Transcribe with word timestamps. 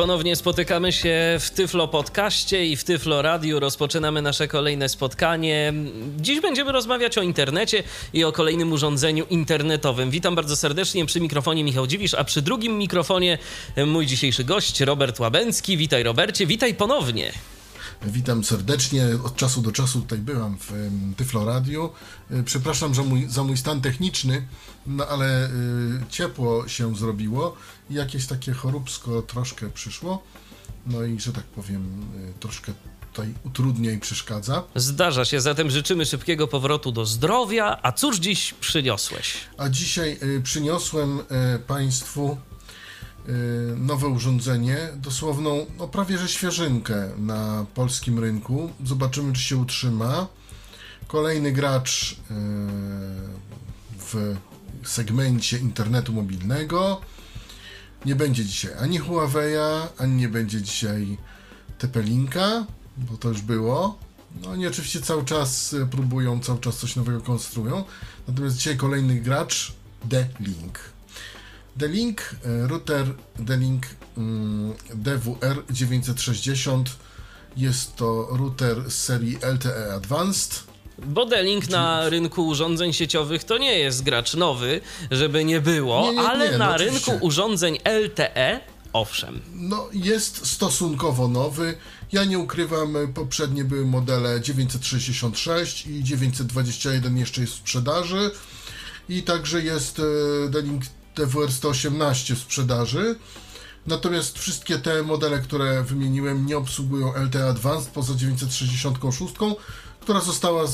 Ponownie 0.00 0.36
spotykamy 0.36 0.92
się 0.92 1.36
w 1.40 1.50
Tyflo 1.50 1.88
Podcaście 1.88 2.66
i 2.66 2.76
w 2.76 2.84
Tyflo 2.84 3.22
Radiu. 3.22 3.60
Rozpoczynamy 3.60 4.22
nasze 4.22 4.48
kolejne 4.48 4.88
spotkanie. 4.88 5.72
Dziś 6.16 6.40
będziemy 6.40 6.72
rozmawiać 6.72 7.18
o 7.18 7.22
internecie 7.22 7.82
i 8.12 8.24
o 8.24 8.32
kolejnym 8.32 8.72
urządzeniu 8.72 9.26
internetowym. 9.30 10.10
Witam 10.10 10.34
bardzo 10.34 10.56
serdecznie 10.56 11.06
przy 11.06 11.20
mikrofonie 11.20 11.64
Michał 11.64 11.86
Dziwisz, 11.86 12.14
a 12.14 12.24
przy 12.24 12.42
drugim 12.42 12.78
mikrofonie 12.78 13.38
mój 13.86 14.06
dzisiejszy 14.06 14.44
gość 14.44 14.80
Robert 14.80 15.20
Łabęcki. 15.20 15.76
Witaj 15.76 16.02
Robercie, 16.02 16.46
witaj 16.46 16.74
ponownie. 16.74 17.32
Witam 18.06 18.44
serdecznie. 18.44 19.06
Od 19.24 19.36
czasu 19.36 19.62
do 19.62 19.72
czasu 19.72 20.00
tutaj 20.00 20.18
byłam 20.18 20.58
w 20.58 20.90
Tyflo 21.16 21.44
Radio. 21.44 21.92
E, 22.30 22.42
przepraszam 22.42 22.94
za 22.94 23.02
mój, 23.02 23.28
za 23.28 23.44
mój 23.44 23.56
stan 23.56 23.80
techniczny, 23.80 24.46
no 24.86 25.06
ale 25.06 25.46
y, 25.46 25.50
ciepło 26.08 26.68
się 26.68 26.96
zrobiło 26.96 27.56
i 27.90 27.94
jakieś 27.94 28.26
takie 28.26 28.52
choróbsko 28.52 29.22
troszkę 29.22 29.70
przyszło. 29.70 30.22
No 30.86 31.04
i 31.04 31.20
że 31.20 31.32
tak 31.32 31.44
powiem, 31.44 32.02
y, 32.30 32.40
troszkę 32.40 32.72
tutaj 33.12 33.34
utrudnia 33.44 33.92
i 33.92 33.98
przeszkadza. 33.98 34.62
Zdarza 34.74 35.24
się, 35.24 35.40
zatem 35.40 35.70
życzymy 35.70 36.06
szybkiego 36.06 36.48
powrotu 36.48 36.92
do 36.92 37.06
zdrowia. 37.06 37.78
A 37.82 37.92
cóż 37.92 38.18
dziś 38.18 38.54
przyniosłeś? 38.60 39.36
A 39.58 39.68
dzisiaj 39.68 40.18
y, 40.22 40.40
przyniosłem 40.42 41.18
Państwu 41.66 42.36
nowe 43.76 44.08
urządzenie, 44.08 44.78
dosłowną, 44.96 45.66
no 45.78 45.88
prawie 45.88 46.18
że 46.18 46.28
świeżynkę 46.28 47.10
na 47.18 47.66
polskim 47.74 48.18
rynku. 48.18 48.70
Zobaczymy, 48.84 49.32
czy 49.32 49.42
się 49.42 49.56
utrzyma. 49.56 50.26
Kolejny 51.08 51.52
gracz 51.52 52.16
w 53.98 54.36
segmencie 54.84 55.58
internetu 55.58 56.12
mobilnego. 56.12 57.00
Nie 58.04 58.16
będzie 58.16 58.44
dzisiaj 58.44 58.72
ani 58.80 59.00
Huawei'a, 59.00 59.86
ani 59.98 60.16
nie 60.16 60.28
będzie 60.28 60.62
dzisiaj 60.62 61.18
TP-Linka, 61.78 62.64
bo 62.96 63.16
to 63.16 63.28
już 63.28 63.42
było. 63.42 63.98
No 64.42 64.50
oni 64.50 64.66
oczywiście 64.66 65.00
cały 65.00 65.24
czas 65.24 65.74
e, 65.74 65.86
próbują, 65.86 66.40
cały 66.40 66.60
czas 66.60 66.76
coś 66.76 66.96
nowego 66.96 67.20
konstruują. 67.20 67.84
Natomiast 68.28 68.56
dzisiaj 68.56 68.76
kolejny 68.76 69.14
gracz, 69.20 69.72
D-Link. 70.04 70.78
D-Link, 71.76 72.36
e, 72.44 72.66
router 72.66 73.06
D-Link 73.38 73.86
mm, 74.18 74.74
DWR960 74.94 76.84
jest 77.56 77.96
to 77.96 78.28
router 78.30 78.90
z 78.90 78.94
serii 79.04 79.36
LTE 79.36 79.94
Advanced 79.94 80.70
bo 81.06 81.26
Delink 81.26 81.68
na 81.68 82.08
rynku 82.08 82.46
urządzeń 82.46 82.92
sieciowych 82.92 83.44
to 83.44 83.58
nie 83.58 83.78
jest 83.78 84.02
gracz 84.02 84.34
nowy, 84.34 84.80
żeby 85.10 85.44
nie 85.44 85.60
było, 85.60 86.02
nie, 86.02 86.12
nie, 86.12 86.20
ale 86.20 86.44
nie, 86.50 86.58
no 86.58 86.58
na 86.58 86.76
rynku 86.76 87.12
urządzeń 87.20 87.78
LTE 88.04 88.60
owszem. 88.92 89.40
No 89.54 89.88
jest 89.92 90.46
stosunkowo 90.46 91.28
nowy. 91.28 91.74
Ja 92.12 92.24
nie 92.24 92.38
ukrywam, 92.38 92.96
poprzednie 93.14 93.64
były 93.64 93.86
modele 93.86 94.40
966 94.40 95.86
i 95.86 96.04
921 96.04 97.16
jeszcze 97.16 97.40
jest 97.40 97.52
w 97.52 97.56
sprzedaży 97.56 98.30
i 99.08 99.22
także 99.22 99.62
jest 99.62 99.98
e, 99.98 100.02
Delink 100.50 100.82
TWR 101.14 101.52
118 101.52 102.34
w 102.34 102.38
sprzedaży. 102.38 103.18
Natomiast 103.86 104.38
wszystkie 104.38 104.78
te 104.78 105.02
modele, 105.02 105.38
które 105.38 105.82
wymieniłem, 105.82 106.46
nie 106.46 106.58
obsługują 106.58 107.14
LTE 107.14 107.48
Advanced 107.48 107.90
poza 107.92 108.14
966 108.14 109.34
która 110.00 110.20
została 110.20 110.64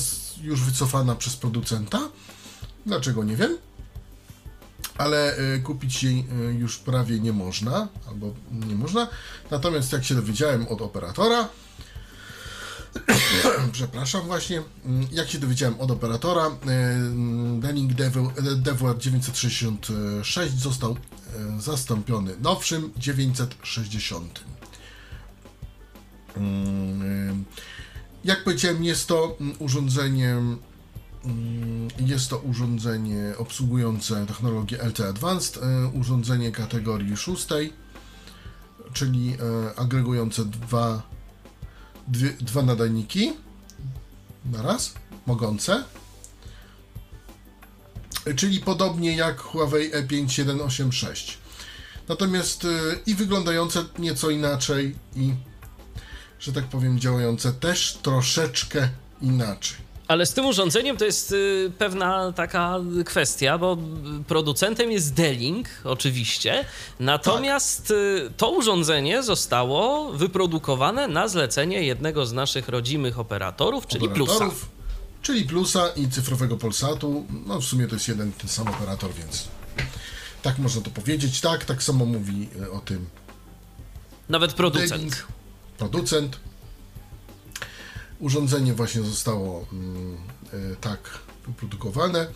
już 0.41 0.61
wycofana 0.61 1.15
przez 1.15 1.35
producenta. 1.35 1.99
Dlaczego 2.85 3.23
nie 3.23 3.35
wiem. 3.35 3.57
Ale 4.97 5.39
y, 5.39 5.59
kupić 5.59 6.03
jej 6.03 6.19
y, 6.49 6.53
już 6.53 6.77
prawie 6.77 7.19
nie 7.19 7.33
można, 7.33 7.87
albo 8.07 8.33
nie 8.51 8.75
można. 8.75 9.07
Natomiast 9.51 9.93
jak 9.93 10.03
się 10.03 10.15
dowiedziałem 10.15 10.67
od 10.67 10.81
operatora, 10.81 11.49
przepraszam 13.71 14.21
właśnie, 14.21 14.63
mm, 14.85 15.07
jak 15.11 15.29
się 15.29 15.39
dowiedziałem 15.39 15.79
od 15.79 15.91
operatora, 15.91 16.47
y, 16.47 16.49
Denning 17.59 17.93
DWR 18.57 18.97
966 18.97 20.59
został 20.59 20.97
zastąpiony 21.59 22.35
nowszym 22.41 22.91
960. 22.97 24.43
Jak 28.23 28.43
powiedziałem, 28.43 28.83
jest 28.83 29.07
to 29.07 29.37
mm, 29.41 29.55
urządzenie 29.59 30.29
mm, 30.29 31.87
jest 31.99 32.29
to 32.29 32.37
urządzenie 32.37 33.33
obsługujące 33.37 34.25
technologię 34.25 34.77
LTE 34.83 35.07
Advanced, 35.07 35.59
urządzenie 35.93 36.51
kategorii 36.51 37.17
szóstej, 37.17 37.73
czyli 38.93 39.37
agregujące 39.75 40.45
dwa, 40.45 41.16
dwie, 42.07 42.29
dwa 42.29 42.61
nadajniki 42.61 43.33
na 44.51 44.61
raz, 44.61 44.93
mogące, 45.25 45.83
czyli 48.35 48.59
podobnie 48.59 49.15
jak 49.15 49.39
Huawei 49.39 49.91
E5186. 49.91 51.33
Natomiast 52.07 52.65
e, 52.65 52.69
i 53.05 53.15
wyglądające 53.15 53.85
nieco 53.99 54.29
inaczej 54.29 54.95
i 55.15 55.33
że 56.39 56.53
tak 56.53 56.63
powiem, 56.63 56.99
działające 56.99 57.53
też 57.53 57.99
troszeczkę 58.01 58.89
inaczej. 59.21 59.86
Ale 60.07 60.25
z 60.25 60.33
tym 60.33 60.45
urządzeniem 60.45 60.97
to 60.97 61.05
jest 61.05 61.31
y, 61.31 61.71
pewna 61.77 62.31
taka 62.31 62.79
kwestia, 63.05 63.57
bo 63.57 63.77
producentem 64.27 64.91
jest 64.91 65.13
Delink, 65.13 65.67
oczywiście. 65.83 66.65
Natomiast 66.99 67.87
tak. 67.87 68.33
to 68.37 68.51
urządzenie 68.51 69.23
zostało 69.23 70.11
wyprodukowane 70.13 71.07
na 71.07 71.27
zlecenie 71.27 71.83
jednego 71.83 72.25
z 72.25 72.33
naszych 72.33 72.69
rodzimych 72.69 73.19
operatorów, 73.19 73.87
czyli 73.87 74.05
operatorów, 74.05 74.39
Plusa. 74.39 74.67
Czyli 75.21 75.45
Plusa 75.45 75.89
i 75.89 76.09
cyfrowego 76.09 76.57
Polsatu. 76.57 77.25
No 77.45 77.59
w 77.59 77.65
sumie 77.65 77.87
to 77.87 77.95
jest 77.95 78.07
jeden 78.07 78.31
ten 78.31 78.49
sam 78.49 78.67
operator, 78.67 79.13
więc 79.13 79.47
tak 80.41 80.57
można 80.57 80.81
to 80.81 80.91
powiedzieć. 80.91 81.41
Tak, 81.41 81.65
tak 81.65 81.83
samo 81.83 82.05
mówi 82.05 82.49
y, 82.61 82.71
o 82.71 82.79
tym. 82.79 83.05
Nawet 84.29 84.53
producent. 84.53 84.91
Delink 84.91 85.27
producent. 85.77 86.39
Urządzenie 88.19 88.73
właśnie 88.73 89.01
zostało 89.01 89.65
mm, 89.73 90.17
e, 90.53 90.75
tak 90.75 90.99
wyprodukowane. 91.47 92.27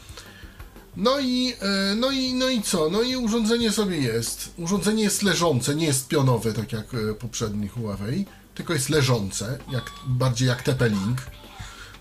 No 0.98 1.20
i, 1.20 1.54
e, 1.62 1.96
no, 1.96 2.12
i, 2.12 2.34
no 2.34 2.50
i 2.50 2.62
co? 2.62 2.90
No 2.90 3.02
i 3.02 3.16
urządzenie 3.16 3.72
sobie 3.72 3.98
jest. 3.98 4.54
Urządzenie 4.58 5.04
jest 5.04 5.24
leżące, 5.24 5.76
nie 5.76 5.86
jest 5.86 6.08
pionowe, 6.08 6.54
tak 6.54 6.72
jak 6.72 6.94
e, 6.94 7.14
poprzedni 7.14 7.68
Huawei, 7.68 8.26
tylko 8.56 8.74
jest 8.74 8.90
leżące, 8.90 9.58
jak, 9.72 9.92
bardziej 10.08 10.48
jak 10.48 10.64
TP-Link, 10.64 11.18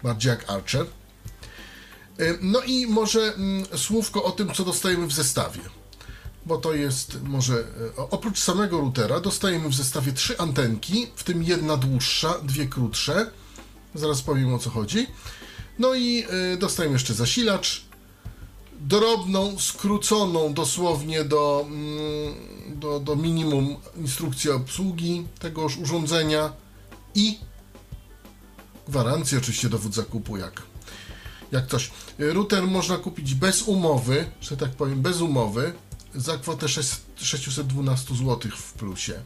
bardziej 0.03 0.31
jak 0.31 0.51
Archer. 0.51 0.87
No 2.43 2.61
i 2.61 2.87
może 2.87 3.35
mm, 3.35 3.65
słówko 3.77 4.25
o 4.25 4.31
tym, 4.31 4.55
co 4.55 4.65
dostajemy 4.65 5.07
w 5.07 5.13
zestawie 5.13 5.61
bo 6.47 6.59
to 6.59 6.75
jest 6.75 7.23
może 7.23 7.65
oprócz 7.97 8.39
samego 8.41 8.81
routera 8.81 9.21
dostajemy 9.21 9.69
w 9.69 9.75
zestawie 9.75 10.13
trzy 10.13 10.39
antenki, 10.39 11.07
w 11.17 11.25
tym 11.25 11.43
jedna 11.43 11.77
dłuższa, 11.77 12.35
dwie 12.43 12.67
krótsze. 12.67 13.31
Zaraz 13.95 14.23
powiem 14.23 14.55
o 14.55 14.59
co 14.59 14.71
chodzi. 14.71 15.07
No 15.79 15.95
i 15.95 16.25
e, 16.53 16.57
dostajemy 16.57 16.93
jeszcze 16.93 17.15
zasilacz, 17.15 17.85
drobną, 18.81 19.59
skróconą 19.59 20.55
dosłownie 20.55 21.25
do, 21.25 21.67
mm, 21.67 22.81
do, 22.81 23.01
do 23.01 23.17
minimum 23.17 23.77
instrukcję 23.97 24.55
obsługi 24.55 25.27
tegoż 25.39 25.77
urządzenia 25.77 26.53
i 27.15 27.39
gwarancję, 28.89 29.39
oczywiście 29.39 29.69
dowód 29.69 29.95
zakupu, 29.95 30.37
jak, 30.37 30.63
jak 31.53 31.67
coś. 31.67 31.91
Router 32.19 32.67
można 32.67 32.97
kupić 32.97 33.35
bez 33.35 33.63
umowy, 33.63 34.25
że 34.41 34.57
tak 34.57 34.71
powiem, 34.71 35.03
bez 35.03 35.21
umowy 35.21 35.73
za 36.15 36.39
kwotę 36.39 36.67
612 37.17 38.15
zł 38.15 38.51
w 38.57 38.73
plusie. 38.73 39.23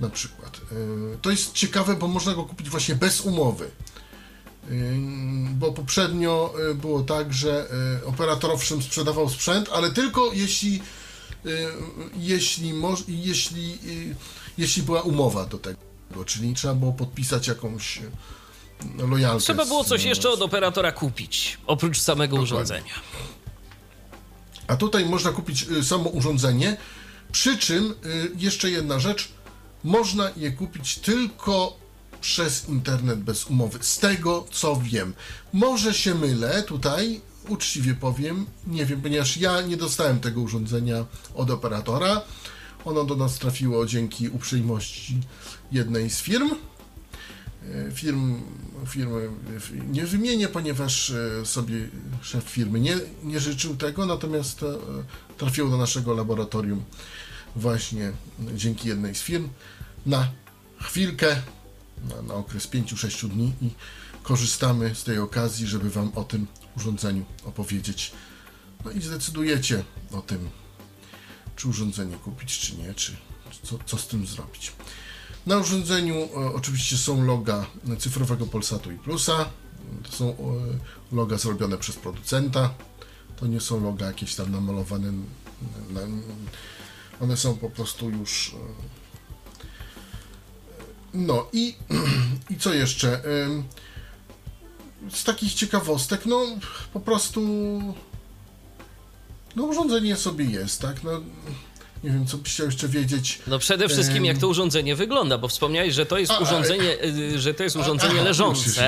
Na 0.00 0.10
przykład. 0.10 0.56
E, 0.56 1.18
to 1.22 1.30
jest 1.30 1.52
ciekawe, 1.52 1.96
bo 1.96 2.08
można 2.08 2.34
go 2.34 2.44
kupić 2.44 2.70
właśnie 2.70 2.94
bez 2.94 3.20
umowy. 3.20 3.64
E, 3.64 4.70
bo 5.52 5.72
poprzednio 5.72 6.54
e, 6.70 6.74
było 6.74 7.02
tak, 7.02 7.34
że 7.34 7.68
operator 8.06 8.50
owszem 8.50 8.82
sprzedawał 8.82 9.30
sprzęt, 9.30 9.68
ale 9.72 9.90
tylko 9.90 10.30
jeśli 10.32 10.82
jeśli, 12.16 12.72
jeśli, 13.08 13.78
jeśli 14.58 14.82
była 14.82 15.02
umowa 15.02 15.46
do 15.46 15.58
tego, 15.58 15.78
czyli 16.26 16.54
trzeba 16.54 16.74
było 16.74 16.92
podpisać 16.92 17.48
jakąś 17.48 18.00
lojalność. 18.98 19.46
Trzeba 19.46 19.64
było 19.64 19.84
coś 19.84 20.04
jeszcze 20.04 20.30
od 20.30 20.42
operatora 20.42 20.92
kupić, 20.92 21.58
oprócz 21.66 22.00
samego 22.00 22.36
Dokładnie. 22.36 22.54
urządzenia. 22.54 22.94
A 24.66 24.76
tutaj 24.76 25.04
można 25.04 25.32
kupić 25.32 25.62
y, 25.62 25.84
samo 25.84 26.10
urządzenie. 26.10 26.76
Przy 27.32 27.58
czym 27.58 27.94
y, 28.04 28.30
jeszcze 28.36 28.70
jedna 28.70 28.98
rzecz, 28.98 29.28
można 29.84 30.30
je 30.36 30.50
kupić 30.50 30.98
tylko 30.98 31.76
przez 32.20 32.68
internet 32.68 33.18
bez 33.20 33.46
umowy. 33.46 33.78
Z 33.82 33.98
tego 33.98 34.46
co 34.50 34.80
wiem. 34.84 35.14
Może 35.52 35.94
się 35.94 36.14
mylę 36.14 36.62
tutaj, 36.62 37.20
uczciwie 37.48 37.94
powiem, 37.94 38.46
nie 38.66 38.86
wiem, 38.86 39.02
ponieważ 39.02 39.36
ja 39.36 39.62
nie 39.62 39.76
dostałem 39.76 40.20
tego 40.20 40.40
urządzenia 40.40 41.04
od 41.34 41.50
operatora. 41.50 42.22
Ono 42.84 43.04
do 43.04 43.16
nas 43.16 43.38
trafiło 43.38 43.86
dzięki 43.86 44.28
uprzejmości 44.28 45.20
jednej 45.72 46.10
z 46.10 46.20
firm. 46.20 46.50
E, 47.74 47.90
firm, 47.92 48.42
firmy 48.86 49.28
nie 49.90 50.06
wymienię, 50.06 50.48
ponieważ 50.48 51.10
e, 51.10 51.46
sobie 51.46 51.88
szef 52.22 52.44
firmy 52.44 52.80
nie, 52.80 52.96
nie 53.22 53.40
życzył 53.40 53.76
tego, 53.76 54.06
natomiast 54.06 54.62
e, 54.62 54.66
trafiło 55.38 55.70
do 55.70 55.78
naszego 55.78 56.14
laboratorium 56.14 56.84
właśnie 57.56 58.12
dzięki 58.54 58.88
jednej 58.88 59.14
z 59.14 59.22
firm 59.22 59.48
na 60.06 60.28
chwilkę, 60.80 61.42
na, 62.08 62.22
na 62.22 62.34
okres 62.34 62.68
5-6 62.68 63.28
dni 63.28 63.52
i 63.62 63.70
korzystamy 64.22 64.94
z 64.94 65.04
tej 65.04 65.18
okazji, 65.18 65.66
żeby 65.66 65.90
Wam 65.90 66.12
o 66.14 66.24
tym 66.24 66.46
urządzeniu 66.76 67.24
opowiedzieć. 67.44 68.12
No 68.84 68.90
i 68.90 69.00
zdecydujecie 69.02 69.84
o 70.12 70.20
tym, 70.20 70.48
czy 71.56 71.68
urządzenie 71.68 72.16
kupić, 72.16 72.58
czy 72.58 72.76
nie, 72.76 72.94
czy 72.94 73.16
co, 73.62 73.78
co 73.86 73.98
z 73.98 74.06
tym 74.06 74.26
zrobić. 74.26 74.72
Na 75.46 75.58
urządzeniu 75.58 76.14
e, 76.14 76.54
oczywiście 76.54 76.96
są 76.96 77.24
loga 77.24 77.66
cyfrowego 77.98 78.46
Polsatu 78.46 78.92
i 78.92 78.98
Plusa. 78.98 79.48
To 80.02 80.16
są 80.16 80.28
e, 80.30 80.36
loga 81.16 81.38
zrobione 81.38 81.78
przez 81.78 81.96
producenta. 81.96 82.74
To 83.36 83.46
nie 83.46 83.60
są 83.60 83.84
loga 83.84 84.06
jakieś 84.06 84.34
tam 84.34 84.52
namalowane. 84.52 85.12
Na, 85.90 86.00
one 87.20 87.36
są 87.36 87.56
po 87.56 87.70
prostu 87.70 88.10
już. 88.10 88.54
E, 88.54 88.56
no 91.14 91.46
i, 91.52 91.76
i 92.50 92.56
co 92.56 92.74
jeszcze? 92.74 93.22
Z 95.10 95.24
takich 95.24 95.54
ciekawostek, 95.54 96.26
no 96.26 96.46
po 96.92 97.00
prostu. 97.00 97.40
No 99.56 99.64
urządzenie 99.64 100.16
sobie 100.16 100.44
jest, 100.44 100.80
tak? 100.80 101.04
No, 101.04 101.10
nie 102.04 102.10
wiem, 102.10 102.26
co 102.26 102.38
byś 102.38 102.52
chciał 102.52 102.66
jeszcze 102.66 102.88
wiedzieć. 102.88 103.38
No 103.46 103.58
przede 103.58 103.88
wszystkim, 103.88 104.24
jak 104.24 104.38
to 104.38 104.48
urządzenie 104.48 104.96
wygląda, 104.96 105.38
bo 105.38 105.48
wspomniałeś, 105.48 105.94
że 105.94 106.06
to 106.06 106.18
jest 106.18 106.32
A, 106.32 106.36
a, 106.36 106.38
urządzenie, 106.38 107.04
y, 107.04 107.40
że 107.40 107.54
to 107.54 107.62
jest 107.62 107.76
urządzenie 107.76 108.22
leżące, 108.22 108.60
już, 108.68 108.76
już, 108.76 108.86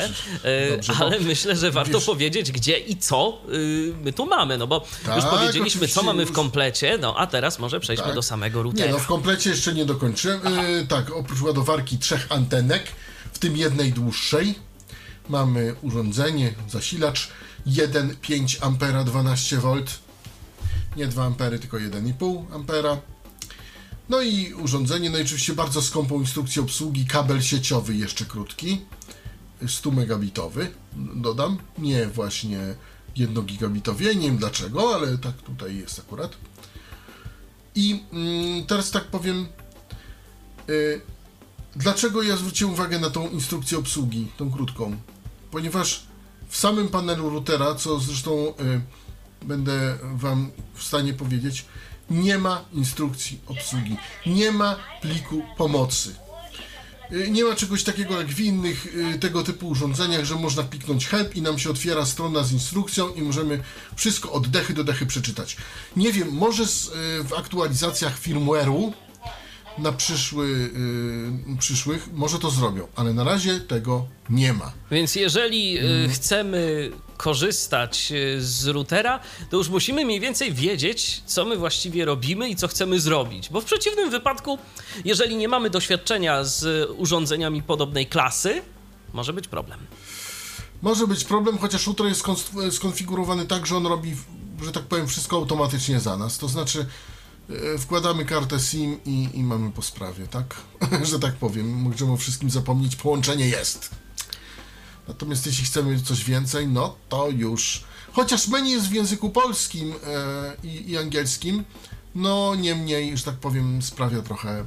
już. 0.78 0.86
Dobrze, 0.86 1.04
ale 1.04 1.20
bo 1.20 1.26
myślę, 1.26 1.56
że 1.56 1.70
warto 1.70 1.92
wiesz- 1.98 2.06
powiedzieć, 2.06 2.52
gdzie 2.52 2.78
i 2.78 2.96
co 2.96 3.38
y, 3.52 3.92
my 4.02 4.12
tu 4.12 4.26
mamy, 4.26 4.58
no 4.58 4.66
bo 4.66 4.86
Tak, 5.06 5.16
już 5.16 5.24
powiedzieliśmy, 5.24 5.88
co 5.88 6.02
mamy 6.02 6.26
w 6.26 6.32
komplecie, 6.32 6.98
no 7.00 7.14
a 7.18 7.26
teraz 7.26 7.58
może 7.58 7.80
przejdźmy 7.80 8.06
Tak. 8.06 8.14
do 8.14 8.22
samego 8.22 8.58
Nie, 8.58 8.62
routera. 8.62 8.92
no 8.92 8.98
w 8.98 9.06
komplecie 9.06 9.50
jeszcze 9.50 9.74
nie 9.74 9.84
dokończyłem. 9.84 10.40
Tak, 10.88 11.10
oprócz 11.10 11.40
ładowarki 11.40 11.98
trzech 11.98 12.26
antenek, 12.30 12.82
w 13.32 13.38
tym 13.38 13.56
jednej 13.56 13.92
dłuższej, 13.92 14.54
mamy 15.28 15.74
urządzenie, 15.82 16.54
zasilacz 16.68 17.28
1,5 17.66 18.56
ampera 18.60 19.04
12 19.04 19.56
V. 19.58 19.74
Nie 20.96 21.06
2 21.06 21.24
ampery, 21.24 21.58
tylko 21.58 21.76
1,5 21.76 22.54
ampera. 22.54 23.00
No 24.08 24.22
i 24.22 24.54
urządzenie, 24.54 25.10
no 25.10 25.18
i 25.18 25.22
oczywiście 25.22 25.52
bardzo 25.52 25.82
skąpą 25.82 26.20
instrukcję 26.20 26.62
obsługi, 26.62 27.06
kabel 27.06 27.42
sieciowy 27.42 27.96
jeszcze 27.96 28.24
krótki, 28.24 28.80
100 29.68 29.90
megabitowy, 29.90 30.70
dodam, 31.14 31.58
nie 31.78 32.06
właśnie 32.06 32.74
1 33.16 33.44
gigabitowy, 33.44 34.16
nie 34.16 34.26
wiem 34.26 34.36
dlaczego, 34.36 34.94
ale 34.94 35.18
tak 35.18 35.36
tutaj 35.36 35.76
jest 35.76 35.98
akurat. 35.98 36.36
I 37.74 38.02
mm, 38.12 38.66
teraz 38.66 38.90
tak 38.90 39.04
powiem, 39.04 39.46
y, 40.68 41.00
dlaczego 41.76 42.22
ja 42.22 42.36
zwróciłem 42.36 42.74
uwagę 42.74 42.98
na 42.98 43.10
tą 43.10 43.28
instrukcję 43.28 43.78
obsługi, 43.78 44.26
tą 44.36 44.50
krótką? 44.50 44.96
Ponieważ 45.50 46.06
w 46.48 46.56
samym 46.56 46.88
panelu 46.88 47.30
routera, 47.30 47.74
co 47.74 48.00
zresztą 48.00 48.30
y, 48.32 48.80
będę 49.42 49.98
Wam 50.14 50.50
w 50.74 50.82
stanie 50.84 51.14
powiedzieć, 51.14 51.64
nie 52.10 52.38
ma 52.38 52.64
instrukcji 52.72 53.38
obsługi, 53.46 53.96
nie 54.26 54.52
ma 54.52 54.76
pliku 55.02 55.42
pomocy. 55.56 56.14
Y, 57.12 57.30
Nie 57.30 57.44
ma 57.44 57.54
czegoś 57.56 57.84
takiego 57.84 58.18
jak 58.18 58.26
w 58.28 58.40
innych 58.40 58.86
y, 59.14 59.18
tego 59.18 59.42
typu 59.42 59.68
urządzeniach, 59.68 60.24
że 60.24 60.34
można 60.34 60.62
kliknąć 60.62 61.06
help 61.06 61.36
i 61.36 61.42
nam 61.42 61.58
się 61.58 61.70
otwiera 61.70 62.06
strona 62.06 62.42
z 62.44 62.52
instrukcją 62.52 63.14
i 63.14 63.22
możemy 63.22 63.62
wszystko 63.96 64.32
od 64.32 64.48
dechy 64.48 64.74
do 64.74 64.84
dechy 64.84 65.06
przeczytać. 65.06 65.56
Nie 65.96 66.12
wiem, 66.12 66.28
może 66.32 66.66
z, 66.66 66.86
y, 66.86 66.90
w 67.24 67.32
aktualizacjach 67.38 68.20
firmware'u 68.20 68.92
na 69.78 69.92
przyszły, 69.92 70.70
przyszłych 71.58 72.12
może 72.12 72.38
to 72.38 72.50
zrobią, 72.50 72.86
ale 72.96 73.14
na 73.14 73.24
razie 73.24 73.60
tego 73.60 74.06
nie 74.30 74.52
ma. 74.52 74.72
Więc 74.90 75.14
jeżeli 75.14 75.78
Mhm. 75.78 76.10
chcemy 76.10 76.90
korzystać 77.20 78.12
y, 78.12 78.44
z 78.44 78.66
routera, 78.66 79.20
to 79.50 79.56
już 79.56 79.68
musimy 79.68 80.04
mniej 80.04 80.20
więcej 80.20 80.54
wiedzieć, 80.54 81.22
co 81.26 81.44
my 81.44 81.56
właściwie 81.56 82.04
robimy 82.04 82.48
i 82.48 82.56
co 82.56 82.68
chcemy 82.68 83.00
zrobić. 83.00 83.48
Bo 83.48 83.60
w 83.60 83.64
przeciwnym 83.64 84.10
wypadku, 84.10 84.58
jeżeli 85.04 85.36
nie 85.36 85.48
mamy 85.48 85.70
doświadczenia 85.70 86.44
z 86.44 86.90
urządzeniami 86.96 87.62
podobnej 87.62 88.06
klasy, 88.06 88.62
może 89.12 89.32
być 89.32 89.48
problem. 89.48 89.80
Może 90.82 91.06
być 91.06 91.24
problem, 91.24 91.58
chociaż 91.58 91.86
router 91.86 92.06
jest 92.06 92.24
skonfigurowany 92.70 93.46
tak, 93.46 93.66
że 93.66 93.76
on 93.76 93.86
robi, 93.86 94.16
że 94.64 94.72
tak 94.72 94.84
powiem, 94.84 95.06
wszystko 95.06 95.36
automatycznie 95.36 96.00
za 96.00 96.16
nas. 96.16 96.38
To 96.38 96.48
znaczy, 96.48 96.86
e, 97.74 97.78
wkładamy 97.78 98.24
kartę 98.24 98.60
SIM 98.60 98.98
i, 99.06 99.28
i 99.34 99.42
mamy 99.42 99.70
po 99.70 99.82
sprawie, 99.82 100.26
tak? 100.28 100.54
że 101.10 101.18
tak 101.18 101.34
powiem. 101.34 101.82
Możemy 101.82 102.12
o 102.12 102.16
wszystkim 102.16 102.50
zapomnieć, 102.50 102.96
połączenie 102.96 103.48
jest. 103.48 103.90
Natomiast 105.10 105.46
jeśli 105.46 105.64
chcemy 105.64 106.00
coś 106.00 106.24
więcej, 106.24 106.68
no 106.68 106.96
to 107.08 107.28
już. 107.30 107.84
Chociaż 108.12 108.48
menu 108.48 108.70
jest 108.70 108.88
w 108.88 108.92
języku 108.92 109.30
polskim 109.30 109.92
e, 109.92 110.56
i, 110.64 110.90
i 110.90 110.98
angielskim, 110.98 111.64
no 112.14 112.54
niemniej, 112.54 113.16
że 113.16 113.24
tak 113.24 113.34
powiem, 113.34 113.82
sprawia 113.82 114.22
trochę, 114.22 114.64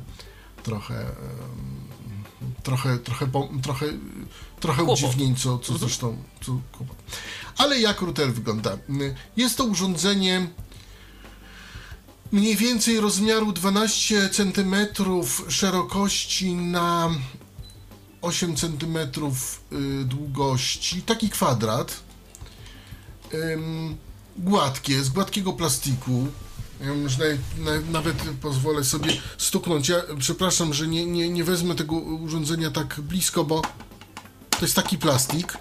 trochę, 0.63 1.06
trochę, 2.63 2.98
trochę, 2.98 3.28
trochę, 3.63 3.86
trochę 4.60 4.84
udziwnień, 4.84 5.36
co, 5.36 5.60
co 5.60 5.78
zresztą, 5.78 6.24
co 6.42 6.60
kłopot. 6.72 6.98
Ale 7.57 7.80
jak 7.80 8.01
router 8.01 8.34
wygląda? 8.34 8.78
Jest 9.38 9.57
to 9.57 9.63
urządzenie 9.63 10.48
mniej 12.31 12.56
więcej 12.56 13.00
rozmiaru 13.00 13.51
12 13.51 14.30
cm 14.30 14.75
szerokości 15.48 16.56
na 16.56 17.10
8 18.24 18.56
cm 18.56 18.98
y, 18.98 20.06
długości, 20.06 21.01
taki 21.01 21.30
kwadrat. 21.30 22.03
Gładkie, 24.38 25.03
z 25.03 25.10
gładkiego 25.10 25.53
plastiku. 25.53 26.27
Ja 26.82 26.88
nawet 27.92 28.18
pozwolę 28.42 28.84
sobie 28.84 29.10
stuknąć. 29.38 29.89
Ja 29.89 30.01
przepraszam, 30.20 30.74
że 30.74 30.88
nie, 30.88 31.06
nie, 31.06 31.30
nie 31.30 31.44
wezmę 31.44 31.75
tego 31.75 31.96
urządzenia 31.96 32.72
tak 32.72 33.01
blisko, 33.01 33.44
bo 33.44 33.62
to 34.50 34.62
jest 34.62 34.75
taki 34.75 34.98
plastik. 34.98 35.58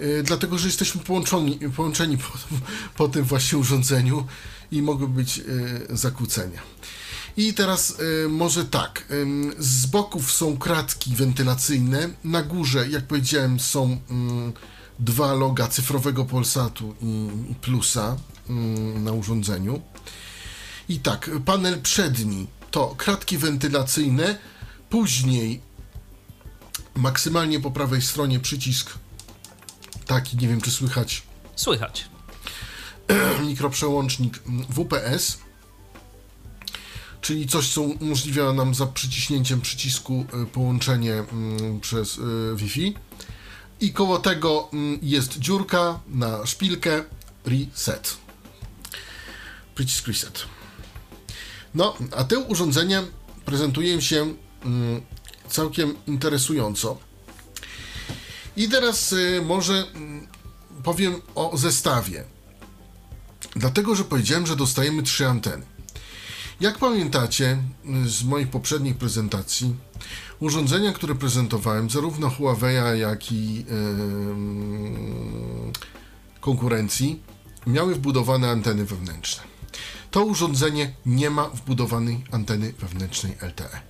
Y, 0.00 0.22
dlatego, 0.22 0.58
że 0.58 0.66
jesteśmy 0.66 1.00
połączeni, 1.00 1.58
połączeni 1.76 2.18
po, 2.18 2.38
po 2.96 3.08
tym 3.08 3.24
właśnie 3.24 3.58
urządzeniu 3.58 4.26
i 4.72 4.82
mogą 4.82 5.06
być 5.06 5.38
y, 5.38 5.86
zakłócenia. 5.90 6.60
I 7.36 7.54
teraz 7.54 8.00
y, 8.24 8.28
może 8.28 8.64
tak, 8.64 9.04
ym, 9.10 9.52
z 9.58 9.86
boków 9.86 10.32
są 10.32 10.56
kratki 10.58 11.16
wentylacyjne, 11.16 12.08
na 12.24 12.42
górze, 12.42 12.88
jak 12.88 13.06
powiedziałem, 13.06 13.60
są 13.60 14.00
ym, 14.10 14.52
dwa 14.98 15.34
loga 15.34 15.68
cyfrowego 15.68 16.24
Polsatu 16.24 16.94
i, 17.02 17.54
Plusa 17.54 18.16
na 18.94 19.12
urządzeniu. 19.12 19.82
I 20.88 20.98
tak, 20.98 21.30
panel 21.44 21.80
przedni 21.80 22.46
to 22.70 22.94
kratki 22.98 23.38
wentylacyjne, 23.38 24.38
później 24.90 25.60
maksymalnie 26.94 27.60
po 27.60 27.70
prawej 27.70 28.02
stronie 28.02 28.40
przycisk 28.40 28.90
taki, 30.06 30.36
nie 30.36 30.48
wiem 30.48 30.60
czy 30.60 30.70
słychać, 30.70 31.22
Słychać. 31.56 32.08
mikroprzełącznik 33.46 34.40
mm, 34.46 34.66
WPS, 34.68 35.38
czyli 37.20 37.46
coś, 37.46 37.72
co 37.72 37.82
umożliwia 37.82 38.52
nam 38.52 38.74
za 38.74 38.86
przyciśnięciem 38.86 39.60
przycisku 39.60 40.26
y, 40.42 40.46
połączenie 40.46 41.14
mm, 41.14 41.80
przez 41.80 42.18
y, 42.18 42.22
Wi-Fi. 42.56 42.94
I 43.80 43.92
koło 43.92 44.18
tego 44.18 44.68
mm, 44.72 44.98
jest 45.02 45.38
dziurka 45.38 46.00
na 46.08 46.46
szpilkę 46.46 47.04
Reset. 47.44 48.16
Przycisk 49.74 50.06
Reset. 50.06 50.44
No, 51.74 51.96
a 52.16 52.24
te 52.24 52.38
urządzenia 52.38 53.02
prezentują 53.44 54.00
się 54.00 54.34
mm, 54.64 55.00
całkiem 55.48 55.96
interesująco. 56.06 56.98
I 58.56 58.68
teraz 58.68 59.12
y, 59.12 59.42
może 59.44 59.86
powiem 60.82 61.20
o 61.34 61.56
zestawie. 61.56 62.24
Dlatego, 63.56 63.94
że 63.94 64.04
powiedziałem, 64.04 64.46
że 64.46 64.56
dostajemy 64.56 65.02
trzy 65.02 65.26
anteny. 65.26 65.69
Jak 66.60 66.78
pamiętacie 66.78 67.58
z 68.06 68.24
moich 68.24 68.48
poprzednich 68.48 68.96
prezentacji, 68.96 69.76
urządzenia, 70.40 70.92
które 70.92 71.14
prezentowałem, 71.14 71.90
zarówno 71.90 72.28
Huawei'a, 72.28 72.94
jak 72.94 73.32
i 73.32 73.54
yy, 73.54 73.64
konkurencji, 76.40 77.22
miały 77.66 77.94
wbudowane 77.94 78.50
anteny 78.50 78.84
wewnętrzne. 78.84 79.42
To 80.10 80.24
urządzenie 80.24 80.94
nie 81.06 81.30
ma 81.30 81.48
wbudowanej 81.48 82.24
anteny 82.30 82.72
wewnętrznej 82.72 83.32
LTE. 83.42 83.80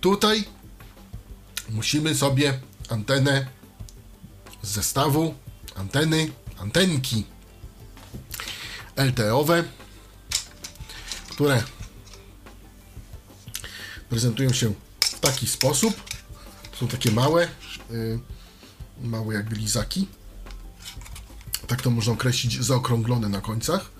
Tutaj 0.00 0.44
musimy 1.70 2.14
sobie 2.14 2.60
antenę 2.88 3.46
z 4.62 4.70
zestawu, 4.70 5.34
anteny, 5.76 6.30
antenki 6.60 7.24
LTE-owe, 8.96 9.64
które 11.38 11.62
prezentują 14.08 14.52
się 14.52 14.74
w 15.00 15.20
taki 15.20 15.46
sposób. 15.46 16.02
Są 16.80 16.88
takie 16.88 17.10
małe, 17.10 17.48
yy, 17.90 18.20
małe 19.00 19.34
jakby 19.34 19.56
lizaki. 19.56 20.08
Tak 21.66 21.82
to 21.82 21.90
można 21.90 22.12
określić, 22.12 22.64
zaokrąglone 22.64 23.28
na 23.28 23.40
końcach. 23.40 23.90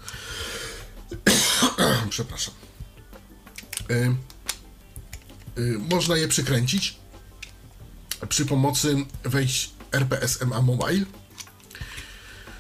Przepraszam. 2.11 2.55
Yy, 3.89 4.17
yy, 5.57 5.79
można 5.79 6.17
je 6.17 6.29
przykręcić 6.29 6.99
przy 8.29 8.47
pomocy 8.47 8.97
wejść 9.25 9.71
RPS-MA 9.93 10.63
Mobile. 10.63 11.07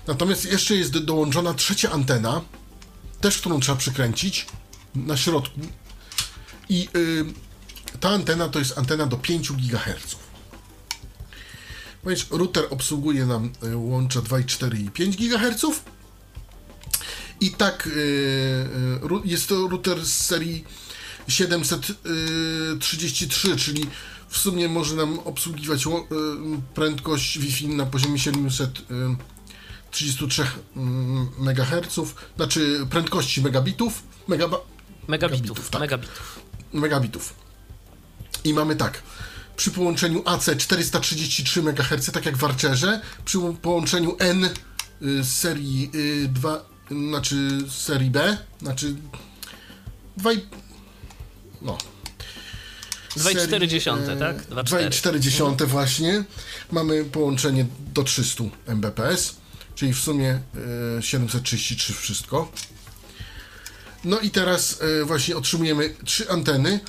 Natomiast 0.06 0.44
jeszcze 0.44 0.75
jest 0.75 0.99
dołączona 0.99 1.54
trzecia 1.54 1.90
antena, 1.90 2.40
też 3.20 3.38
którą 3.38 3.61
trzeba 3.61 3.78
przykręcić 3.78 4.47
na 4.95 5.16
środku. 5.16 5.61
I 6.68 6.88
yy, 6.95 7.25
ta 8.00 8.09
antena 8.09 8.49
to 8.49 8.59
jest 8.59 8.78
antena 8.78 9.07
do 9.07 9.16
5 9.16 9.52
GHz. 9.52 10.16
Ponieważ 12.02 12.26
router 12.30 12.64
obsługuje 12.71 13.26
nam 13.26 13.52
y, 13.64 13.76
łącza 13.76 14.21
2,4 14.21 14.78
i 14.78 14.90
5 14.90 15.16
GHz. 15.16 15.64
I 17.40 17.50
tak 17.50 17.87
yy, 17.87 17.92
jest 19.25 19.49
to 19.49 19.68
router 19.68 20.07
z 20.07 20.26
serii 20.26 20.64
733, 21.28 23.57
czyli 23.57 23.87
w 24.28 24.38
sumie 24.38 24.68
może 24.68 24.95
nam 24.95 25.18
obsługiwać 25.18 25.87
y, 25.87 25.90
prędkość 26.75 27.38
Wi-Fi 27.38 27.68
na 27.68 27.87
poziomie 27.87 28.18
733 28.18 30.47
MHz, 31.38 32.00
znaczy 32.37 32.87
prędkości 32.90 33.42
megabitów. 33.42 34.02
Megaba 34.28 34.59
megabitów, 35.08 35.40
megabitów, 35.40 35.70
tak. 35.70 35.80
megabitów. 35.80 36.40
megabitów. 36.72 37.34
I 38.44 38.54
mamy 38.54 38.76
tak, 38.76 39.02
przy 39.56 39.70
połączeniu 39.70 40.22
AC 40.24 40.50
433 40.58 41.60
MHz, 41.60 42.12
tak 42.12 42.26
jak 42.26 42.36
w 42.36 42.44
Archerze, 42.44 43.00
przy 43.24 43.38
połączeniu 43.62 44.16
N 44.18 44.44
y, 44.44 44.50
z 45.24 45.28
serii 45.28 45.90
2, 46.28 46.56
y, 46.56 47.08
znaczy 47.08 47.58
z 47.68 47.72
serii 47.72 48.10
B, 48.10 48.38
znaczy 48.62 48.94
2, 50.16 50.30
no 51.62 51.78
2,4, 53.16 54.18
tak? 54.18 54.48
2,4 54.48 55.66
właśnie. 55.66 56.24
Mamy 56.72 57.04
połączenie 57.04 57.66
do 57.94 58.02
300 58.02 58.44
Mbps, 58.66 59.36
czyli 59.74 59.92
w 59.94 59.98
sumie 59.98 60.40
733 61.00 61.92
wszystko. 61.92 62.52
No 64.08 64.20
i 64.20 64.30
teraz 64.30 64.78
właśnie 65.04 65.36
otrzymujemy 65.36 65.94
trzy 66.04 66.30
anteny. 66.30 66.80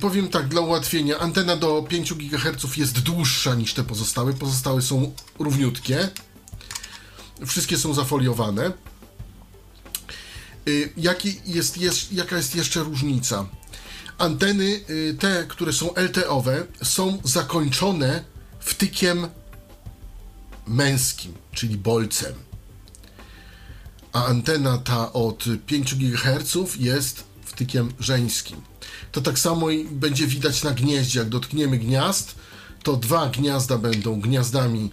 Powiem 0.00 0.28
tak, 0.28 0.48
dla 0.48 0.60
ułatwienia, 0.60 1.18
antena 1.18 1.56
do 1.56 1.82
5 1.82 2.14
GHz 2.14 2.76
jest 2.76 3.00
dłuższa 3.00 3.54
niż 3.54 3.74
te 3.74 3.84
pozostałe. 3.84 4.32
Pozostałe 4.32 4.82
są 4.82 5.14
równiutkie. 5.38 6.08
Wszystkie 7.46 7.76
są 7.76 7.94
zafoliowane. 7.94 8.72
Jaki 10.96 11.40
jest, 11.46 11.78
jest, 11.78 12.12
jaka 12.12 12.36
jest 12.36 12.54
jeszcze 12.54 12.80
różnica? 12.80 13.46
Anteny, 14.18 14.80
te, 15.18 15.44
które 15.48 15.72
są 15.72 15.94
LTE-owe, 15.94 16.66
są 16.82 17.18
zakończone 17.24 18.24
wtykiem 18.60 19.28
męskim, 20.66 21.34
czyli 21.52 21.76
bolcem. 21.76 22.43
A 24.14 24.24
antena 24.24 24.78
ta 24.78 25.12
od 25.12 25.44
5 25.66 25.94
GHz 25.94 26.76
jest 26.78 27.24
wtykiem 27.44 27.92
żeńskim. 28.00 28.60
To 29.12 29.20
tak 29.20 29.38
samo 29.38 29.66
będzie 29.90 30.26
widać 30.26 30.62
na 30.62 30.70
gnieździe. 30.70 31.18
Jak 31.18 31.28
dotkniemy 31.28 31.78
gniazd, 31.78 32.34
to 32.82 32.96
dwa 32.96 33.28
gniazda 33.28 33.78
będą 33.78 34.20
gniazdami 34.20 34.90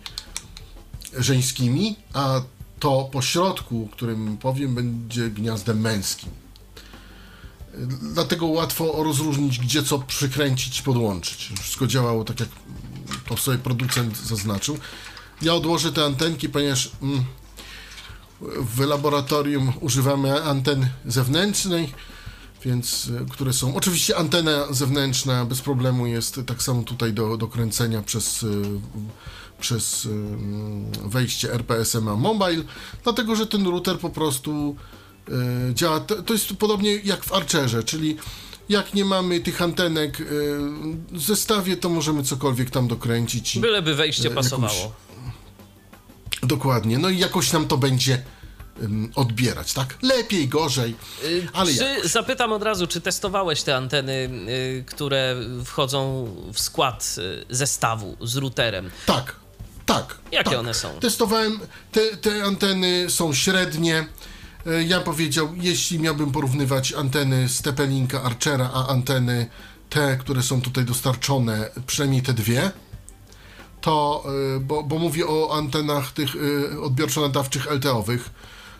żeńskimi, 1.17 1.95
a 2.13 2.41
to 2.79 3.09
po 3.11 3.21
środku, 3.21 3.89
którym 3.91 4.37
powiem, 4.37 4.75
będzie 4.75 5.29
gniazdem 5.29 5.81
męskim. 5.81 6.29
Dlatego 8.13 8.45
łatwo 8.45 9.03
rozróżnić, 9.03 9.59
gdzie 9.59 9.83
co 9.83 9.99
przykręcić 9.99 10.81
podłączyć. 10.81 11.51
Wszystko 11.61 11.87
działało 11.87 12.23
tak, 12.23 12.39
jak 12.39 12.49
to 13.29 13.37
sobie 13.37 13.57
producent 13.57 14.17
zaznaczył. 14.17 14.77
Ja 15.41 15.53
odłożę 15.53 15.91
te 15.91 16.05
antenki, 16.05 16.49
ponieważ 16.49 16.91
mm, 17.01 17.25
w 18.41 18.79
laboratorium 18.79 19.73
używamy 19.81 20.43
anten 20.43 20.89
zewnętrznej, 21.05 21.93
więc 22.65 23.07
y, 23.07 23.25
które 23.29 23.53
są. 23.53 23.75
Oczywiście 23.75 24.17
antena 24.17 24.73
zewnętrzna 24.73 25.45
bez 25.45 25.61
problemu 25.61 26.07
jest 26.07 26.39
tak 26.45 26.63
samo 26.63 26.83
tutaj 26.83 27.13
do, 27.13 27.37
do 27.37 27.47
kręcenia 27.47 28.01
przez, 28.01 28.43
y, 28.43 28.63
przez 29.59 30.05
y, 30.05 30.09
wejście 31.05 31.53
RPS-MA 31.53 32.15
Mobile, 32.17 32.63
dlatego 33.03 33.35
że 33.35 33.47
ten 33.47 33.67
router 33.67 33.99
po 33.99 34.09
prostu 34.09 34.75
działa. 35.73 35.99
To 35.99 36.33
jest 36.33 36.53
podobnie 36.53 36.95
jak 36.95 37.23
w 37.23 37.33
Archerze, 37.33 37.83
czyli 37.83 38.17
jak 38.69 38.93
nie 38.93 39.05
mamy 39.05 39.39
tych 39.39 39.61
antenek 39.61 40.17
w 41.11 41.21
zestawie, 41.21 41.77
to 41.77 41.89
możemy 41.89 42.23
cokolwiek 42.23 42.69
tam 42.69 42.87
dokręcić. 42.87 43.59
Byleby 43.59 43.95
wejście 43.95 44.29
pasowało. 44.29 44.73
Jakąś... 44.73 44.91
Dokładnie. 46.43 46.99
No 46.99 47.09
i 47.09 47.17
jakoś 47.17 47.53
nam 47.53 47.67
to 47.67 47.77
będzie 47.77 48.23
odbierać, 49.15 49.73
tak? 49.73 49.97
Lepiej, 50.01 50.47
gorzej, 50.47 50.95
ale 51.53 51.73
czy, 51.73 51.83
jakoś. 51.83 52.11
Zapytam 52.11 52.53
od 52.53 52.63
razu, 52.63 52.87
czy 52.87 53.01
testowałeś 53.01 53.63
te 53.63 53.75
anteny, 53.75 54.29
y, 54.49 54.83
które 54.87 55.35
wchodzą 55.65 56.27
w 56.53 56.59
skład 56.59 57.15
y, 57.17 57.55
zestawu 57.55 58.17
z 58.21 58.35
routerem? 58.35 58.89
Tak, 59.05 59.35
tak. 59.85 60.17
Jakie 60.31 60.49
tak. 60.49 60.59
one 60.59 60.73
są? 60.73 60.99
Testowałem, 60.99 61.59
te, 61.91 62.17
te 62.17 62.43
anteny 62.43 63.09
są 63.09 63.33
średnie. 63.33 64.05
Y, 64.67 64.83
ja 64.83 65.01
powiedział, 65.01 65.49
jeśli 65.57 65.99
miałbym 65.99 66.31
porównywać 66.31 66.93
anteny 66.93 67.49
z 67.49 67.61
Archera, 68.23 68.69
a 68.73 68.87
anteny 68.87 69.49
te, 69.89 70.17
które 70.17 70.43
są 70.43 70.61
tutaj 70.61 70.85
dostarczone, 70.85 71.69
przynajmniej 71.87 72.21
te 72.21 72.33
dwie, 72.33 72.71
to, 73.81 74.23
bo, 74.61 74.83
bo 74.83 74.99
mówię 74.99 75.27
o 75.27 75.57
antenach 75.57 76.11
tych 76.11 76.29
odbiorczo-nadawczych 76.81 77.71
LTE-owych, 77.71 78.29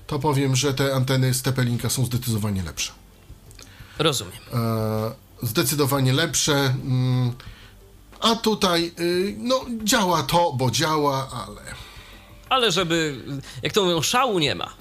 to 0.07 0.19
powiem, 0.19 0.55
że 0.55 0.73
te 0.73 0.95
anteny 0.95 1.33
z 1.33 1.41
TP-Linka 1.43 1.89
są 1.89 2.05
zdecydowanie 2.05 2.63
lepsze. 2.63 2.91
Rozumiem. 3.99 4.33
E, 4.53 5.11
zdecydowanie 5.41 6.13
lepsze. 6.13 6.53
Mm, 6.53 7.33
a 8.19 8.35
tutaj, 8.35 8.91
y, 8.99 9.35
no, 9.37 9.65
działa 9.83 10.23
to, 10.23 10.53
bo 10.53 10.71
działa, 10.71 11.29
ale. 11.47 11.61
Ale 12.49 12.71
żeby, 12.71 13.23
jak 13.63 13.73
to 13.73 13.83
mówią, 13.83 14.01
szału 14.01 14.39
nie 14.39 14.55
ma. 14.55 14.73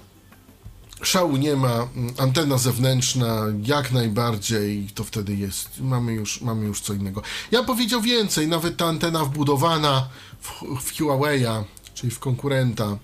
Szału 1.03 1.37
nie 1.37 1.57
ma, 1.57 1.89
mm, 1.97 2.15
antena 2.19 2.59
zewnętrzna 2.59 3.43
jak 3.65 3.93
najbardziej, 3.93 4.89
to 4.95 5.05
wtedy 5.05 5.35
jest, 5.35 5.81
mamy 5.81 6.13
już, 6.13 6.41
mamy 6.41 6.67
już 6.67 6.81
co 6.81 6.93
innego. 6.93 7.23
Ja 7.51 7.63
powiedział 7.63 8.01
więcej, 8.01 8.49
nawet 8.49 8.77
ta 8.77 8.87
antena 8.87 9.25
wbudowana 9.25 10.09
w, 10.41 10.49
w 10.81 10.95
Huawei'a, 10.95 11.65
czyli 11.95 12.11
w 12.13 12.19
konkurenta, 12.19 12.97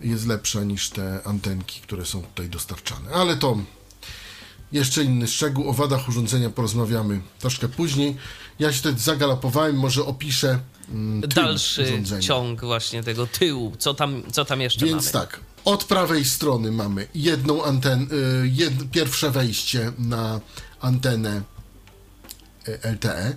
jest 0.00 0.26
lepsza 0.26 0.64
niż 0.64 0.90
te 0.90 1.20
antenki, 1.24 1.80
które 1.80 2.06
są 2.06 2.22
tutaj 2.22 2.48
dostarczane. 2.48 3.10
Ale 3.10 3.36
to 3.36 3.58
jeszcze 4.72 5.04
inny 5.04 5.26
szczegół. 5.26 5.68
O 5.68 5.72
wadach 5.72 6.08
urządzenia 6.08 6.50
porozmawiamy 6.50 7.20
troszkę 7.38 7.68
później. 7.68 8.16
Ja 8.58 8.72
się 8.72 8.82
tutaj 8.82 8.98
zagalopowałem, 8.98 9.76
może 9.76 10.04
opiszę 10.04 10.58
mm, 10.88 11.20
dalszy 11.28 11.82
urządzenia. 11.82 12.22
ciąg 12.22 12.60
właśnie 12.60 13.02
tego 13.02 13.26
tyłu. 13.26 13.72
Co 13.78 13.94
tam, 13.94 14.22
co 14.32 14.44
tam 14.44 14.60
jeszcze 14.60 14.86
Więc 14.86 15.12
mamy? 15.14 15.26
tak, 15.26 15.40
od 15.66 15.84
prawej 15.84 16.24
strony 16.24 16.72
mamy 16.72 17.08
jedną 17.14 17.64
antenę, 17.64 18.06
jed, 18.44 18.90
pierwsze 18.90 19.30
wejście 19.30 19.92
na 19.98 20.40
antenę 20.80 21.42
LTE. 22.82 23.36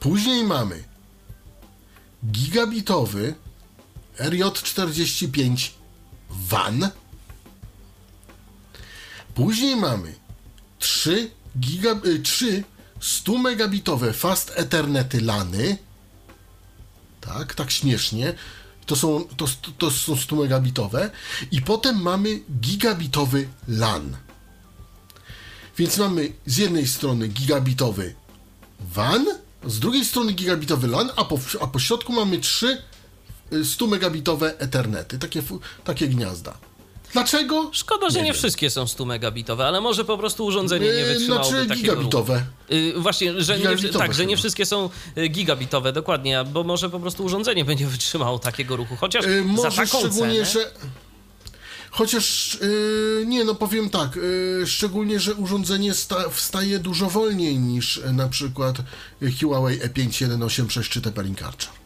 Później 0.00 0.44
mamy 0.44 0.84
gigabitowy 2.26 3.34
RJ45 4.18 5.70
WAN. 6.30 6.90
Później 9.34 9.76
mamy 9.76 10.14
trzy, 10.78 11.30
giga, 11.60 11.90
y, 12.06 12.20
trzy 12.20 12.64
100 13.00 13.38
megabitowe 13.38 14.12
Fast 14.12 14.52
Ethernety 14.56 15.20
LANy. 15.20 15.78
Tak, 17.20 17.54
tak 17.54 17.70
śmiesznie. 17.70 18.34
To 18.86 18.96
są, 18.96 19.24
to, 19.36 19.46
to 19.78 19.90
są 19.90 20.16
100 20.16 20.36
megabitowe. 20.36 21.10
I 21.50 21.62
potem 21.62 22.02
mamy 22.02 22.40
gigabitowy 22.60 23.48
LAN. 23.68 24.16
Więc 25.78 25.98
mamy 25.98 26.32
z 26.46 26.56
jednej 26.56 26.86
strony 26.86 27.28
gigabitowy 27.28 28.14
WAN, 28.80 29.26
z 29.66 29.78
drugiej 29.78 30.04
strony 30.04 30.32
gigabitowy 30.32 30.88
LAN, 30.88 31.10
a 31.16 31.24
po, 31.24 31.38
a 31.60 31.66
po 31.66 31.78
środku 31.78 32.12
mamy 32.12 32.38
trzy 32.38 32.82
100 33.64 33.86
megabitowe 33.86 34.58
Ethernety, 34.58 35.18
takie, 35.18 35.42
takie 35.84 36.08
gniazda. 36.08 36.58
Dlaczego? 37.14 37.70
Szkoda, 37.72 38.10
że 38.10 38.18
nie, 38.18 38.24
wiem. 38.24 38.34
wszystkie 38.34 38.70
są 38.70 38.86
100 38.86 39.04
megabitowe, 39.04 39.66
ale 39.66 39.80
może 39.80 40.04
po 40.04 40.18
prostu 40.18 40.44
urządzenie 40.44 40.86
nie 40.86 40.92
Yy, 40.92 41.06
wytrzymałoby 41.06 41.48
Znaczy 41.48 41.68
takiego 41.68 41.92
gigabitowe. 41.92 42.44
Y, 42.72 42.92
właśnie, 42.96 43.42
że 43.42 43.52
nie, 43.52 43.58
Gigabitowe 43.58 43.98
tak, 43.98 44.14
że 44.14 44.26
nie 44.26 44.36
wszystkie 44.36 44.66
są 44.66 44.90
y, 45.18 45.28
gigabitowe, 45.28 45.92
dokładnie, 45.92 46.44
bo 46.52 46.64
może 46.64 46.90
po 46.90 47.00
prostu 47.00 47.24
urządzenie 47.24 47.64
będzie 47.64 47.86
wytrzymało 47.86 48.38
takiego 48.38 48.76
ruchu, 48.76 48.96
chociaż 48.96 49.26
Yy, 49.26 49.36
za 49.42 49.44
może 49.44 49.76
taką 49.76 49.98
szczególnie, 49.98 50.34
cenę... 50.34 50.44
że. 50.44 50.70
Chociaż 51.90 52.58
yy, 52.60 53.24
nie, 53.26 53.44
no 53.44 53.54
powiem 53.54 53.90
tak, 53.90 54.16
yy, 54.16 54.66
szczególnie, 54.66 55.20
że 55.20 55.34
urządzenie 55.34 55.94
sta, 55.94 56.28
wstaje 56.30 56.78
dużo 56.78 57.10
wolniej 57.10 57.58
niż 57.58 58.00
na 58.12 58.28
przykład 58.28 58.76
Huawei 59.40 59.80
E 59.82 59.88
E5186 59.88 60.88
czy 60.88 61.00
Teppelin 61.00 61.36
Archer. 61.44 61.83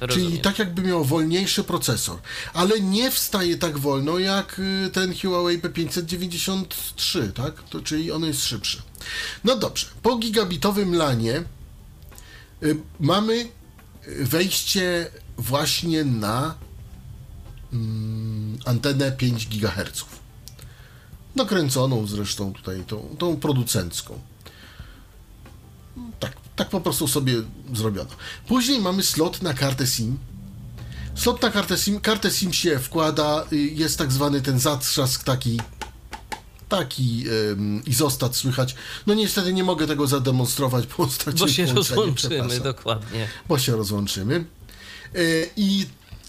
Rozumiem. 0.00 0.30
Czyli 0.30 0.42
tak 0.42 0.58
jakby 0.58 0.82
miał 0.82 1.04
wolniejszy 1.04 1.64
procesor, 1.64 2.18
ale 2.54 2.80
nie 2.80 3.10
wstaje 3.10 3.56
tak 3.56 3.78
wolno 3.78 4.18
jak 4.18 4.58
y, 4.58 4.90
ten 4.90 5.14
Huawei 5.14 5.58
P593, 5.58 7.32
tak? 7.32 7.62
To, 7.62 7.80
czyli 7.80 8.12
on 8.12 8.24
jest 8.24 8.44
szybszy. 8.44 8.82
No 9.44 9.56
dobrze, 9.56 9.86
po 10.02 10.16
gigabitowym 10.16 10.94
lanie 10.94 11.42
y, 12.62 12.76
mamy 13.00 13.48
wejście 14.06 15.10
właśnie 15.38 16.04
na 16.04 16.54
mm, 17.72 18.58
antenę 18.64 19.12
5 19.12 19.46
GHz. 19.46 20.04
Nakręconą 21.36 22.06
zresztą 22.06 22.52
tutaj, 22.52 22.84
tą, 22.86 23.16
tą 23.18 23.36
producencką. 23.36 24.20
Tak 26.20 26.39
po 26.70 26.80
prostu 26.80 27.08
sobie 27.08 27.34
zrobiono. 27.74 28.10
Później 28.48 28.80
mamy 28.80 29.02
slot 29.02 29.42
na 29.42 29.54
kartę 29.54 29.86
SIM. 29.86 30.18
Slot 31.14 31.42
na 31.42 31.50
kartę 31.50 31.78
SIM, 31.78 32.00
kartę 32.00 32.30
SIM 32.30 32.52
się 32.52 32.78
wkłada, 32.78 33.44
y, 33.52 33.56
jest 33.56 33.98
tak 33.98 34.12
zwany 34.12 34.40
ten 34.40 34.58
zatrzask 34.58 35.24
taki 35.24 35.60
taki 36.68 37.24
ym, 37.50 37.82
izostat 37.86 38.36
słychać. 38.36 38.74
No 39.06 39.14
niestety 39.14 39.52
nie 39.52 39.64
mogę 39.64 39.86
tego 39.86 40.06
zademonstrować, 40.06 40.86
bo 40.86 41.06
Bo 41.06 41.12
straciłem 41.12 41.48
się 41.48 41.74
połączenie, 41.94 42.38
rozłączymy, 42.38 42.60
dokładnie. 42.60 43.28
bo 43.48 43.58
się 43.58 43.76
rozłączymy. 43.76 44.44
Y, 45.16 45.50
I 45.56 45.86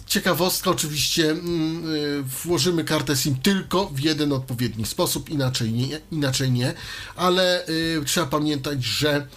ciekawostka 0.07 0.69
oczywiście, 0.69 1.31
mm, 1.31 1.95
y, 1.95 2.23
włożymy 2.43 2.83
kartę 2.83 3.15
SIM 3.15 3.35
tylko 3.35 3.85
w 3.85 3.99
jeden 3.99 4.33
odpowiedni 4.33 4.85
sposób, 4.85 5.29
inaczej 5.29 5.71
nie, 5.71 5.99
inaczej 6.11 6.51
nie 6.51 6.73
ale 7.15 7.67
y, 7.67 8.01
trzeba 8.05 8.27
pamiętać, 8.27 8.83
że 8.83 9.27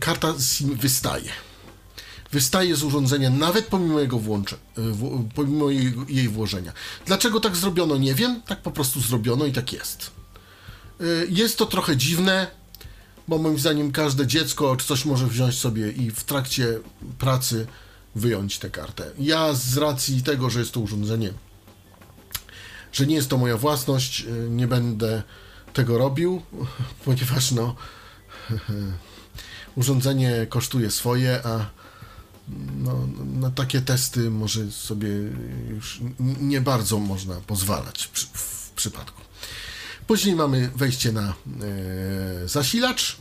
karta 0.00 0.34
SIM 0.40 0.76
wystaje. 0.76 1.30
Wystaje 2.32 2.76
z 2.76 2.82
urządzenia 2.82 3.30
nawet 3.30 3.66
pomimo 3.66 4.00
jego 4.00 4.18
włącze, 4.18 4.56
y, 4.78 4.82
pomimo 5.34 5.70
jej, 5.70 5.94
jej 6.08 6.28
włożenia. 6.28 6.72
Dlaczego 7.06 7.40
tak 7.40 7.56
zrobiono, 7.56 7.96
nie 7.96 8.14
wiem. 8.14 8.42
Tak 8.42 8.62
po 8.62 8.70
prostu 8.70 9.00
zrobiono 9.00 9.46
i 9.46 9.52
tak 9.52 9.72
jest. 9.72 10.10
Y, 11.00 11.26
Jest 11.30 11.58
to 11.58 11.66
trochę 11.66 11.96
dziwne, 11.96 12.46
bo 13.28 13.38
moim 13.38 13.58
zdaniem 13.58 13.92
każde 13.92 14.26
dziecko 14.26 14.76
czy 14.76 14.86
coś 14.86 15.04
może 15.04 15.26
wziąć 15.26 15.58
sobie 15.58 15.90
i 15.92 16.10
w 16.10 16.24
trakcie 16.24 16.78
pracy 17.18 17.66
wyjąć 18.14 18.58
tę 18.58 18.70
kartę. 18.70 19.10
Ja 19.18 19.52
z 19.54 19.76
racji 19.76 20.22
tego, 20.22 20.50
że 20.50 20.60
jest 20.60 20.72
to 20.72 20.80
urządzenie, 20.80 21.32
że 22.92 23.06
nie 23.06 23.14
jest 23.14 23.28
to 23.28 23.38
moja 23.38 23.56
własność, 23.56 24.20
y, 24.20 24.50
nie 24.50 24.66
będę 24.68 25.22
tego 25.72 25.98
robił, 25.98 26.42
ponieważ 27.04 27.52
no 27.52 27.76
urządzenie 29.76 30.46
kosztuje 30.48 30.90
swoje, 30.90 31.46
a 31.46 31.70
no, 32.76 33.08
na 33.24 33.50
takie 33.50 33.80
testy 33.80 34.30
może 34.30 34.72
sobie 34.72 35.08
już 35.68 36.00
nie 36.40 36.60
bardzo 36.60 36.98
można 36.98 37.34
pozwalać 37.34 38.10
w 38.34 38.70
przypadku. 38.70 39.22
Później 40.06 40.36
mamy 40.36 40.70
wejście 40.76 41.12
na 41.12 41.28
e, 41.28 42.48
zasilacz, 42.48 43.16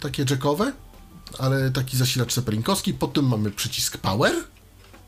takie 0.00 0.24
jackowe, 0.30 0.72
ale 1.38 1.70
taki 1.70 1.96
zasilacz 1.96 2.34
cepelinkowski. 2.34 2.94
Potem 2.94 3.28
mamy 3.28 3.50
przycisk 3.50 3.98
power, 3.98 4.34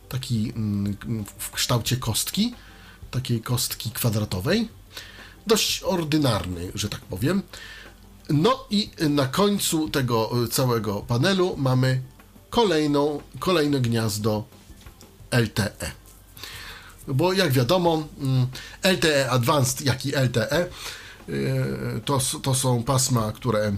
taki 0.08 0.52
mm, 0.56 0.96
w 1.38 1.50
kształcie 1.50 1.96
kostki, 1.96 2.54
takiej 3.10 3.40
kostki 3.40 3.90
kwadratowej. 3.90 4.68
Dość 5.46 5.82
ordynarny, 5.82 6.72
że 6.74 6.88
tak 6.88 7.00
powiem. 7.00 7.42
No 8.28 8.66
i 8.70 8.90
na 9.10 9.26
końcu 9.26 9.88
tego 9.88 10.44
y, 10.44 10.48
całego 10.48 10.94
panelu 11.00 11.54
mamy 11.56 12.02
kolejną, 12.50 13.20
kolejne 13.38 13.80
gniazdo 13.80 14.44
LTE. 15.30 15.92
Bo 17.08 17.32
jak 17.32 17.52
wiadomo, 17.52 18.08
mm, 18.20 18.46
LTE 18.82 19.30
Advanced, 19.30 19.80
jak 19.80 20.06
i 20.06 20.12
LTE 20.12 20.66
y, 21.28 22.00
to, 22.04 22.18
to 22.42 22.54
są 22.54 22.82
pasma, 22.82 23.32
które 23.32 23.76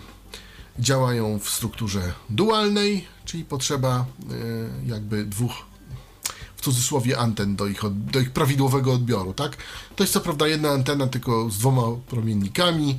działają 0.79 1.39
w 1.39 1.51
strukturze 1.51 2.13
dualnej, 2.31 3.09
czyli 3.25 3.45
potrzeba 3.45 4.07
y, 4.33 4.87
jakby 4.87 5.25
dwóch 5.25 5.53
w 6.57 6.61
cudzysłowie 6.63 7.19
anten 7.19 7.57
do 7.57 7.67
ich, 7.67 7.81
do 8.13 8.21
ich 8.21 8.31
prawidłowego 8.31 8.93
odbioru, 8.93 9.33
tak? 9.33 9.57
To 9.97 10.05
jest 10.05 10.13
co 10.13 10.21
prawda 10.21 10.49
jedna 10.49 10.71
antena, 10.71 11.07
tylko 11.07 11.51
z 11.51 11.59
dwoma 11.59 11.83
promiennikami, 12.09 12.99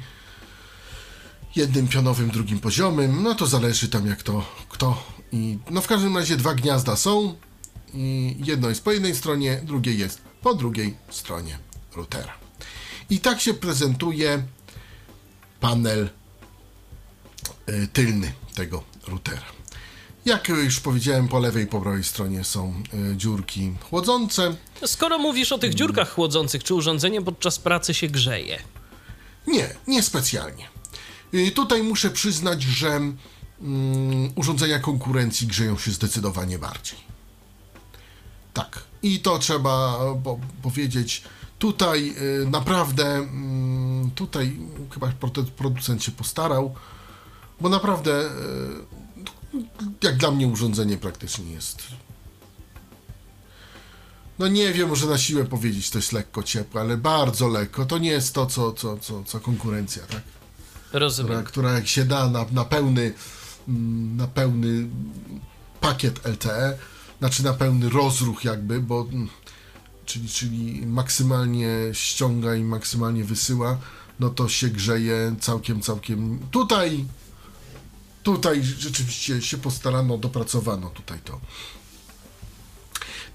jednym 1.57 1.87
pionowym, 1.87 2.29
drugim 2.29 2.59
poziomym, 2.59 3.23
no 3.23 3.35
to 3.35 3.47
zależy 3.47 3.89
tam 3.89 4.07
jak 4.07 4.23
to 4.23 4.45
kto 4.69 5.03
i 5.31 5.57
no 5.69 5.81
w 5.81 5.87
każdym 5.87 6.17
razie 6.17 6.37
dwa 6.37 6.53
gniazda 6.53 6.95
są 6.95 7.35
i 7.93 8.35
jedno 8.39 8.69
jest 8.69 8.83
po 8.83 8.91
jednej 8.91 9.15
stronie, 9.15 9.61
drugie 9.63 9.93
jest 9.93 10.21
po 10.41 10.53
drugiej 10.53 10.95
stronie 11.09 11.59
routera. 11.95 12.33
I 13.09 13.19
tak 13.19 13.41
się 13.41 13.53
prezentuje 13.53 14.43
panel 15.59 16.09
y, 17.69 17.87
tylny 17.93 18.33
tego 18.55 18.83
routera. 19.07 19.45
Jak 20.25 20.47
już 20.47 20.79
powiedziałem, 20.79 21.27
po 21.27 21.39
lewej 21.39 21.63
i 21.63 21.67
po 21.67 21.81
prawej 21.81 22.03
stronie 22.03 22.43
są 22.43 22.83
y, 23.13 23.17
dziurki 23.17 23.73
chłodzące. 23.89 24.55
Skoro 24.85 25.19
mówisz 25.19 25.51
o 25.51 25.57
tych 25.57 25.73
dziurkach 25.73 26.13
chłodzących, 26.13 26.63
czy 26.63 26.73
urządzenie 26.73 27.21
podczas 27.21 27.59
pracy 27.59 27.93
się 27.93 28.07
grzeje? 28.07 28.59
Nie, 29.47 29.75
nie 29.87 30.03
specjalnie. 30.03 30.65
Y, 30.65 30.76
Tutaj 31.55 31.83
muszę 31.83 32.09
przyznać, 32.09 32.63
że 32.63 32.87
mm, 32.95 33.15
urządzenia 34.35 34.79
konkurencji 34.79 35.47
grzeją 35.47 35.77
się 35.77 35.91
zdecydowanie 35.91 36.59
bardziej. 36.59 36.99
Tak. 38.53 38.83
I 39.03 39.19
to 39.19 39.39
trzeba 39.39 39.99
po, 40.23 40.39
powiedzieć. 40.61 41.23
Tutaj 41.59 42.15
y, 42.43 42.49
naprawdę, 42.49 43.15
mm, 43.15 44.11
tutaj 44.11 44.57
chyba 44.93 45.11
producent 45.57 46.03
się 46.03 46.11
postarał, 46.11 46.75
bo 47.61 47.69
naprawdę, 47.69 48.25
y, 48.25 49.65
jak 50.03 50.17
dla 50.17 50.31
mnie 50.31 50.47
urządzenie 50.47 50.97
praktycznie 50.97 51.51
jest. 51.51 51.83
No 54.39 54.47
nie 54.47 54.73
wiem, 54.73 54.89
może 54.89 55.07
na 55.07 55.17
siłę 55.17 55.45
powiedzieć, 55.45 55.89
to 55.89 55.97
jest 55.97 56.13
lekko 56.13 56.43
ciepłe, 56.43 56.81
ale 56.81 56.97
bardzo 56.97 57.47
lekko. 57.47 57.85
To 57.85 57.97
nie 57.97 58.09
jest 58.09 58.33
to, 58.33 58.45
co, 58.45 58.73
co, 58.73 58.97
co, 58.97 59.23
co 59.23 59.39
konkurencja, 59.39 60.03
tak? 60.03 60.21
Która, 61.23 61.43
która 61.43 61.71
jak 61.71 61.87
się 61.87 62.05
da 62.05 62.29
na, 62.29 62.45
na 62.51 62.65
pełny 62.65 63.13
mm, 63.67 64.17
na 64.17 64.27
pełny 64.27 64.87
pakiet 65.81 66.25
LTE, 66.25 66.77
znaczy 67.19 67.43
na 67.43 67.53
pełny 67.53 67.89
rozruch 67.89 68.43
jakby, 68.43 68.79
bo 68.81 69.07
mm, 69.11 69.29
czyli, 70.05 70.29
czyli 70.29 70.85
maksymalnie 70.85 71.69
ściąga 71.93 72.55
i 72.55 72.63
maksymalnie 72.63 73.23
wysyła, 73.23 73.77
no 74.19 74.29
to 74.29 74.49
się 74.49 74.67
grzeje 74.67 75.35
całkiem, 75.39 75.81
całkiem 75.81 76.39
tutaj 76.51 77.05
tutaj 78.27 78.63
rzeczywiście 78.63 79.41
się 79.41 79.57
postarano, 79.57 80.17
dopracowano 80.17 80.89
tutaj 80.89 81.19
to. 81.23 81.39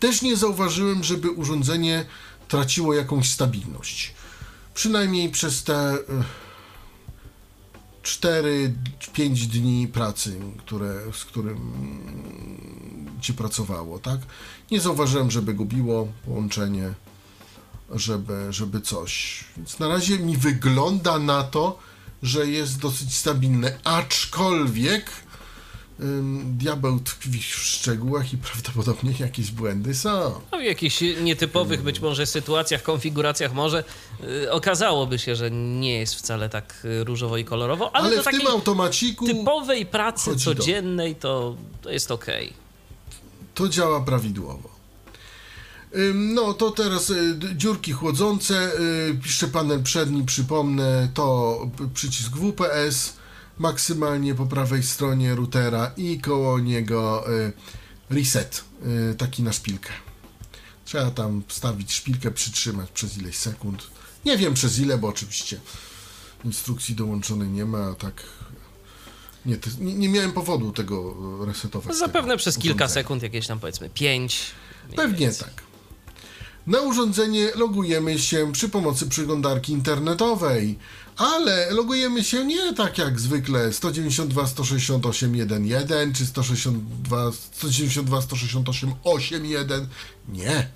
Też 0.01 0.23
nie 0.23 0.37
zauważyłem, 0.37 1.05
żeby 1.05 1.31
urządzenie 1.31 2.05
traciło 2.49 2.95
jakąś 2.95 3.31
stabilność. 3.31 4.15
Przynajmniej 4.75 5.31
przez 5.31 5.65
te 5.65 5.95
y, 5.95 5.99
4-5 8.03 9.47
dni 9.47 9.89
pracy, 9.89 10.41
które, 10.59 11.01
z 11.13 11.25
którym 11.25 11.59
ci 13.21 13.35
pracowało, 13.35 13.99
tak? 13.99 14.21
Nie 14.71 14.81
zauważyłem, 14.81 15.31
żeby 15.31 15.55
gubiło 15.55 16.09
połączenie. 16.25 16.95
żeby, 17.95 18.53
żeby 18.53 18.81
coś. 18.81 19.45
Więc 19.57 19.79
na 19.79 19.89
razie 19.89 20.19
mi 20.19 20.37
wygląda 20.37 21.19
na 21.19 21.43
to, 21.43 21.79
że 22.23 22.47
jest 22.47 22.79
dosyć 22.79 23.15
stabilne, 23.17 23.79
aczkolwiek 23.85 25.11
diabeł 26.45 27.01
tkwi 27.01 27.39
w 27.39 27.45
szczegółach 27.45 28.33
i 28.33 28.39
prawdopodobnie 28.39 29.15
jakieś 29.19 29.51
błędy 29.51 29.95
są. 29.95 30.41
No, 30.53 30.59
w 30.59 30.63
jakichś 30.63 31.01
nietypowych 31.23 31.83
być 31.83 32.01
może 32.01 32.27
sytuacjach, 32.27 32.83
konfiguracjach 32.83 33.55
może 33.55 33.85
y, 34.25 34.53
okazałoby 34.53 35.19
się, 35.19 35.37
że 35.37 35.51
nie 35.51 35.99
jest 35.99 36.15
wcale 36.15 36.49
tak 36.49 36.75
y, 36.85 37.05
różowo 37.05 37.37
i 37.37 37.45
kolorowo, 37.45 37.97
ale, 37.97 38.07
Ale, 38.07 38.17
do 38.17 38.23
w 38.23 38.27
tym 38.27 38.47
automaciku 38.47 39.27
typowej 39.27 39.87
pracy 39.87 40.37
codziennej 40.37 41.15
to, 41.17 41.57
to 41.83 41.91
jest 41.91 42.11
okej. 42.11 42.53
to 43.55 43.69
działa 43.69 44.01
prawidłowo. 44.01 44.73
No 46.15 46.55
to 46.55 46.71
teraz 46.71 47.11
y, 47.11 47.39
dziurki 47.57 47.93
chłodzące, 47.93 48.73
piszcze 49.23 49.49
panel 49.49 49.83
przedni, 49.83 50.25
przypomnę, 50.25 51.09
to 51.15 51.59
przycisk 51.95 52.33
WPS, 52.37 53.22
maksymalnie 53.63 54.35
po 54.35 54.47
prawej 54.47 54.83
stronie 54.83 55.35
routera 55.35 55.93
i 55.97 56.21
koło 56.21 56.59
niego 56.59 57.25
y, 57.33 57.53
reset, 58.11 58.65
y, 59.13 59.15
taki 59.15 59.43
na 59.43 59.53
szpilkę. 59.53 59.91
Trzeba 60.85 61.11
tam 61.11 61.43
wstawić 61.49 61.93
szpilkę, 61.93 62.31
przytrzymać 62.31 62.91
przez 62.91 63.19
ileś 63.19 63.37
sekund. 63.37 63.83
Nie 64.25 64.39
wiem 64.39 64.55
przez 64.55 64.79
ile, 64.79 64.99
bo 64.99 65.09
oczywiście 65.09 65.61
instrukcji 66.45 66.95
dołączonej 66.95 67.49
nie 67.49 67.65
ma, 67.65 67.79
a 67.91 67.95
tak... 67.95 68.23
Nie, 69.47 69.57
nie, 69.81 70.09
miałem 70.09 70.33
powodu 70.33 70.73
tego 70.73 71.15
y, 71.43 71.47
resetować. 71.47 71.89
No 71.89 71.95
Zapewne 71.95 72.29
tego 72.29 72.39
przez 72.39 72.59
kilka 72.59 72.85
urządzenia. 72.85 73.03
sekund, 73.03 73.23
jakieś 73.23 73.47
tam 73.47 73.61
powiedzmy 73.61 73.91
pięć. 73.91 74.41
Pewnie 74.97 75.19
więcej. 75.19 75.45
tak. 75.49 75.63
Na 76.67 76.81
urządzenie 76.81 77.51
logujemy 77.55 78.19
się 78.19 78.53
przy 78.53 78.69
pomocy 78.69 79.07
przeglądarki 79.09 79.73
internetowej, 79.73 80.79
ale 81.17 81.71
logujemy 81.71 82.25
się 82.25 82.45
nie 82.45 82.75
tak 82.75 82.99
jak 82.99 83.21
zwykle 83.21 83.73
192 83.73 84.47
168 84.47 85.33
1.1 85.33 86.15
czy 86.15 86.27
162 86.27 87.33
192 87.33 88.23
168 88.23 88.95
8.1. 89.05 89.87
Nie. 90.29 90.69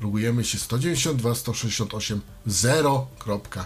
Logujemy 0.00 0.44
się 0.44 0.58
192 0.58 1.34
168 1.34 2.20
0.1. 2.48 3.64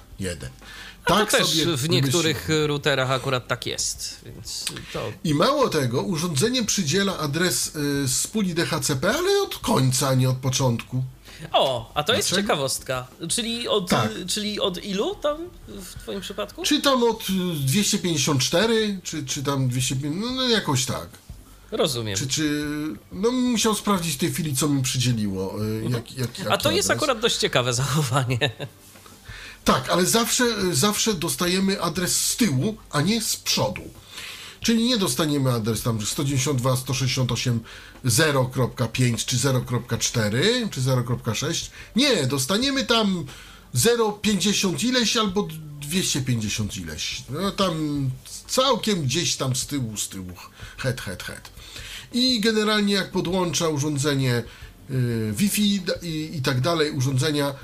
A 1.05 1.09
Tak 1.09 1.31
to 1.31 1.37
też 1.37 1.47
sobie 1.49 1.77
w 1.77 1.89
niektórych 1.89 2.37
wymyśliłem. 2.37 2.69
routerach 2.69 3.11
akurat 3.11 3.49
tak 3.49 3.67
jest, 3.67 4.21
więc 4.27 4.65
to 4.93 5.13
I 5.25 5.35
mało 5.35 5.69
tego, 5.69 6.03
urządzenie 6.03 6.65
przydziela 6.65 7.19
adres 7.19 7.77
y, 7.77 8.09
z 8.09 8.27
puli 8.27 8.55
DHCP, 8.55 9.11
ale 9.11 9.43
od 9.43 9.59
końca, 9.59 10.09
a 10.09 10.15
nie 10.15 10.31
od 10.31 10.37
początku. 10.37 11.05
O, 11.53 11.90
a 11.94 12.03
to 12.03 12.14
jest 12.14 12.29
Dlaczego? 12.29 12.48
ciekawostka. 12.48 13.07
Czyli 13.29 13.68
od, 13.68 13.90
Tak. 13.90 14.11
czyli 14.29 14.61
od 14.61 14.85
ilu 14.85 15.14
tam 15.14 15.37
w 15.68 15.94
twoim 16.03 16.20
przypadku? 16.20 16.62
Czy 16.62 16.81
tam 16.81 17.03
od 17.03 17.20
y, 17.31 17.33
254, 17.66 19.00
czy, 19.03 19.24
czy 19.26 19.42
tam 19.42 19.68
250, 19.68 20.24
no, 20.26 20.31
no 20.42 20.48
jakoś 20.48 20.85
tak. 20.87 21.09
Rozumiem. 21.70 22.16
Czy, 22.16 22.26
czy, 22.29 22.64
no 23.12 23.31
musiał 23.31 23.74
sprawdzić 23.74 24.14
w 24.14 24.18
tej 24.18 24.33
chwili, 24.33 24.57
co 24.57 24.68
mi 24.68 24.83
przydzieliło. 24.83 25.64
y, 25.64 25.83
Jak, 25.90 26.12
jak, 26.12 26.31
A 26.46 26.50
jaki 26.50 26.62
to 26.62 26.70
jest 26.70 26.90
adres. 26.90 27.03
akurat 27.03 27.20
dość 27.20 27.37
ciekawe 27.37 27.74
zachowanie. 27.83 28.38
Tak, 29.64 29.88
ale 29.90 30.07
zawsze, 30.07 30.44
y, 30.44 30.74
zawsze 30.74 31.14
dostajemy 31.14 31.83
adres 31.83 32.26
z 32.26 32.37
tyłu, 32.37 32.76
a 32.90 33.00
nie 33.00 33.22
z 33.22 33.37
przodu. 33.37 33.83
Czyli 34.61 34.85
nie 34.85 34.99
dostaniemy 34.99 35.53
adres 35.53 35.83
tam 35.83 36.07
192, 36.07 36.77
168, 36.77 37.61
0.5 38.05 39.25
czy 39.25 39.37
0.4 39.37 40.70
czy 40.70 40.81
0.6. 40.81 41.70
Nie, 41.96 42.27
dostaniemy 42.27 42.85
tam 42.85 43.25
0,50 43.75 44.85
ileś 44.85 45.16
albo 45.16 45.49
250 45.81 46.77
ileś. 46.77 47.23
No 47.31 47.51
tam 47.51 47.75
całkiem 48.46 49.03
gdzieś 49.03 49.37
tam 49.37 49.57
z 49.57 49.66
tyłu, 49.66 49.96
z 49.96 50.09
tyłu. 50.09 50.33
Het, 50.77 51.01
het, 51.01 51.23
het. 51.23 51.51
I 52.12 52.40
generalnie 52.40 52.94
jak 52.94 53.11
podłącza 53.11 53.68
urządzenie 53.68 54.42
y, 54.90 55.33
Wi-Fi 55.33 55.83
i, 56.03 56.31
i 56.37 56.42
tak 56.42 56.61
dalej, 56.61 56.90
urządzenia, 56.90 57.55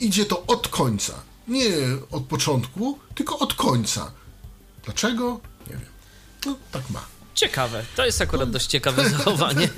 idzie 0.00 0.24
to 0.24 0.46
od 0.46 0.68
końca. 0.68 1.22
Nie 1.48 1.68
od 2.10 2.24
początku, 2.24 2.98
tylko 3.14 3.38
od 3.38 3.54
końca. 3.54 4.12
Dlaczego? 4.84 5.40
Wiem. 6.44 6.54
No, 6.54 6.56
tak 6.72 6.90
ma. 6.90 7.06
Ciekawe. 7.34 7.84
To 7.96 8.06
jest 8.06 8.20
akurat 8.20 8.50
dość 8.50 8.66
ciekawe 8.66 9.08
zachowanie. 9.10 9.68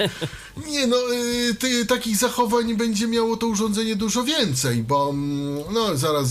Nie 0.67 0.87
no, 0.87 0.97
y, 1.13 1.55
ty, 1.55 1.87
takich 1.87 2.17
zachowań 2.17 2.77
będzie 2.77 3.07
miało 3.07 3.37
to 3.37 3.47
urządzenie 3.47 3.97
dużo 3.97 4.25
więcej, 4.25 4.83
bo 4.83 5.11
mm, 5.11 5.65
no 5.73 5.97
zaraz 5.97 6.29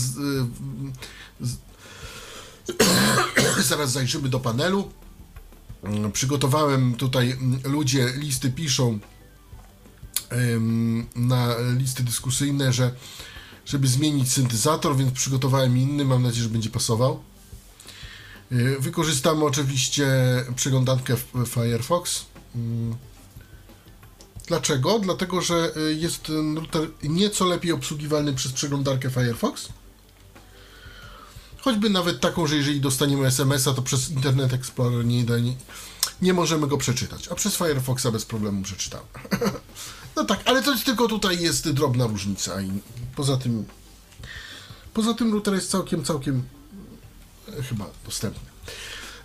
z, 1.40 1.56
zaraz 3.68 3.92
zajrzymy 3.92 4.28
do 4.28 4.40
panelu. 4.40 4.90
Mm, 5.84 6.12
Przygotowałem 6.12 6.94
tutaj, 6.94 7.30
mm, 7.30 7.60
ludzie 7.64 8.12
listy 8.16 8.50
piszą 8.50 8.98
ym, 10.32 11.06
na 11.16 11.54
listy 11.78 12.02
dyskusyjne, 12.02 12.72
że 12.72 12.94
żeby 13.66 13.88
zmienić 13.88 14.32
syntezator, 14.32 14.96
więc 14.96 15.12
przygotowałem 15.12 15.78
inny, 15.78 16.04
mam 16.04 16.22
nadzieję, 16.22 16.42
że 16.42 16.50
będzie 16.50 16.70
pasował. 16.70 17.22
Y, 18.52 18.76
Wykorzystamy 18.80 19.44
oczywiście 19.44 20.06
przeglądarkę 20.56 21.16
w- 21.16 21.48
Firefox. 21.48 22.24
Mm, 22.54 22.96
Dlaczego? 24.46 24.98
Dlatego, 24.98 25.40
że 25.40 25.72
y, 25.76 25.94
jest 25.94 26.22
ten 26.22 26.56
router 26.56 26.88
nieco 27.02 27.44
lepiej 27.44 27.72
obsługiwalny 27.72 28.32
przez 28.34 28.52
przeglądarkę 28.52 29.10
Firefox. 29.10 29.68
Choćby 31.60 31.90
nawet 31.90 32.20
taką, 32.20 32.46
że 32.46 32.56
jeżeli 32.56 32.80
dostaniemy 32.80 33.26
SMS-a, 33.26 33.74
to 33.74 33.82
przez 33.82 34.10
Internet 34.10 34.52
Explorer 34.52 35.04
nie, 35.04 35.24
da, 35.24 35.38
nie, 35.38 35.56
nie 36.22 36.32
możemy 36.32 36.66
go 36.66 36.78
przeczytać, 36.78 37.28
a 37.28 37.34
przez 37.34 37.56
Firefoxa 37.56 38.06
bez 38.12 38.24
problemu 38.24 38.62
przeczytamy. 38.62 39.04
no 40.16 40.24
tak, 40.24 40.40
ale 40.44 40.62
to 40.62 40.74
tylko 40.84 41.08
tutaj 41.08 41.40
jest 41.42 41.70
drobna 41.70 42.06
różnica 42.06 42.60
i 42.62 42.70
poza 43.16 43.36
tym 43.36 43.64
poza 44.94 45.14
tym 45.14 45.32
router 45.32 45.54
jest 45.54 45.70
całkiem, 45.70 46.04
całkiem 46.04 46.42
chyba 47.68 47.86
dostępny. 48.04 48.50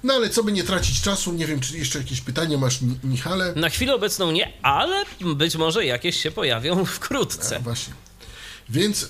No 0.04 0.14
ale 0.14 0.30
co 0.30 0.44
by 0.44 0.52
nie 0.52 0.64
tracić 0.64 1.02
czasu, 1.02 1.34
nie 1.34 1.48
wiem, 1.48 1.60
czy 1.60 1.78
jeszcze 1.78 2.00
jakieś 2.00 2.22
pytania 2.22 2.58
masz, 2.58 2.82
Mi- 2.82 3.00
Michale? 3.04 3.54
Na 3.56 3.70
chwilę 3.70 3.96
obecną 3.96 4.32
nie, 4.32 4.54
ale 4.64 5.06
być 5.36 5.56
może 5.56 5.86
jakieś 5.86 6.22
się 6.22 6.32
pojawią 6.32 6.86
wkrótce. 6.96 7.60
Właśnie. 7.60 7.94
Więc 8.70 9.04
y, 9.04 9.08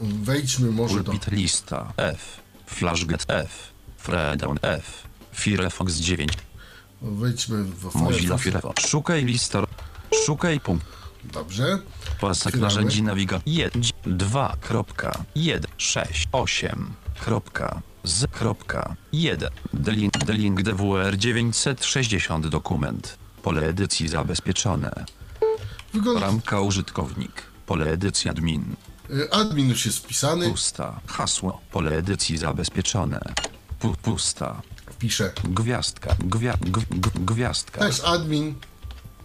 wejdźmy 0.00 0.70
może 0.70 1.04
do... 1.04 1.12
Lista 1.30 1.92
F, 1.96 2.40
flashget 2.66 3.24
F, 3.28 3.48
Freedown 3.98 4.58
F, 4.62 5.02
Firefox 5.34 5.94
9, 5.94 6.32
Wejdźmy 7.02 7.64
w 7.64 7.94
Mozilla 7.94 8.38
Firefox. 8.38 8.42
Firefox. 8.44 8.88
Szukaj 8.88 9.24
lista, 9.24 9.62
szukaj 10.26 10.60
punkt, 10.60 10.86
Dobrze. 11.24 11.78
pasek 12.20 12.54
narzędzi 12.54 13.02
nawigacji 13.02 13.54
1, 13.54 13.82
2, 14.06 14.56
kropka, 14.60 15.24
1, 15.34 15.70
6, 15.78 16.28
8, 16.32 16.92
kropka, 17.20 17.82
z, 18.06 18.26
kropka, 18.26 18.96
1, 19.12 19.50
delink, 19.74 20.18
delink 20.18 20.62
DWR 20.62 21.16
960 21.16 22.46
dokument, 22.46 23.16
pole 23.42 23.66
edycji 23.66 24.08
zabezpieczone, 24.08 25.04
Wygląda... 25.94 26.20
ramka 26.20 26.60
użytkownik, 26.60 27.42
pole 27.66 27.86
edycji 27.90 28.30
admin, 28.30 28.74
y, 29.10 29.30
Admin 29.30 29.68
już 29.68 29.86
jest 29.86 29.98
wpisany. 29.98 30.50
pusta, 30.50 31.00
hasło, 31.06 31.60
pole 31.72 31.90
edycji 31.96 32.38
zabezpieczone, 32.38 33.20
pu, 33.78 33.94
pusta, 34.02 34.62
Piszę. 34.98 35.32
Gwiazdka, 35.44 36.16
gwia, 36.18 36.54
gw, 36.60 36.80
gw, 36.90 37.10
gwiazdka. 37.24 37.80
Też 37.80 38.00
admin. 38.00 38.54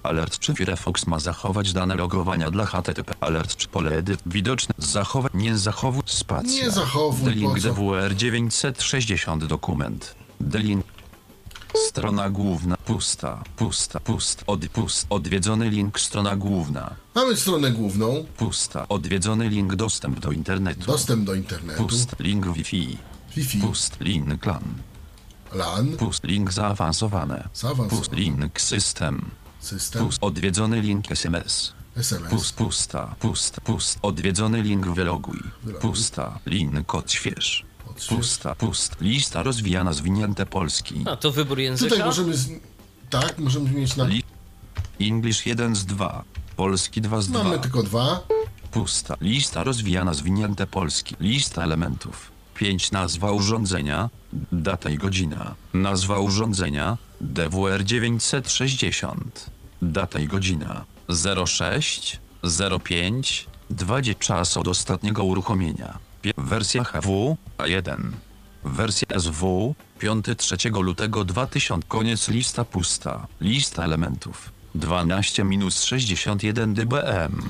Alert 0.04 0.40
czy 0.40 0.54
Firefox 0.54 1.08
ma 1.08 1.20
zachować 1.20 1.74
dane 1.74 1.96
logowania 1.96 2.52
dla 2.52 2.66
HTTP. 2.66 3.14
Alert 3.20 3.56
czy 3.56 3.68
pole 3.68 3.92
edyt 3.92 4.20
widoczne. 4.26 4.76
Zachować 4.78 5.32
nie 5.36 5.58
zachowuj 5.58 6.04
spacja. 6.06 6.64
Nie 6.64 6.72
zachowuj, 6.72 7.26
Delink? 7.26 7.60
DWR 7.60 8.16
960 8.16 9.46
dokument. 9.46 10.16
Delink. 10.40 10.86
Strona 11.88 12.30
główna 12.30 12.78
pusta, 12.78 13.44
pusta, 13.56 14.00
pust, 14.00 14.44
od, 14.48 14.68
pust, 14.68 15.06
odwiedzony 15.10 15.70
link 15.70 16.00
strona 16.00 16.36
główna, 16.36 16.96
Mamy 17.16 17.36
stronę 17.38 17.72
główną. 17.72 18.26
pusta, 18.38 18.88
odwiedzony 18.88 19.50
link 19.50 19.76
dostęp 19.76 20.20
do 20.20 20.32
internetu, 20.32 20.86
Dostęp 20.86 21.26
do 21.26 21.34
internetu. 21.34 21.84
pust, 21.88 22.16
link 22.20 22.46
Wi-Fi, 22.48 22.98
Wi-Fi. 23.36 23.58
pust, 23.62 23.98
link 24.00 24.46
LAN, 24.46 24.64
LAN. 25.54 25.98
pust, 25.98 26.24
link 26.24 26.52
zaawansowane, 26.54 27.50
Zaawansowany. 27.54 27.90
pust, 27.90 28.12
link 28.14 28.62
system, 28.62 29.30
System. 29.62 30.06
pust, 30.06 30.24
odwiedzony 30.24 30.82
link 30.82 31.12
SMS, 31.12 31.74
SMS. 31.96 32.30
Pust, 32.30 32.56
pusta, 32.56 33.16
pust, 33.20 33.62
pust, 33.62 34.00
odwiedzony 34.02 34.62
link 34.62 34.88
wyloguj. 34.88 35.40
Wyloguj. 35.64 35.82
Pusta, 35.90 36.40
link 36.46 36.96
odśwież. 36.96 37.66
Odśwież. 37.88 38.18
Pusta, 38.18 38.56
pust, 38.56 38.96
lista 39.02 39.44
rozwijana 39.44 39.94
zwinięte 39.94 40.46
polski. 40.46 41.00
No 41.00 41.18
to 41.18 41.32
wybór 41.32 41.60
języka. 41.60 41.90
Tutaj 41.90 42.06
możemy... 42.06 42.38
Z... 42.38 42.50
Tak, 43.10 43.40
możemy 43.40 43.70
zmienić 43.70 43.96
na... 43.96 44.04
Li- 44.04 44.24
English 45.02 45.46
1 45.46 45.76
z 45.76 45.86
2, 45.86 46.24
polski 46.56 47.02
2 47.02 47.22
z 47.22 47.28
2. 47.28 47.44
Mamy 47.44 47.60
tylko 47.60 47.84
dwa. 47.84 48.24
pusta. 48.72 49.16
Lista 49.22 49.64
rozwijana 49.64 50.14
zwinięte 50.14 50.68
polski. 50.68 51.16
Lista 51.20 51.64
elementów. 51.64 52.32
5 52.56 52.92
nazwa 52.92 53.32
urządzenia, 53.32 54.10
data 54.52 54.90
i 54.90 54.98
godzina. 54.98 55.56
Nazwa 55.74 56.20
urządzenia 56.20 56.98
DWR 57.22 57.84
960. 57.84 59.50
Data 59.82 60.20
i 60.20 60.28
godzina 60.28 60.86
06 61.46 62.20
05 62.84 63.48
20 63.70 64.14
czas 64.20 64.58
od 64.58 64.68
ostatniego 64.68 65.24
uruchomienia. 65.24 65.98
Wersja 66.38 66.84
HW 66.84 67.38
A1. 67.58 67.98
Wersja 68.66 69.20
SW 69.20 69.76
5-3 70.02 70.82
lutego 70.84 71.26
2000. 71.26 71.88
Koniec 71.88 72.28
lista 72.28 72.66
pusta. 72.66 73.28
Lista 73.42 73.84
elementów 73.84 74.52
12 74.76 75.44
minus 75.44 75.84
61 75.84 76.74
dBm. 76.74 77.42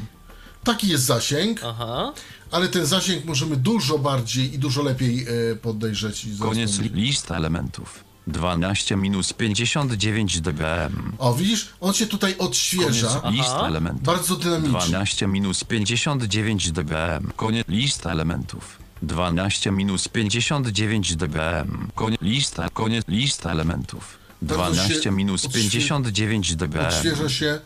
Taki 0.64 0.88
jest 0.88 1.04
zasięg, 1.06 1.62
Aha. 1.66 2.14
ale 2.52 2.68
ten 2.68 2.86
zasięg 2.86 3.26
możemy 3.26 3.56
dużo 3.56 3.98
bardziej 4.00 4.54
i 4.54 4.60
dużo 4.60 4.82
lepiej 4.84 5.26
e, 5.52 5.56
podejrzeć. 5.56 6.26
I 6.26 6.38
Koniec 6.40 6.80
li- 6.80 6.90
lista 6.90 7.36
elementów 7.36 8.04
12 8.28 8.96
minus 8.98 9.34
59 9.34 10.42
dBm. 10.42 11.14
O, 11.18 11.34
widzisz? 11.34 11.70
On 11.82 11.94
się 11.94 12.08
tutaj 12.08 12.38
odświeża. 12.38 13.08
Koniec 13.22 13.38
lista 13.38 13.68
elementów. 13.68 14.04
Bardzo 14.06 14.36
dynamicznie. 14.36 14.80
12 14.80 15.28
minus 15.28 15.64
59 15.64 16.72
dBm. 16.72 17.32
Koniec 17.36 17.68
lista 17.68 18.12
elementów. 18.12 18.78
12 19.02 19.72
minus 19.72 20.08
59 20.08 21.16
dBm. 21.16 21.88
Koniec 21.96 22.22
lista, 22.22 22.70
koniec 22.70 23.08
lista 23.08 23.52
elementów. 23.52 24.18
Bardzo 24.42 24.74
12 24.74 25.04
się 25.04 25.12
minus 25.12 25.46
odświe- 25.46 25.54
59 25.54 26.56
dBm. 26.56 26.86
Odświeża 26.88 27.30
się 27.30 27.60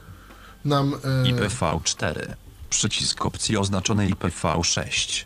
nam... 0.66 0.94
E, 0.94 1.24
IPv4. 1.32 2.34
Przycisk 2.70 3.26
opcji 3.26 3.58
oznaczone 3.58 4.10
IPv6. 4.10 5.24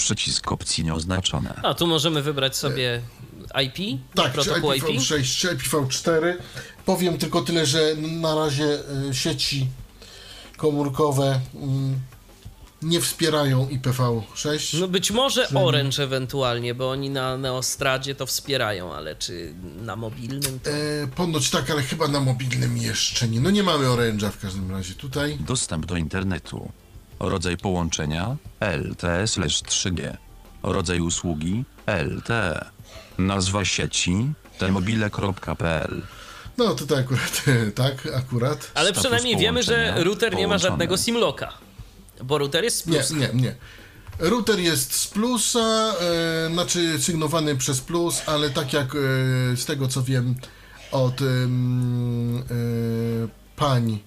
Przycisk 0.00 0.52
opcji 0.52 0.84
nieoznaczone. 0.84 1.60
A 1.62 1.74
tu 1.74 1.86
możemy 1.86 2.22
wybrać 2.22 2.56
sobie 2.56 3.00
IP, 3.64 4.00
Tak, 4.14 4.32
protokół 4.32 4.72
IP. 4.72 4.84
IPv6, 4.84 5.38
czy 5.38 5.56
IPv4. 5.56 6.34
Powiem 6.86 7.18
tylko 7.18 7.42
tyle, 7.42 7.66
że 7.66 7.94
na 7.96 8.34
razie 8.34 8.78
e, 9.08 9.14
sieci 9.14 9.66
komórkowe 10.56 11.40
mm, 11.54 12.00
nie 12.82 13.00
wspierają 13.00 13.66
IPv6. 13.68 14.80
No 14.80 14.88
być 14.88 15.10
może 15.10 15.48
Orange 15.48 16.02
ewentualnie, 16.02 16.74
bo 16.74 16.90
oni 16.90 17.10
na 17.10 17.36
Neostradzie 17.36 18.14
to 18.14 18.26
wspierają, 18.26 18.94
ale 18.94 19.16
czy 19.16 19.54
na 19.82 19.96
mobilnym 19.96 20.60
to... 20.60 20.70
E, 20.70 20.74
ponoć 21.14 21.50
tak, 21.50 21.70
ale 21.70 21.82
chyba 21.82 22.08
na 22.08 22.20
mobilnym 22.20 22.76
jeszcze 22.78 23.28
nie. 23.28 23.40
No 23.40 23.50
nie 23.50 23.62
mamy 23.62 23.86
Orange'a 23.86 24.30
w 24.30 24.38
każdym 24.38 24.70
razie 24.70 24.94
tutaj. 24.94 25.38
Dostęp 25.40 25.86
do 25.86 25.96
internetu. 25.96 26.72
Rodzaj 27.20 27.56
połączenia 27.56 28.36
LTE/3G. 28.60 30.16
Rodzaj 30.62 31.00
usługi 31.00 31.64
LTE. 31.86 32.64
Nazwa 33.18 33.64
sieci 33.64 34.32
tmobile.pl. 34.58 36.02
No 36.58 36.74
tutaj 36.74 37.00
akurat, 37.00 37.42
tak, 37.74 38.08
akurat. 38.16 38.70
Ale 38.74 38.86
status 38.88 39.02
przynajmniej 39.02 39.36
wiemy, 39.36 39.62
że 39.62 40.04
router 40.04 40.34
nie 40.36 40.48
ma 40.48 40.58
żadnego 40.58 40.96
simlocka. 40.96 41.52
Bo 42.24 42.38
router 42.38 42.64
jest 42.64 42.84
z 42.84 42.86
Nie, 42.86 42.98
plus. 42.98 43.10
nie, 43.10 43.28
nie. 43.34 43.54
Router 44.18 44.58
jest 44.58 44.94
z 44.94 45.06
plusa, 45.06 45.94
e, 46.00 46.50
znaczy 46.52 47.00
sygnowany 47.00 47.56
przez 47.56 47.80
plus, 47.80 48.22
ale 48.26 48.50
tak 48.50 48.72
jak 48.72 48.94
e, 48.94 48.98
z 49.56 49.64
tego 49.64 49.88
co 49.88 50.02
wiem 50.02 50.34
od 50.92 51.22
e, 51.22 51.24
pań 53.56 53.98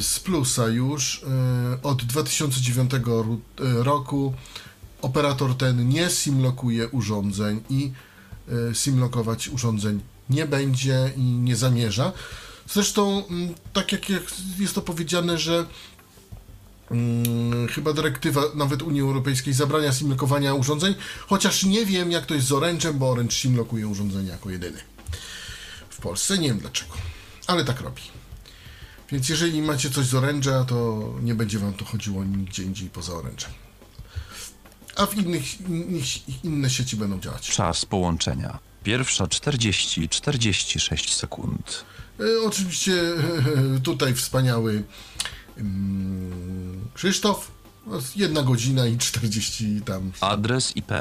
z 0.00 0.20
plusa 0.20 0.68
już, 0.68 1.22
e, 1.22 1.82
od 1.82 2.04
2009 2.04 3.22
ru- 3.22 3.40
e, 3.60 3.82
roku 3.84 4.34
operator 5.02 5.54
ten 5.54 5.88
nie 5.88 6.10
simlokuje 6.10 6.88
urządzeń 6.88 7.60
i 7.70 7.92
e, 8.70 8.74
simlokować 8.74 9.48
urządzeń 9.48 10.00
nie 10.30 10.46
będzie 10.46 11.12
i 11.16 11.20
nie 11.22 11.56
zamierza. 11.56 12.12
Zresztą, 12.68 13.26
mm, 13.26 13.54
tak 13.72 13.92
jak 13.92 14.08
jak 14.10 14.22
jest 14.58 14.74
to 14.74 14.82
powiedziane, 14.82 15.38
że 15.38 15.66
Mm, 16.90 17.68
chyba 17.68 17.92
dyrektywa 17.92 18.42
nawet 18.54 18.82
Unii 18.82 19.00
Europejskiej 19.00 19.54
zabrania 19.54 19.92
simlokowania 19.92 20.54
urządzeń, 20.54 20.94
chociaż 21.26 21.64
nie 21.64 21.86
wiem 21.86 22.10
jak 22.12 22.26
to 22.26 22.34
jest 22.34 22.46
z 22.46 22.50
Orange'em, 22.50 22.92
bo 22.92 23.10
Orange 23.10 23.32
simlokuje 23.32 23.88
urządzenia 23.88 24.32
jako 24.32 24.50
jedyny. 24.50 24.78
W 25.90 25.96
Polsce 26.00 26.38
nie 26.38 26.48
wiem 26.48 26.58
dlaczego, 26.58 26.92
ale 27.46 27.64
tak 27.64 27.80
robi. 27.80 28.02
Więc 29.12 29.28
jeżeli 29.28 29.62
macie 29.62 29.90
coś 29.90 30.06
z 30.06 30.14
Orange'a, 30.14 30.64
to 30.64 31.08
nie 31.22 31.34
będzie 31.34 31.58
wam 31.58 31.74
to 31.74 31.84
chodziło 31.84 32.24
nigdzie 32.24 32.62
indziej 32.62 32.90
poza 32.90 33.12
Orange'em. 33.12 33.48
A 34.96 35.06
w 35.06 35.18
innych, 35.18 35.60
innych 35.68 36.44
inne 36.44 36.70
sieci 36.70 36.96
będą 36.96 37.20
działać. 37.20 37.48
Czas 37.48 37.84
połączenia. 37.84 38.58
Pierwsza 38.82 39.26
40 39.26 40.08
46 40.08 41.14
sekund. 41.14 41.84
E, 42.20 42.46
oczywiście 42.46 42.92
tutaj 43.82 44.14
wspaniały 44.14 44.82
mm, 45.56 46.88
Krzysztof. 46.94 47.50
No, 47.86 47.98
Jedna 48.16 48.42
godzina 48.42 48.86
i 48.86 48.98
40 48.98 49.80
tam. 49.84 50.12
Adres 50.20 50.76
IP 50.76 50.92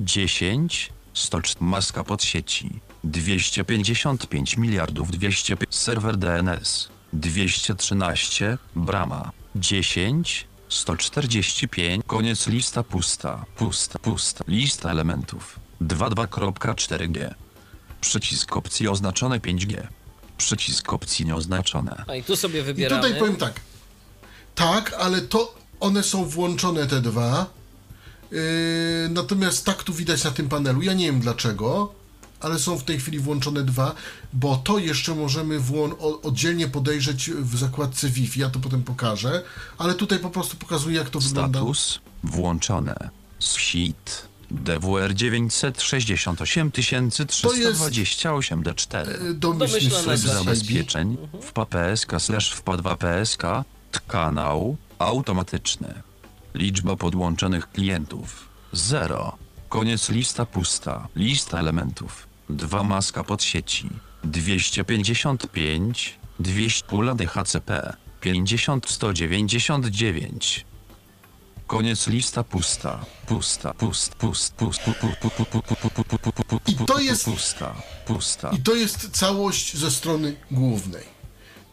10 0.00 0.92
104 1.14 1.64
maska 1.64 2.04
pod 2.04 2.22
sieci 2.22 2.80
255 3.04 4.56
miliardów 4.56 5.10
200 5.10 5.56
serwer 5.70 6.16
DNS 6.16 6.88
213 7.12 8.58
brama 8.76 9.30
10 9.56 10.46
145 10.68 12.04
koniec 12.06 12.46
lista 12.46 12.82
pusta 12.82 13.44
pusta 13.56 13.98
pusta 13.98 14.44
lista 14.48 14.90
elementów 14.90 15.60
22.4G 15.82 17.34
przycisk 18.00 18.56
opcji 18.56 18.88
oznaczone 18.88 19.38
5G 19.40 19.86
przycisk 20.38 20.92
opcji 20.92 21.26
nieoznaczone 21.26 22.04
A 22.08 22.14
i 22.14 22.22
tu 22.22 22.36
sobie 22.36 22.60
I 22.60 22.62
wybieramy. 22.62 23.02
tutaj 23.02 23.18
powiem 23.18 23.36
tak. 23.36 23.60
Tak, 24.54 24.94
ale 24.98 25.20
to 25.20 25.54
one 25.80 26.02
są 26.02 26.24
włączone 26.24 26.86
te 26.86 27.00
dwa. 27.00 27.46
Yy, 28.32 28.38
natomiast 29.10 29.64
tak 29.66 29.82
tu 29.82 29.92
widać 29.94 30.24
na 30.24 30.30
tym 30.30 30.48
panelu. 30.48 30.82
Ja 30.82 30.92
nie 30.92 31.06
wiem 31.06 31.20
dlaczego, 31.20 31.92
ale 32.40 32.58
są 32.58 32.78
w 32.78 32.84
tej 32.84 32.98
chwili 33.00 33.18
włączone 33.18 33.62
dwa, 33.64 33.94
bo 34.32 34.56
to 34.56 34.78
jeszcze 34.78 35.14
możemy 35.14 35.60
włą- 35.60 35.94
oddzielnie 36.22 36.68
podejrzeć 36.68 37.30
w 37.30 37.56
zakładce 37.58 38.08
Wi-Fi. 38.08 38.40
Ja 38.40 38.50
to 38.50 38.58
potem 38.60 38.82
pokażę, 38.82 39.42
ale 39.78 39.94
tutaj 39.94 40.18
po 40.18 40.30
prostu 40.30 40.56
pokazuję, 40.56 40.96
jak 40.98 41.10
to 41.10 41.20
wygląda. 41.20 41.58
Status 41.58 41.98
włączone. 42.24 43.10
SIT 43.40 44.28
DWR 44.50 45.14
968 45.14 46.72
328 46.72 48.62
D4. 48.62 49.24
Yy, 49.24 49.34
Domyślny. 49.34 50.16
Zabezpieczeń 50.16 51.16
w 51.42 51.52
PSK 51.66 52.12
slash 52.20 52.52
w 52.54 52.76
2 52.76 52.96
PSK 52.96 53.42
kanał 54.08 54.76
automatyczny. 54.98 55.94
Liczba 56.54 56.96
podłączonych 56.96 57.70
klientów 57.72 58.48
0. 58.72 59.36
Koniec 59.68 60.08
lista 60.08 60.46
pusta. 60.46 61.08
Lista 61.16 61.58
elementów 61.58 62.27
2 62.48 62.82
maska 62.82 63.24
pod 63.24 63.42
sieci, 63.42 63.88
255, 64.24 66.18
200 66.38 66.86
pula 66.86 67.14
DHCP, 67.14 67.96
50 68.20 68.90
199. 68.90 70.64
Koniec 71.66 72.06
lista 72.06 72.44
pusta, 72.44 73.04
pusta, 73.26 73.74
pust, 73.74 74.14
pust, 74.14 74.54
pust, 74.54 74.82
pust, 74.84 75.06
to 76.86 76.98
jest 76.98 77.24
pusta, 77.24 77.74
pusta. 78.06 78.50
I 78.50 78.62
to 78.62 78.74
jest 78.74 79.10
całość 79.10 79.76
ze 79.76 79.90
strony 79.90 80.36
głównej. 80.50 81.04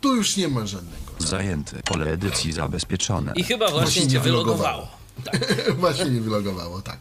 Tu 0.02 0.16
już 0.16 0.38
nie 0.38 0.48
ma 0.48 0.66
żadnego. 0.66 1.14
Zajęty, 1.20 1.82
pole 1.86 2.06
edycji 2.06 2.52
zabezpieczone. 2.52 3.34
I 3.36 3.44
chyba 3.44 3.72
właśnie, 3.72 3.82
właśnie 3.82 4.06
nie 4.06 4.20
wylogowało. 4.20 4.88
Tak. 5.24 5.76
właśnie 5.80 6.06
nie 6.06 6.22
wylogowało, 6.22 6.82
tak. 6.82 7.00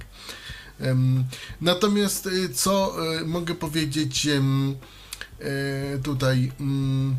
Natomiast 1.60 2.26
y, 2.26 2.48
co 2.48 2.96
y, 3.20 3.24
mogę 3.24 3.54
powiedzieć 3.54 4.26
y, 4.26 6.00
tutaj? 6.02 6.52
mm, 6.60 7.16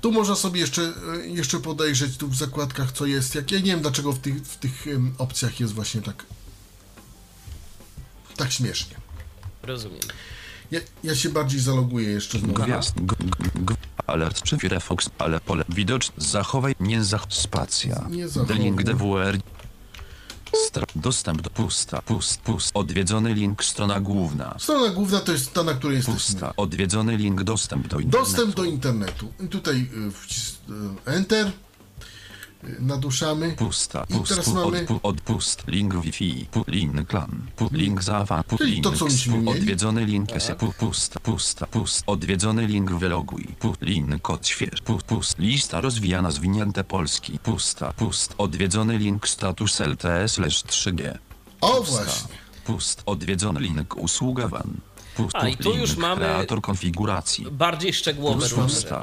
tu 0.00 0.12
można 0.12 0.34
sobie 0.34 0.60
jeszcze, 0.60 0.92
jeszcze 1.24 1.60
podejrzeć 1.60 2.16
tu 2.16 2.28
w 2.28 2.36
zakładkach, 2.36 2.92
co 2.92 3.06
jest. 3.06 3.34
Jak 3.34 3.50
ja 3.50 3.58
nie 3.58 3.64
wiem, 3.64 3.80
dlaczego 3.80 4.12
w 4.12 4.18
tych, 4.18 4.42
w 4.42 4.56
tych 4.56 4.84
opcjach 5.18 5.60
jest 5.60 5.72
właśnie 5.72 6.02
tak 6.02 6.24
tak 8.36 8.52
śmiesznie. 8.52 8.96
Rozumiem. 9.62 10.00
Ja, 10.70 10.80
ja 11.04 11.14
się 11.14 11.28
bardziej 11.28 11.60
zaloguję 11.60 12.08
jeszcze 12.08 12.38
znowu. 12.38 12.62
Gwiazd. 12.62 12.94
G, 12.96 13.16
g, 13.54 13.76
alert 14.06 14.42
czy 14.42 14.58
Firefox, 14.58 15.10
ale 15.18 15.40
pole 15.40 15.64
widoczne. 15.68 16.14
Zachowaj. 16.18 16.74
Nie 16.80 17.04
zach. 17.04 17.26
Spacja. 17.28 18.06
Nie 18.10 18.28
zachowuj. 18.28 18.64
Link 18.64 18.82
DWR. 18.82 19.38
Stra- 20.56 20.86
dostęp 20.96 21.42
do 21.42 21.50
pusta. 21.50 22.02
Pust. 22.02 22.40
Pust. 22.40 22.70
Odwiedzony 22.74 23.34
link. 23.34 23.64
Strona 23.64 24.00
główna. 24.00 24.54
Strona 24.58 24.92
główna 24.94 25.20
to 25.20 25.32
jest 25.32 25.52
ta, 25.52 25.62
na 25.62 25.74
której 25.74 25.96
jesteśmy. 25.96 26.18
Pusta. 26.20 26.52
Odwiedzony 26.56 27.16
link. 27.16 27.42
Dostęp 27.42 27.88
do 27.88 27.98
internetu. 27.98 28.30
Dostęp 28.32 28.54
do 28.56 28.64
internetu. 28.64 29.32
I 29.44 29.48
tutaj 29.48 29.76
y, 29.80 30.10
wcis- 30.10 30.54
y, 31.06 31.10
Enter. 31.10 31.52
Naduszamy. 32.80 33.52
Pusta, 33.52 34.04
I 34.08 34.12
pust, 34.14 34.28
teraz 34.28 34.44
pu, 34.44 34.54
mamy- 34.54 34.80
odpu, 34.80 35.00
odpust, 35.02 35.64
link 35.66 35.94
Wi-Fi, 35.94 36.46
pu, 36.50 36.64
link 36.66 37.08
klan, 37.08 37.42
pu, 37.56 37.68
link 37.72 38.02
zawa, 38.02 38.42
pu, 38.42 38.58
Czyli 38.58 38.72
link, 38.72 38.84
to, 38.84 38.92
co 38.92 39.04
myśmy 39.04 39.42
pu, 39.42 39.50
odwiedzony 39.50 40.04
link, 40.04 40.32
s, 40.32 40.50
pu, 40.58 40.72
pusta, 40.78 41.20
pusta, 41.20 41.66
pust, 41.66 42.02
odwiedzony 42.06 42.66
link 42.66 42.92
wyloguj, 42.92 43.44
pu, 43.58 43.74
link 43.80 44.22
kod 44.22 44.46
śwież, 44.46 44.80
pu, 44.80 44.98
pust, 45.06 45.38
lista 45.38 45.80
rozwijana 45.80 46.30
zwinięte 46.30 46.84
Polski, 46.84 47.38
pusta, 47.38 47.92
pust, 47.92 48.34
odwiedzony 48.38 48.98
link 48.98 49.28
status 49.28 49.80
LTE 49.80 50.28
slash 50.28 50.64
3G. 50.64 51.18
O 51.60 51.74
Pusta, 51.74 52.04
właśnie. 52.04 52.36
Pust, 52.64 53.02
odwiedzony 53.06 53.60
link 53.60 53.96
usługa 53.96 54.48
WAN. 54.48 54.74
Pust, 55.16 55.36
A, 55.36 55.48
i 55.48 55.56
tu 55.56 55.70
link 55.70 55.80
już 55.80 55.96
mamy- 55.96 56.16
kreator 56.16 56.60
konfiguracji. 56.60 57.46
Bardziej 57.50 57.92
szczegółowe 57.94 58.48
różne 58.48 58.62
Pusta, 58.62 59.00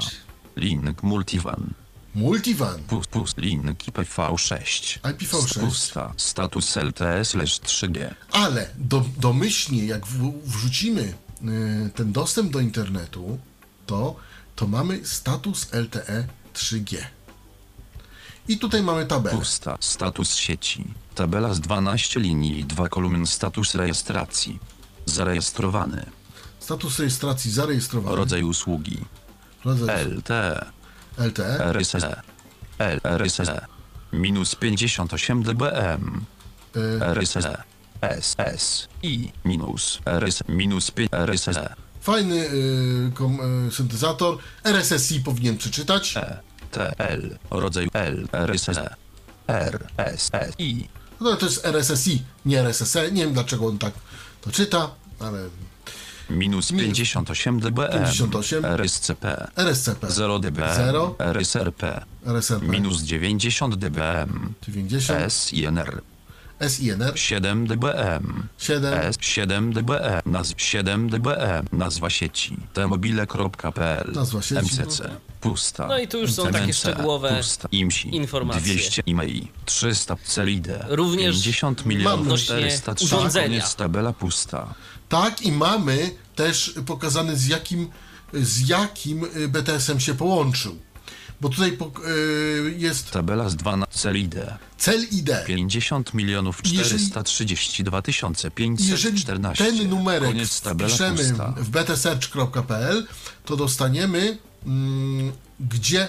link 0.56 1.02
multivan. 1.02 1.72
Multivan. 2.14 2.82
Pust, 2.88 3.10
pust, 3.10 3.38
link 3.38 3.88
IPv6. 3.88 4.98
IPv6. 5.02 5.60
Pusta, 5.60 6.12
status 6.16 6.76
LTE 6.76 7.24
slash 7.24 7.60
3G. 7.60 8.14
Ale 8.32 8.70
do, 8.78 9.04
domyślnie, 9.16 9.86
jak 9.86 10.06
w, 10.06 10.32
wrzucimy 10.44 11.14
y, 11.42 11.90
ten 11.94 12.12
dostęp 12.12 12.52
do 12.52 12.60
internetu, 12.60 13.38
to, 13.86 14.16
to 14.56 14.66
mamy 14.66 15.06
status 15.06 15.72
LTE 15.72 16.26
3G. 16.54 16.96
I 18.48 18.58
tutaj 18.58 18.82
mamy 18.82 19.06
tabelę. 19.06 19.36
Pusta, 19.36 19.76
status 19.80 20.34
sieci. 20.34 20.84
Tabela 21.14 21.54
z 21.54 21.60
12 21.60 22.20
linii 22.20 22.60
i 22.60 22.64
2 22.64 22.88
kolumn 22.88 23.26
status 23.26 23.74
rejestracji. 23.74 24.58
Zarejestrowany. 25.06 26.06
Status 26.60 26.98
rejestracji 26.98 27.50
zarejestrowany. 27.50 28.16
Rodzaj 28.16 28.42
usługi. 28.42 28.98
Rodzaj 29.64 30.04
LTE. 30.04 30.79
LTE. 31.18 31.72
RSE. 31.72 32.22
LRSE. 32.78 33.66
Minus 34.12 34.54
58 34.54 35.42
dBm. 35.42 36.24
Y, 36.76 37.14
RSE. 37.14 37.62
SS. 38.20 38.88
I. 39.02 39.32
Minus. 39.44 40.00
RS. 40.06 40.42
Minus 40.48 40.90
5 40.90 41.10
RSE. 41.26 41.74
fajny 42.00 42.36
y, 42.36 43.12
kom, 43.14 43.40
y, 43.68 43.72
syntezator. 43.72 44.38
RSSI 44.64 45.20
powinien 45.20 45.56
przeczytać. 45.56 46.16
E. 46.16 46.40
TL. 46.70 47.38
Rodzaj 47.50 47.88
L. 47.92 48.28
RSE. 48.46 48.94
R. 49.46 49.86
S. 49.96 50.30
S. 50.32 50.54
I. 50.58 50.88
No 51.20 51.36
to 51.36 51.46
jest 51.46 51.66
RSSI, 51.66 52.22
nie 52.44 52.62
RSSE. 52.62 53.12
Nie 53.12 53.24
wiem 53.24 53.32
dlaczego 53.34 53.66
on 53.66 53.78
tak 53.78 53.94
to 54.40 54.50
czyta, 54.50 54.90
ale 55.18 55.48
Minus 56.30 56.72
58 56.72 57.60
dBm. 57.60 58.04
58. 58.04 58.64
RSCP. 58.64 59.24
RSCP 59.56 60.10
0 60.10 60.40
dBm. 60.40 60.74
0, 60.76 61.14
RSRP. 61.18 61.82
RSRP 62.26 62.62
Minus 62.68 63.02
90 63.02 63.74
dBm. 63.76 64.54
90, 64.66 65.32
SINR. 65.32 66.02
SINR 66.68 67.12
7 67.18 67.66
dBm. 67.66 68.42
7, 68.58 68.94
S 68.94 69.16
7 69.20 69.72
dBm. 69.72 70.20
Nazw 70.26 70.54
7 70.60 71.10
dBm. 71.10 71.66
Nazwa 71.72 72.10
sieci. 72.10 72.56
Tmobile.pl. 72.72 74.12
Nazwa 74.14 74.42
sieci. 74.42 74.62
MCC. 74.62 75.10
Pusta. 75.40 75.86
No 75.86 75.98
i 75.98 76.08
tu 76.08 76.18
już 76.18 76.32
są 76.32 76.46
takie 76.46 76.74
szczegółowe 76.74 77.36
Pusta. 77.36 77.68
IMSI. 77.72 78.16
informacje. 78.16 78.74
200 78.74 79.02
e-mail. 79.06 79.46
300 79.64 80.16
CELID. 80.24 80.68
Również 80.88 81.36
50 81.44 81.86
milionów 81.86 82.20
odnośnie 82.20 82.68
403. 82.68 83.04
urządzenia. 83.04 83.46
Koniec 83.46 83.74
tabela 83.74 84.12
pusta. 84.12 84.74
Tak, 85.10 85.42
i 85.42 85.52
mamy 85.52 86.10
też 86.36 86.74
pokazane 86.86 87.36
z 87.36 87.46
jakim, 87.46 87.88
z 88.32 88.68
jakim 88.68 89.24
y, 89.36 89.48
BTS-em 89.48 90.00
się 90.00 90.14
połączył. 90.14 90.78
Bo 91.40 91.48
tutaj 91.48 91.72
pok- 91.78 92.00
y, 92.08 92.74
jest 92.78 93.10
Tabela 93.10 93.48
z 93.48 93.56
2 93.56 93.76
na 93.76 93.86
CELID. 93.86 94.34
cel 94.78 95.02
ID. 95.10 95.30
50 95.46 96.14
milionów 96.14 96.60
Jeżeli- 96.64 97.06
432 97.10 98.02
Jeżeli 98.78 99.14
514. 99.14 99.64
ten 99.64 99.88
numerek 99.90 100.28
Koniec 100.28 100.60
pusta. 100.60 101.54
w 101.56 101.68
btsearch.pl, 101.70 103.06
to 103.44 103.56
dostaniemy, 103.56 104.38
mm, 104.66 105.32
gdzie, 105.60 106.08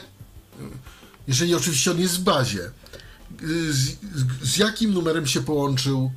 jeżeli 1.28 1.56
oczywiście 1.56 1.92
on 1.92 2.00
jest 2.00 2.18
w 2.20 2.24
bazie, 2.24 2.72
y, 3.44 3.74
z, 3.74 3.98
z 4.42 4.58
jakim 4.58 4.94
numerem 4.94 5.28
się 5.28 5.42
połączył, 5.42 6.12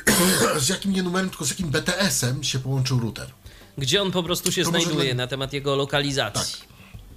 z 0.58 0.68
jakim 0.68 0.92
nie 0.92 1.02
numerem, 1.02 1.30
tylko 1.30 1.44
z 1.44 1.50
jakim 1.50 1.70
BTS-em 1.70 2.44
się 2.44 2.58
połączył 2.58 3.00
router. 3.00 3.30
Gdzie 3.78 4.02
on 4.02 4.10
po 4.12 4.22
prostu 4.22 4.52
się 4.52 4.62
To 4.64 4.70
znajduje 4.70 5.14
dla- 5.14 5.24
na 5.24 5.26
temat 5.26 5.52
jego 5.52 5.76
lokalizacji. 5.76 6.62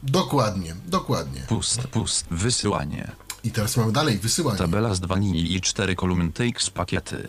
Dokładnie, 0.04 0.76
dokładnie. 0.88 1.42
Pust, 1.48 1.82
pust. 1.82 2.26
Wysyłanie. 2.32 3.12
I 3.44 3.52
teraz 3.52 3.78
mamy 3.78 3.92
dalej 3.92 4.18
wysyłanie. 4.18 4.58
Tabela 4.58 4.94
z 4.94 5.00
2 5.00 5.16
linii 5.16 5.56
i 5.56 5.62
4 5.62 5.96
kolumn 5.96 6.32
TX 6.32 6.70
pakiety. 6.70 7.28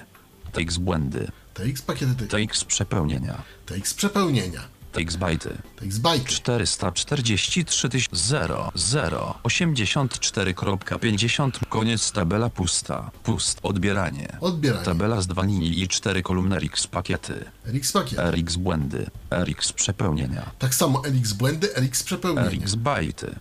TX 0.52 0.76
błędy. 0.76 1.30
TX 1.54 1.82
pakiety, 1.82 2.26
TX 2.26 2.64
przepełnienia. 2.64 3.42
TX 3.66 3.94
przepełnienia, 3.94 4.60
TX 4.96 5.16
bajty. 5.16 5.50
TX 5.76 5.98
bajty. 5.98 6.26
443 6.26 8.04
0 8.12 8.70
0 8.74 9.34
84.50 9.44 11.50
Koniec 11.68 12.12
tabela 12.12 12.50
pusta. 12.50 13.10
Pust. 13.22 13.58
Odbieranie. 13.62 14.28
Odbieranie. 14.40 14.84
Tabela 14.84 15.20
z 15.20 15.26
2 15.26 15.42
linii 15.42 15.82
i 15.82 15.88
4 15.88 16.22
kolumn 16.22 16.52
RX 16.52 16.86
pakiety. 16.86 17.44
RX 17.66 17.92
pakiet. 17.92 18.18
RX 18.18 18.56
błędy. 18.56 19.06
RX 19.30 19.72
przepełnienia. 19.72 20.50
Tak 20.58 20.74
samo 20.74 21.02
LX 21.04 21.32
błędy, 21.32 21.68
LX 21.76 22.02
przepełnienie. 22.02 22.64
RX 22.64 22.74
bajty. 22.74 23.34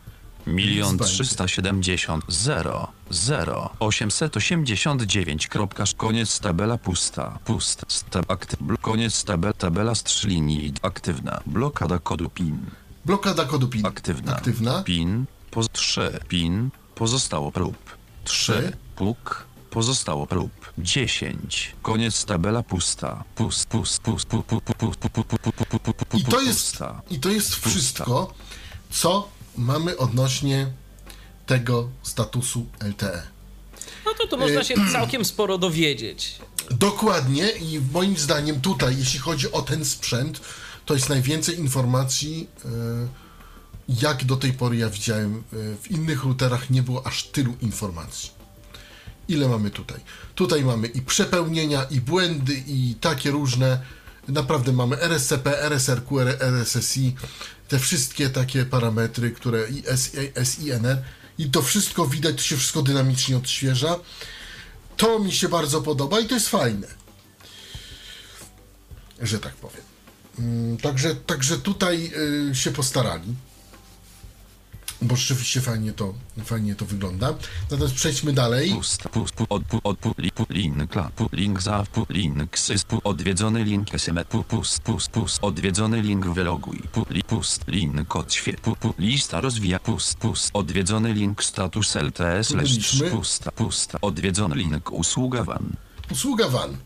Milion 0.48 0.98
trzysta 0.98 1.48
siedemdziesiąt 1.48 2.24
zero 2.28 2.88
zero 3.12 3.70
osiemset 3.80 4.38
osiemdziesiąt 4.38 5.04
kropka 5.50 5.84
koniec 5.98 6.40
tabela 6.40 6.78
pusta 6.78 7.40
pust 7.46 7.86
stab 7.88 8.32
aktyw 8.32 8.60
koniec 8.82 9.24
tabel 9.24 9.54
tabela 9.54 9.96
z 9.96 10.04
trzy 10.04 10.28
linii 10.28 10.74
aktywna 10.82 11.42
blokada 11.46 12.00
kodu 12.00 12.30
PIN 12.30 12.58
Blokada 13.06 13.46
kodu 13.46 13.68
PIN. 13.68 13.86
aktywna 13.86 14.36
Aktywna. 14.36 14.84
PIN 14.84 15.26
poz 15.52 15.68
3 15.72 16.20
PIN 16.28 16.70
pozostało 16.96 17.52
prób 17.52 17.78
3 18.24 18.54
Trzy. 18.54 18.72
puk 18.96 19.46
pozostało 19.70 20.28
prób 20.28 20.52
10 20.78 21.76
koniec 21.82 22.26
tabela 22.26 22.64
pusta 22.64 23.24
pust 23.36 23.68
pust 23.70 24.02
pust 24.02 24.28
pust 24.28 24.48
pust 24.48 24.66
pust 24.78 25.00
pust 25.00 25.10
pust 25.10 25.28
pust 25.42 25.70
pust 25.70 25.84
pust 25.84 26.06
pust 26.10 26.28
I 26.28 26.32
to 26.32 26.42
jest, 26.42 26.70
pusta. 26.72 27.02
i 27.10 27.20
to 27.20 27.30
jest 27.30 27.56
wszystko, 27.56 28.34
co 28.90 29.35
mamy 29.58 29.98
odnośnie 29.98 30.68
tego 31.46 31.90
statusu 32.04 32.66
LTE. 32.90 33.22
No 34.06 34.14
to 34.14 34.28
tu 34.28 34.38
można 34.38 34.64
się 34.64 34.76
całkiem 34.92 35.26
sporo 35.26 35.58
dowiedzieć. 35.58 36.40
Dokładnie 36.72 37.50
i 37.52 37.82
moim 37.94 38.18
zdaniem 38.18 38.62
tutaj, 38.62 38.98
jeśli 38.98 39.20
chodzi 39.20 39.52
o 39.52 39.62
ten 39.62 39.86
sprzęt, 39.86 40.42
to 40.86 40.94
jest 40.94 41.10
najwięcej 41.10 41.60
informacji, 41.60 42.48
e, 42.66 42.70
jak 44.02 44.24
do 44.24 44.36
tej 44.36 44.54
pory 44.54 44.78
ja 44.78 44.90
widziałem. 44.90 45.36
e, 45.38 45.42
W 45.82 45.92
innych 45.92 46.24
routerach 46.24 46.70
nie 46.70 46.84
było 46.84 47.08
aż 47.08 47.24
tylu 47.24 47.54
informacji. 47.62 48.30
Ile 49.28 49.48
mamy 49.48 49.72
tutaj? 49.72 50.00
Tutaj 50.36 50.64
mamy 50.66 50.88
i 50.88 51.02
przepełnienia, 51.02 51.84
i 51.84 52.02
błędy, 52.02 52.64
i 52.68 52.96
takie 53.02 53.32
różne. 53.32 53.82
Naprawdę 54.28 54.72
mamy 54.74 55.02
RSCP, 55.02 55.62
RSRQ, 55.62 56.20
RSSI, 56.40 57.16
te 57.68 57.80
wszystkie 57.80 58.30
takie 58.30 58.66
parametry, 58.66 59.32
które 59.32 59.68
SINR. 60.44 61.02
I 61.38 61.50
to 61.50 61.62
wszystko 61.62 62.08
widać, 62.08 62.36
to 62.36 62.42
się 62.42 62.58
wszystko 62.58 62.82
dynamicznie 62.82 63.38
odświeża. 63.38 64.00
To 64.98 65.20
mi 65.20 65.32
się 65.32 65.50
bardzo 65.50 65.82
podoba 65.82 66.20
i 66.20 66.28
to 66.28 66.34
jest 66.34 66.50
fajne. 66.50 66.88
Że 69.22 69.40
tak 69.40 69.54
powiem. 69.56 69.82
Mm, 70.40 70.78
Także, 70.78 71.16
także 71.16 71.58
tutaj 71.58 72.12
y, 72.52 72.56
się 72.56 72.72
postarali. 72.72 73.36
Bo 75.02 75.16
rzeczywiście 75.16 75.62
fajnie 75.62 75.94
to, 75.94 76.14
fajnie 76.46 76.76
to 76.76 76.86
wygląda. 76.86 77.34
Natomiast 77.72 77.96
przejdźmy 77.96 78.34
dalej. 78.34 78.72
Pust, 78.72 79.04
pust, 79.04 79.36
pu, 79.36 79.46
od, 79.50 79.64
pu, 79.64 79.80
od, 79.84 80.00
pu, 80.00 80.14
li, 80.18 80.32
pu, 80.32 80.46
link, 80.50 80.92
kla, 80.92 81.12
pu, 81.16 81.30
link, 81.32 81.62
za, 81.62 81.84
pu, 81.94 82.06
link, 82.10 82.58
sys, 82.60 82.84
pu, 82.84 83.02
odwiedzony 83.04 83.64
link, 83.64 83.88
sm, 83.98 84.20
pu, 84.30 84.44
pust, 84.44 84.82
pust, 84.82 85.10
pust, 85.10 85.40
odwiedzony 85.42 86.02
link, 86.02 86.26
wyloguj, 86.26 86.80
pu, 86.92 87.06
li, 87.10 87.24
pust, 87.24 87.68
link, 87.68 88.08
kod, 88.08 88.34
świe, 88.34 88.54
pu, 88.54 88.76
pu, 88.76 88.94
lista 89.00 89.42
rozwija, 89.42 89.80
pust, 89.80 90.18
pust, 90.18 90.50
odwiedzony 90.54 91.14
link, 91.14 91.44
status 91.44 91.96
LTS, 91.96 92.54
byliśmy. 92.54 93.10
pusta, 93.10 93.52
pusta, 93.52 93.98
odwiedzony 94.02 94.56
link, 94.56 94.92
usługa 94.92 95.44
WAN, 95.44 95.76
Usługa 96.12 96.50
WAN. 96.50 96.78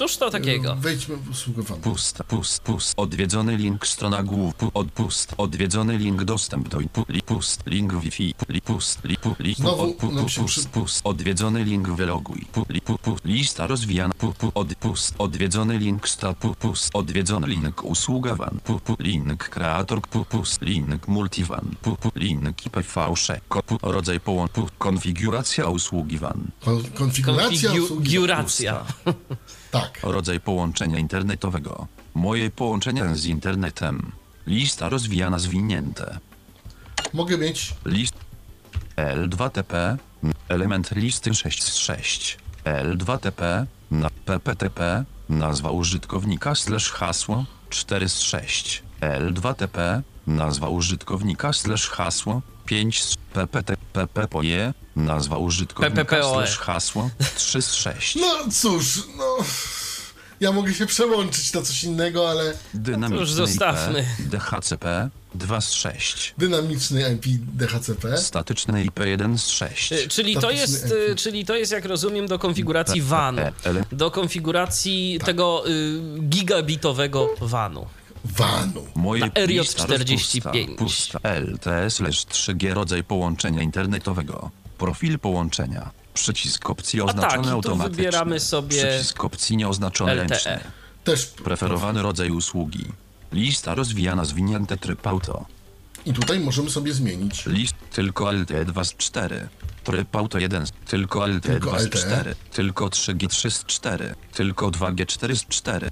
Cóż 0.00 0.16
to 0.16 0.30
takiego? 0.30 0.76
Wejdźmy 0.76 1.16
w 1.16 1.30
usługę 1.30 1.62
WAN. 1.62 1.80
Pust, 1.80 2.22
pust, 2.28 2.62
pust. 2.62 2.94
Odwiedzony 2.96 3.56
link 3.56 3.86
strona 3.86 4.22
głów. 4.22 4.54
Pu, 4.54 4.70
od 4.74 4.92
pust. 4.92 5.34
Odwiedzony 5.38 5.98
link 5.98 6.24
dostęp 6.24 6.68
do 6.68 6.78
pu, 6.92 7.04
li, 7.08 7.22
pust. 7.22 7.66
Link 7.66 7.92
Wi-Fi. 7.92 8.34
Pu, 8.34 8.52
li, 8.52 8.60
pust. 8.60 9.04
Li, 9.40 9.54
Znowu 9.54 10.12
nam 10.12 10.28
się 10.28 10.40
pust, 10.40 10.68
pust. 10.68 11.00
Odwiedzony 11.04 11.64
link 11.64 11.88
wyloguj. 11.88 12.46
Pu, 12.52 12.66
li, 12.68 12.80
pu, 12.80 12.98
pu. 12.98 13.16
Lista 13.24 13.66
rozwijana. 13.66 14.14
Pu, 14.14 14.32
pu, 14.32 14.52
od, 14.54 14.74
pust. 14.74 15.14
Odwiedzony 15.18 15.78
link 15.78 16.08
sta, 16.08 16.34
pu, 16.34 16.54
pust. 16.54 16.90
Odwiedzony 16.94 17.46
link 17.46 17.84
usługa 17.84 18.34
WAN. 18.34 18.58
Pu, 18.64 18.80
pu. 18.80 18.96
Link 18.98 19.48
kreator. 19.48 20.00
Pu, 20.00 20.24
pust. 20.24 20.62
Link 20.62 21.08
multivan. 21.08 21.74
Pu, 21.82 21.96
pu. 21.96 22.10
Link 22.14 22.62
IPv6. 22.62 23.40
Ko, 23.48 23.62
pu. 23.62 23.78
Rodzaj 23.82 24.20
połączenia. 24.20 24.68
Konfiguracja 24.78 25.66
usługi. 25.66 26.18
Kon- 26.64 26.90
Konfiguracja 26.94 27.72
usługi. 27.72 27.88
Konfiguracja. 27.88 28.84
Tak. 29.70 30.00
Rodzaj 30.02 30.40
połączenia 30.40 30.98
internetowego. 30.98 31.86
Moje 32.14 32.50
połączenia 32.50 33.14
z 33.14 33.26
internetem. 33.26 34.12
Lista 34.46 34.88
rozwijana 34.88 35.38
zwinięte. 35.38 36.18
Mogę 37.12 37.38
mieć 37.38 37.74
List 37.86 38.14
L2TP. 38.96 39.96
Element 40.48 40.90
listy 40.90 41.34
6 41.34 41.62
z 41.62 41.74
6. 41.76 42.38
L2TP. 42.64 43.66
Na 43.90 44.10
PPTP. 44.24 45.04
Nazwa 45.28 45.70
użytkownika 45.70 46.54
slash 46.54 46.90
hasło 46.90 47.44
4 47.70 48.08
z 48.08 48.20
6. 48.20 48.82
L2TP. 49.00 50.02
Nazwa 50.26 50.68
użytkownika 50.68 51.52
slash 51.52 51.88
hasło 51.88 52.42
5 52.70 53.02
z 53.04 53.16
PPT 53.32 53.76
PPPoE. 53.92 54.72
Nazwa 54.96 55.36
użytkownika 55.38 56.04
PPPoE. 56.04 56.32
slash 56.46 56.58
hasło 56.58 57.10
3 57.36 57.62
z 57.62 57.74
6. 57.74 58.16
No 58.16 58.36
cóż, 58.52 59.02
no. 59.18 59.36
Ja 60.40 60.52
mogę 60.52 60.74
się 60.74 60.86
przełączyć 60.86 61.52
na 61.52 61.62
coś 61.62 61.84
innego, 61.84 62.30
ale 62.30 62.52
Dynamiczny 62.74 63.20
już 63.20 63.32
zostawmy. 63.32 64.00
IP, 64.20 64.28
DHCP 64.28 65.10
2 65.34 65.60
z 65.60 65.72
6. 65.72 66.34
dynamiczny 66.38 67.12
IP 67.12 67.24
DHCP. 67.56 68.18
Statyczny 68.18 68.84
IP 68.84 68.98
1 69.04 69.38
z 69.38 69.46
6. 69.48 69.92
Y, 69.92 70.08
Czyli 70.08 70.34
to, 70.34 70.40
Statyczny 70.40 70.60
jest, 70.62 70.84
y, 71.12 71.16
czyli 71.16 71.44
to 71.44 71.54
jest, 71.56 71.72
jak 71.72 71.84
rozumiem, 71.84 72.26
do 72.26 72.38
konfiguracji 72.38 73.02
WAN. 73.02 73.38
E, 73.38 73.52
ele- 73.64 73.84
Do 73.92 74.10
konfiguracji 74.10 75.16
Tak. 75.18 75.26
tego 75.26 75.64
y, 75.68 76.00
gigabitowego 76.20 77.28
WANu. 77.40 77.86
WANu. 78.24 78.86
Moje 78.94 79.20
na 79.20 79.28
RJ45. 79.28 79.48
lista 79.48 79.86
rozpusta, 79.86 80.50
Pusta 80.78 81.18
LTE/3G 81.18 82.72
rodzaj 82.74 83.04
połączenia 83.04 83.62
internetowego. 83.62 84.50
Profil 84.78 85.18
połączenia. 85.18 85.90
Przycisk 86.14 86.70
opcji 86.70 86.98
tak, 87.00 87.08
oznaczony 87.08 87.42
tu 87.42 87.50
automatycznie. 87.50 87.96
wybieramy 88.04 88.40
sobie 88.40 88.76
Przycisk 88.76 89.24
opcji 89.24 89.56
nieoznaczony 89.56 90.12
LTE. 90.12 90.28
ręcznie. 90.28 90.60
Też. 91.04 91.26
Preferowany 91.26 92.02
rodzaj 92.02 92.30
usługi. 92.30 92.84
Lista 93.32 93.74
rozwijana 93.74 94.24
zwinięte 94.24 94.76
tryb 94.76 95.06
auto. 95.06 95.44
I 96.06 96.12
tutaj 96.12 96.40
możemy 96.40 96.70
sobie 96.70 96.94
zmienić. 96.94 97.46
List 97.46 97.74
tylko 97.92 98.32
LTE 98.32 98.64
2 98.64 98.84
z 98.84 98.94
4. 98.96 99.48
Tryb 99.84 100.16
auto 100.16 100.38
1 100.38 100.66
z- 100.66 100.72
tylko 100.72 101.26
LTE 101.26 101.40
Tylko 101.40 101.68
2 101.70 101.78
z 101.78 101.82
LTE. 101.84 101.98
4. 101.98 102.34
Tylko 102.52 102.86
3G 102.88 103.28
3 103.28 103.50
z 103.50 103.64
4. 103.64 104.14
Tylko 104.32 104.70
2G 104.70 105.06
4 105.06 105.36
z 105.36 105.44
4. 105.46 105.90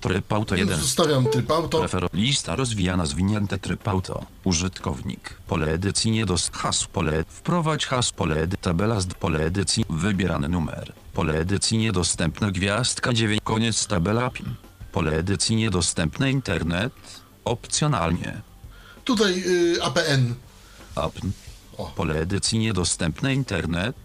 Tryb 0.00 0.32
auto 0.32 0.56
1 0.56 0.76
z 0.76 0.80
Zostawiam 0.80 1.26
tryb 1.26 1.50
auto. 1.50 1.78
Prefer 1.78 2.06
lista 2.12 2.56
rozwijana 2.56 3.06
zwinięte 3.06 3.58
tryb 3.58 3.88
auto. 3.88 4.26
Użytkownik. 4.44 5.34
Pole 5.46 5.66
edycji 5.72 6.10
nie 6.10 6.26
dos 6.26 6.50
hasł 6.52 6.88
pole. 6.88 7.24
Wprowadź 7.28 7.86
hasł 7.86 8.14
pole 8.14 8.42
edy 8.42 8.56
tabela 8.56 9.00
z 9.00 9.06
pole 9.06 9.44
edycji. 9.44 9.84
Wybierany 9.90 10.48
numer. 10.48 10.92
Pole 11.12 11.34
edycji 11.34 11.78
niedostępne 11.78 12.52
gwiazdka 12.52 13.12
9. 13.12 13.40
Koniec 13.44 13.86
tabela 13.86 14.30
PIN. 14.30 14.46
Pole 14.92 15.12
edycji 15.12 15.56
niedostępne 15.56 16.30
internet. 16.30 16.92
Opcjonalnie. 17.44 18.40
Tutaj 19.04 19.42
y, 19.46 19.82
APN. 19.82 20.34
APN. 20.94 21.30
O. 21.78 21.86
Pole 21.86 22.20
edycji 22.20 22.58
niedostępne 22.58 23.34
internet. 23.34 23.96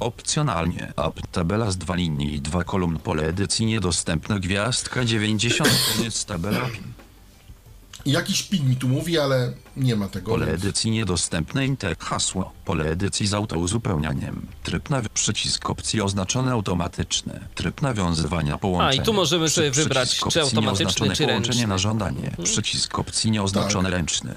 Opcjonalnie. 0.00 0.92
APN. 0.96 1.22
Tabela 1.32 1.70
z 1.70 1.76
dwa 1.76 1.94
linii 1.94 2.34
i 2.34 2.40
dwa 2.40 2.64
kolumn. 2.64 2.98
Pole 2.98 3.22
edycji 3.26 3.66
niedostępne 3.66 4.40
gwiazdka 4.40 5.04
90. 5.04 5.70
Koniec 5.96 6.24
tabela 6.24 6.60
PIN. 6.60 6.82
Jakiś 8.06 8.42
pin 8.42 8.68
mi 8.68 8.76
tu 8.76 8.88
mówi, 8.88 9.18
ale 9.18 9.52
nie 9.76 9.96
ma 9.96 10.08
tego. 10.08 10.30
Pole 10.30 10.46
edycji 10.46 10.90
niedostępne 10.90 11.66
inter 11.66 11.96
hasło. 11.98 12.52
Pole 12.64 12.84
edycji 12.84 13.26
z 13.26 13.34
autouzupełnianiem. 13.34 14.46
Tryb 14.62 14.90
naw 14.90 15.08
przycisk 15.08 15.70
opcji 15.70 16.00
oznaczone 16.02 16.52
automatyczne. 16.52 17.40
Tryb 17.54 17.82
nawiązywania 17.82 18.58
połączenia. 18.58 19.00
A, 19.00 19.02
i 19.02 19.06
tu 19.06 19.12
możemy 19.12 19.48
sobie 19.48 19.70
Przy- 19.70 19.82
wybrać, 19.82 20.08
przycisk 20.08 20.22
czy 20.32 20.42
opcji 20.42 20.58
automatyczny, 20.58 20.84
nieoznaczone 20.84 21.16
czy 21.16 21.24
połączenie 21.24 21.54
ręczny. 21.56 21.66
na 21.66 21.78
żądanie. 21.78 22.30
Przycisk 22.44 22.98
opcji 22.98 23.30
nieoznaczone 23.30 23.88
Tak. 23.90 23.98
ręczny. 23.98 24.34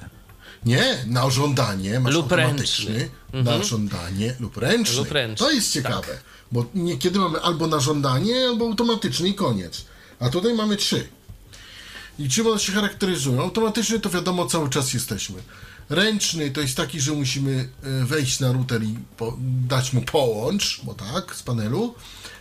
Nie, 0.68 0.97
na 1.07 1.30
żądanie 1.30 1.99
masz 1.99 2.13
Lub 2.13 2.32
automatyczny. 2.32 2.93
ręczny. 3.34 3.43
Na 3.43 3.63
żądanie 3.63 4.36
lub 4.39 4.57
ręczny. 4.57 4.97
Lub 4.97 5.11
ręczny, 5.11 5.45
To 5.47 5.51
jest 5.51 5.74
ciekawe, 5.74 6.20
bo 6.51 6.65
niekiedy 6.76 7.20
mamy 7.20 7.41
albo 7.41 7.68
na 7.68 7.80
żądanie, 7.80 8.45
albo 8.49 8.65
automatyczny 8.65 9.30
i 9.30 9.34
koniec. 9.34 9.86
A 10.20 10.30
tutaj 10.30 10.53
mamy 10.53 10.76
trzy. 10.76 11.07
I 12.20 12.30
czym 12.30 12.47
one 12.47 12.59
się 12.59 12.72
charakteryzują? 12.72 13.41
Automatyczny 13.41 13.99
to 13.99 14.09
wiadomo, 14.09 14.45
cały 14.45 14.70
czas 14.70 14.93
jesteśmy. 14.93 15.36
Ręczny 15.89 16.51
to 16.51 16.61
jest 16.61 16.78
taki, 16.78 17.01
że 17.01 17.11
musimy 17.11 17.70
e, 17.84 18.05
wejść 18.05 18.39
na 18.39 18.51
router 18.51 18.84
i 18.84 18.95
dać 19.68 19.93
mu 19.93 20.01
połącz, 20.01 20.82
bo 20.84 20.93
tak, 20.93 21.36
z 21.36 21.43
panelu. 21.43 21.95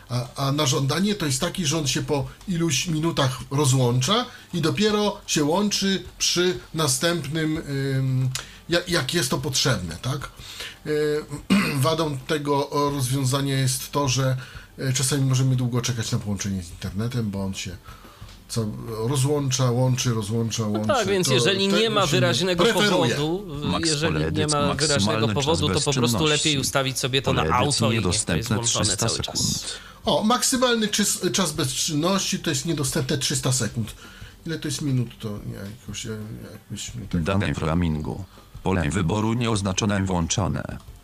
A, 0.08 0.28
a 0.36 0.52
na 0.52 0.66
żądanie 0.66 1.14
to 1.14 1.26
jest 1.26 1.40
taki, 1.40 1.66
że 1.66 1.78
on 1.78 1.86
się 1.86 2.02
po 2.02 2.26
iluś 2.48 2.86
minutach 2.86 3.38
rozłącza 3.50 4.26
i 4.54 4.60
dopiero 4.60 5.20
się 5.26 5.44
łączy 5.44 6.02
przy 6.18 6.58
następnym, 6.74 7.56
ym, 7.56 8.30
jak, 8.68 8.88
jak 8.88 9.14
jest 9.14 9.30
to 9.30 9.38
potrzebne, 9.38 9.96
tak? 10.02 10.30
Y, 10.86 11.24
Wadą 11.86 12.18
tego 12.18 12.68
rozwiązania 12.72 13.58
jest 13.58 13.92
to, 13.92 14.08
że 14.08 14.36
y, 14.78 14.92
czasami 14.92 15.24
możemy 15.24 15.56
długo 15.56 15.82
czekać 15.82 16.12
na 16.12 16.18
połączenie 16.18 16.62
z 16.62 16.70
internetem, 16.70 17.30
bo 17.30 17.44
on 17.44 17.54
się 17.54 17.76
co 18.48 18.66
rozłącza, 19.08 19.70
łączy, 19.70 20.14
rozłącza, 20.14 20.66
łączy. 20.66 20.86
Tak, 20.88 21.08
więc 21.08 21.28
To 21.28 21.34
jeżeli 21.34 21.68
nie 21.68 21.90
ma 21.90 22.06
wyraźnego 22.06 22.64
preferuje. 22.64 23.14
powodu, 23.14 23.46
Max 23.64 23.88
jeżeli 23.88 24.32
nie 24.32 24.46
ma 24.46 24.74
wyraźnego 24.74 25.26
czas 25.26 25.34
powodu, 25.34 25.68
to 25.68 25.80
po 25.80 25.92
prostu 25.92 26.24
lepiej 26.26 26.58
ustawić 26.58 26.98
sobie 26.98 27.22
to 27.22 27.32
na 27.32 27.42
auto 27.42 27.92
i 27.92 27.94
niech 27.94 28.24
to 28.24 28.36
jest 28.36 28.48
włączone 28.48 28.84
300 28.84 28.96
cały 28.96 29.10
sekund. 29.10 29.26
czas. 29.38 29.64
O, 30.04 30.22
maksymalny 30.22 30.88
czys, 30.88 31.20
czas 31.32 31.52
bezczynności 31.52 32.38
to 32.38 32.50
jest 32.50 32.66
niedostępne 32.66 33.18
300 33.18 33.52
sekund. 33.52 33.94
Ile 34.46 34.58
to 34.58 34.68
jest 34.68 34.82
minut, 34.82 35.08
to 35.20 35.28
nie, 35.46 35.54
jakoś, 35.80 36.06
e, 36.06 36.18
jakbyśmy 36.52 37.06
tak... 37.06 37.22
Dane 37.22 37.54
w 37.54 37.58
roamingu. 37.58 38.24
Pole 38.62 38.90
wyboru 38.90 39.32
nieoznaczone 39.34 40.04
włączone. 40.04 40.62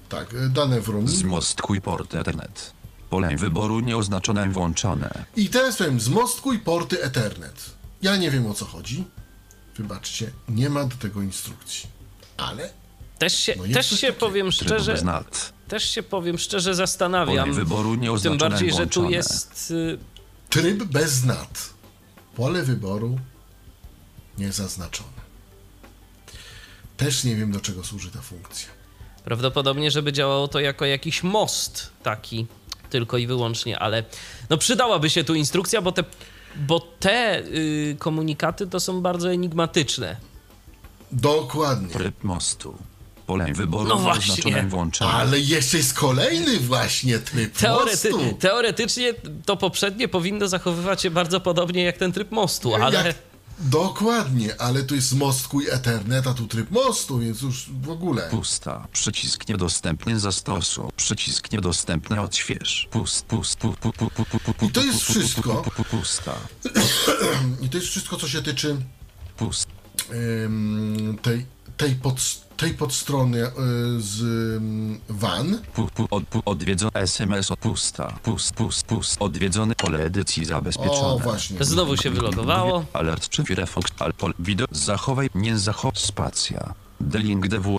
Tak, 0.09 0.34
e, 0.34 0.49
dane 0.49 0.80
w 0.80 0.88
roaming. 0.88 1.11
Zmostkuj 1.11 1.80
port 1.80 2.14
Ethernet. 2.14 2.72
Pole 3.13 3.37
wyboru 3.37 3.81
nieoznaczone 3.81 4.49
włączone. 4.51 5.25
I 5.37 5.49
teraz 5.49 5.77
powiem, 5.77 6.01
zmostkuj 6.01 6.59
porty 6.59 7.03
Ethernet. 7.03 7.71
Ja 8.03 8.17
nie 8.17 8.31
wiem 8.31 8.47
o 8.47 8.55
co 8.55 8.65
chodzi. 8.65 9.05
Wybaczcie, 9.77 10.31
nie 10.49 10.71
ma 10.71 10.85
do 10.85 10.97
tego 10.97 11.23
instrukcji. 11.23 11.89
Ale 12.37 12.71
Też 13.19 13.35
się, 13.39 13.55
No 13.57 13.75
też 13.75 14.01
się 14.01 14.13
powiem 14.13 14.53
szczerze, 14.53 14.93
bez 14.93 15.03
nat. 15.03 15.53
też 15.69 15.91
się 15.91 16.03
powiem 16.03 16.39
szczerze 16.39 16.75
zastanawiam. 16.75 17.45
Pole 17.49 17.53
wyboru 17.53 17.91
Tym 17.91 18.01
nieoznaczone 18.01 18.51
bardziej, 18.51 18.71
że 18.73 18.77
tu 18.87 19.01
włączone. 19.01 19.11
jest 19.17 19.71
y, 19.71 19.99
tryb 20.51 20.85
bez 20.85 21.25
NAT. 21.25 21.71
Pole 22.37 22.63
wyboru 22.63 23.19
niezaznaczone. 24.39 25.23
Też 26.97 27.25
nie 27.25 27.37
wiem 27.37 27.53
do 27.53 27.61
czego 27.61 27.85
służy 27.85 28.11
ta 28.11 28.21
funkcja. 28.23 28.69
prawdopodobnie, 29.25 29.91
żeby 29.91 30.13
działało 30.13 30.49
to 30.49 30.61
jako 30.61 30.85
jakiś 30.85 31.23
most 31.23 31.91
taki 32.03 32.47
tylko 32.93 33.18
i 33.18 33.26
wyłącznie, 33.26 33.78
ale 33.78 34.05
no 34.51 34.59
przydałaby 34.59 35.11
się 35.11 35.24
tu 35.24 35.34
instrukcja, 35.34 35.82
bo 35.82 35.93
te, 35.93 36.05
bo 36.57 36.80
te 36.80 37.40
y, 37.40 37.97
komunikaty 37.99 38.66
to 38.66 38.80
są 38.80 39.01
bardzo 39.01 39.32
enigmatyczne. 39.32 40.16
Dokładnie. 41.12 41.88
Tryb 41.88 42.24
mostu. 42.24 42.74
Pole 43.26 43.53
wyboru 43.53 43.88
No 43.88 43.97
właśnie. 43.97 44.66
Ale 45.01 45.40
jeszcze 45.40 45.76
jest 45.76 45.95
kolejny 45.95 46.59
właśnie 46.59 47.18
tryb 47.18 47.57
Teorety, 47.57 48.11
mostu. 48.11 48.32
teoretycznie 48.40 49.14
to 49.47 49.57
poprzednie 49.57 50.09
powinno 50.09 50.49
zachowywać 50.49 51.03
się 51.03 51.11
bardzo 51.11 51.40
podobnie 51.40 51.82
jak 51.84 51.97
ten 51.97 52.12
tryb 52.12 52.30
mostu, 52.30 52.74
ale 52.74 53.05
Jak, 53.07 53.16
dokładnie, 53.59 54.61
ale 54.61 54.82
tu 54.82 54.94
jest 54.94 55.12
mostkuj 55.14 55.66
Ethernet, 55.70 56.26
a 56.26 56.34
tu 56.34 56.46
tryb 56.46 56.70
mostu, 56.70 57.18
więc 57.18 57.42
już 57.42 57.70
w 57.82 57.90
ogóle. 57.90 58.28
Pusta. 58.30 58.88
Przycisk 58.92 59.48
niedostępny 59.48 60.20
zastosu. 60.20 60.92
Przycisk 60.96 61.53
niedostępny 61.53 62.20
odśwież. 62.20 62.88
Pust, 62.90 63.24
pust, 63.24 63.59
pu, 63.59 63.72
pu, 63.72 63.92
pu, 63.92 64.11
pu, 64.11 64.24
pu, 64.24 64.38
pu, 64.38 64.55
pu, 64.55 64.66
I 64.66 64.70
to 64.70 64.84
jest 64.84 65.03
wszystko. 65.03 65.55
pu, 65.55 65.70
pu, 65.70 65.84
Pusta. 65.84 66.34
I 67.62 67.68
to 67.68 67.76
jest 67.78 67.88
wszystko, 67.90 68.16
co 68.16 68.28
się 68.28 68.42
tyczy 68.42 68.76
Pust. 69.36 69.68
ym, 70.44 71.18
tej, 71.22 71.46
tej, 71.76 71.94
pod, 71.94 72.20
tej 72.63 72.75
podstrony 72.75 73.47
e, 73.47 73.51
z 73.99 74.23
mm, 74.57 75.01
WAN. 75.09 75.59
Pu, 75.75 75.89
pu, 75.95 76.07
od, 76.11 76.25
pu, 76.25 76.43
odwiedzony 76.45 76.93
SMS 76.95 77.49
pusta. 77.61 78.19
Pust, 78.23 78.55
pust, 78.55 78.87
pust. 78.87 79.17
Odwiedzony 79.21 79.75
pole 79.75 79.99
edycji 79.99 80.45
zabezpieczone. 80.45 81.07
O, 81.07 81.19
właśnie. 81.19 81.65
Znowu 81.65 81.97
się 81.97 82.11
wylogowało. 82.11 82.85
Alert 82.93 83.29
czy 83.29 83.45
Firefox, 83.45 83.93
al, 83.99 84.13
pol, 84.13 84.35
wideo, 84.39 84.67
zachowaj, 84.71 85.31
nie 85.35 85.59
zachowaj, 85.59 86.01
spacja. 86.03 86.75
Delink 87.01 87.49
DW, 87.49 87.79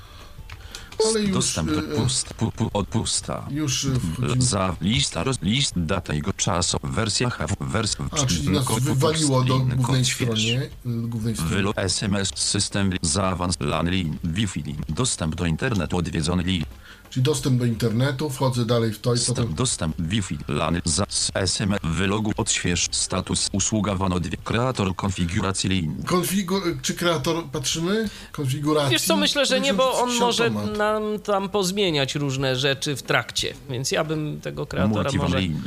Ale 1.10 1.22
już, 1.22 1.32
dostęp 1.32 1.72
do 1.72 1.80
e, 1.80 1.82
pust, 1.84 2.34
pu, 2.34 2.52
pu, 2.52 2.70
od 2.74 2.88
pusta. 2.88 3.48
Już 3.52 3.86
e, 3.86 3.89
wchodzimy. 4.14 4.41
Za 4.41 4.76
lista, 4.82 5.24
roz, 5.24 5.41
list, 5.41 5.74
data 5.76 6.14
jego 6.14 6.34
czasu, 6.34 6.78
wersja 6.84 7.30
HW, 7.30 7.56
wers, 7.60 7.98
A, 8.12 8.26
czyli 8.26 8.50
nas 8.50 8.66
wywaliło 8.82 9.44
do 9.44 9.58
link, 9.58 9.76
głównej 9.76 10.06
stronie. 10.06 10.62
e, 10.62 10.70
Głównej 10.86 11.36
stronie. 11.36 11.56
Wylo 11.56 11.74
SMS, 11.76 12.32
system, 12.36 12.91
zaawans, 13.02 13.56
LAN, 13.60 13.89
lin, 13.89 14.18
Wi-Fi, 14.24 14.64
lin, 14.64 14.78
dostęp 14.89 15.36
do 15.36 15.46
internetu, 15.46 15.98
odwiedzony 15.98 16.44
lin, 16.44 16.66
Czyli 17.14 17.24
dostęp 17.24 17.59
do 17.59 17.66
internetu, 17.66 18.30
wchodzę 18.30 18.66
dalej 18.66 18.93
w 18.93 18.99
to 18.99 19.16
i 19.16 19.20
potem 19.20 19.36
dostęp, 19.36 19.57
dostęp, 19.57 19.95
Wi-Fi, 19.99 20.38
LAN, 20.47 20.82
za, 20.86 21.05
z 21.09 21.32
SMS, 21.34 21.80
wylogu, 21.84 22.32
odśwież, 22.38 22.88
status, 22.91 23.49
usługa 23.51 23.95
WAN, 23.95 24.14
kreator 24.43 24.95
konfiguracji 24.95 25.70
lin, 25.70 25.95
Konfigu- 26.05 26.82
czy 26.82 26.93
kreator, 26.93 27.43
patrzymy? 27.51 28.09
Konfiguracji? 28.32 28.91
Wiesz 28.91 29.01
co, 29.01 29.16
myślę, 29.16 29.45
że 29.45 29.59
nie, 29.59 29.74
bo 29.74 30.01
on 30.01 30.14
może 30.20 30.43
automat. 30.43 30.78
nam 30.78 31.03
tam 31.24 31.49
pozmieniać 31.49 32.16
różne 32.16 32.55
rzeczy 32.55 32.95
w 32.95 33.03
trakcie, 33.03 33.53
więc 33.70 33.91
ja 33.91 34.03
bym 34.03 34.41
tego 34.41 34.66
kreatora 34.66 35.03
multivan 35.03 35.26
może... 35.28 35.41
link, 35.41 35.57